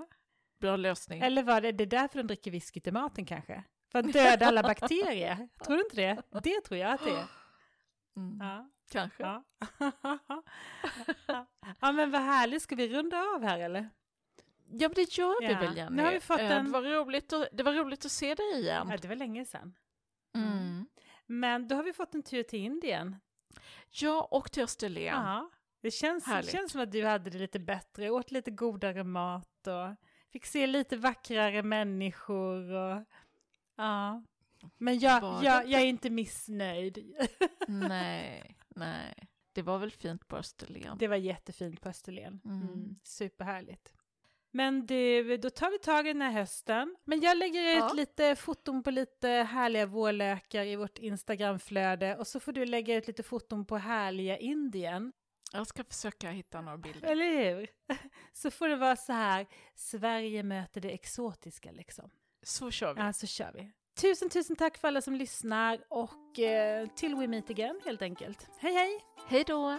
bra 0.60 0.76
lösning. 0.76 1.22
Eller 1.22 1.42
var 1.42 1.60
det, 1.60 1.72
det 1.72 1.84
är 1.84 1.86
därför 1.86 2.18
de 2.18 2.26
dricker 2.26 2.50
whisky 2.50 2.80
till 2.80 2.92
maten 2.92 3.26
kanske? 3.26 3.64
För 3.92 3.98
att 3.98 4.12
döda 4.12 4.46
alla 4.46 4.62
bakterier? 4.62 5.48
Tror 5.64 5.76
du 5.76 5.82
inte 5.82 5.96
det? 5.96 6.40
Det 6.42 6.60
tror 6.60 6.80
jag 6.80 6.92
att 6.92 7.04
det 7.04 7.10
är. 7.10 7.26
Mm, 8.16 8.38
Ja. 8.40 8.70
Kanske. 8.90 9.22
Ja. 9.22 9.44
ja 11.80 11.92
men 11.92 12.10
vad 12.10 12.20
härligt, 12.20 12.62
ska 12.62 12.76
vi 12.76 12.88
runda 12.88 13.18
av 13.18 13.42
här 13.42 13.58
eller? 13.58 13.90
Ja, 14.72 14.88
men 14.88 14.94
det 14.94 15.18
gör 15.18 15.40
vi 15.40 15.52
Ja. 15.52 15.58
väl, 15.60 15.76
Jenny. 15.76 15.96
Nu 15.96 16.02
har 16.02 16.12
vi 16.12 16.20
fått 16.20 16.40
Eh, 16.40 16.50
en- 16.50 16.64
det, 16.64 16.70
var 16.70 16.82
roligt 16.82 17.32
att, 17.32 17.48
det 17.52 17.62
var 17.62 17.72
roligt 17.72 18.04
att 18.04 18.12
se 18.12 18.34
dig 18.34 18.52
igen. 18.60 18.88
Ja, 18.90 18.96
det 18.96 19.08
var 19.08 19.14
länge 19.16 19.44
sedan. 19.44 19.74
Mm. 20.36 20.86
Men 21.26 21.68
då 21.68 21.74
har 21.76 21.82
vi 21.82 21.92
fått 21.92 22.14
en 22.14 22.22
tur 22.22 22.42
till 22.42 22.58
Indien. 22.58 23.16
Ja, 23.90 24.28
och 24.30 24.52
till 24.52 24.62
Österlen. 24.62 25.02
Ja. 25.04 25.50
Det 25.80 25.90
känns, 25.90 26.24
det 26.24 26.50
känns 26.50 26.72
som 26.72 26.80
att 26.80 26.92
du 26.92 27.04
hade 27.06 27.30
det 27.30 27.38
lite 27.38 27.58
bättre, 27.58 28.10
åt 28.10 28.30
lite 28.30 28.50
godare 28.50 29.04
mat 29.04 29.66
och 29.66 29.96
fick 30.32 30.46
se 30.46 30.66
lite 30.66 30.96
vackrare 30.96 31.62
människor. 31.62 32.72
Och, 32.72 33.04
ja. 33.76 34.22
Men 34.78 34.98
jag, 34.98 35.22
jag, 35.22 35.64
det 35.64 35.70
jag 35.70 35.80
är 35.80 35.86
inte 35.86 36.10
missnöjd. 36.10 37.14
nej, 37.68 38.56
nej. 38.68 39.14
Det 39.52 39.62
var 39.62 39.78
väl 39.78 39.90
fint 39.90 40.28
på 40.28 40.36
Österlen. 40.36 40.98
Det 40.98 41.08
var 41.08 41.16
jättefint 41.16 41.80
på 41.80 41.88
Österlen. 41.88 42.40
Mm. 42.44 42.62
Mm. 42.62 42.96
superhärligt. 43.02 43.92
Men 44.54 44.86
du, 44.86 45.36
då 45.36 45.50
tar 45.50 45.70
vi 45.70 45.78
tag 45.78 46.06
i 46.06 46.12
den 46.12 46.22
här 46.22 46.30
hösten. 46.32 46.96
Men 47.04 47.20
jag 47.20 47.36
lägger 47.38 47.70
ut 47.72 47.76
Ja. 47.78 47.92
lite 47.92 48.36
foton 48.36 48.82
på 48.82 48.90
lite 48.90 49.28
härliga 49.28 49.86
vårlökar 49.86 50.64
i 50.64 50.76
vårt 50.76 50.98
Instagramflöde 50.98 52.16
och 52.16 52.26
så 52.26 52.40
får 52.40 52.52
du 52.52 52.66
lägga 52.66 52.96
ut 52.96 53.06
lite 53.06 53.22
foton 53.22 53.64
på 53.66 53.76
härliga 53.76 54.38
Indien. 54.38 55.12
Jag 55.52 55.66
ska 55.66 55.84
försöka 55.84 56.30
hitta 56.30 56.60
några 56.60 56.78
bilder. 56.78 57.08
Eller 57.08 57.54
hur? 57.54 57.68
Så 58.32 58.50
får 58.50 58.68
det 58.68 58.76
vara 58.76 58.96
så 58.96 59.12
här, 59.12 59.46
Sverige 59.74 60.42
möter 60.42 60.80
det 60.80 60.90
exotiska 60.90 61.72
liksom. 61.72 62.10
Så 62.42 62.70
kör 62.70 62.94
vi. 62.94 63.00
Ja, 63.00 63.12
så 63.12 63.26
kör 63.26 63.52
vi. 63.54 63.70
Tusen, 64.00 64.28
tusen 64.28 64.56
tack 64.56 64.78
för 64.78 64.88
alla 64.88 65.00
som 65.00 65.14
lyssnar 65.14 65.78
och 65.88 66.38
eh, 66.38 66.86
till 66.88 67.14
we 67.14 67.26
meet 67.26 67.50
again 67.50 67.80
helt 67.84 68.02
enkelt. 68.02 68.48
Hej, 68.58 68.74
hej! 68.74 69.00
Hej 69.28 69.44
då! 69.46 69.78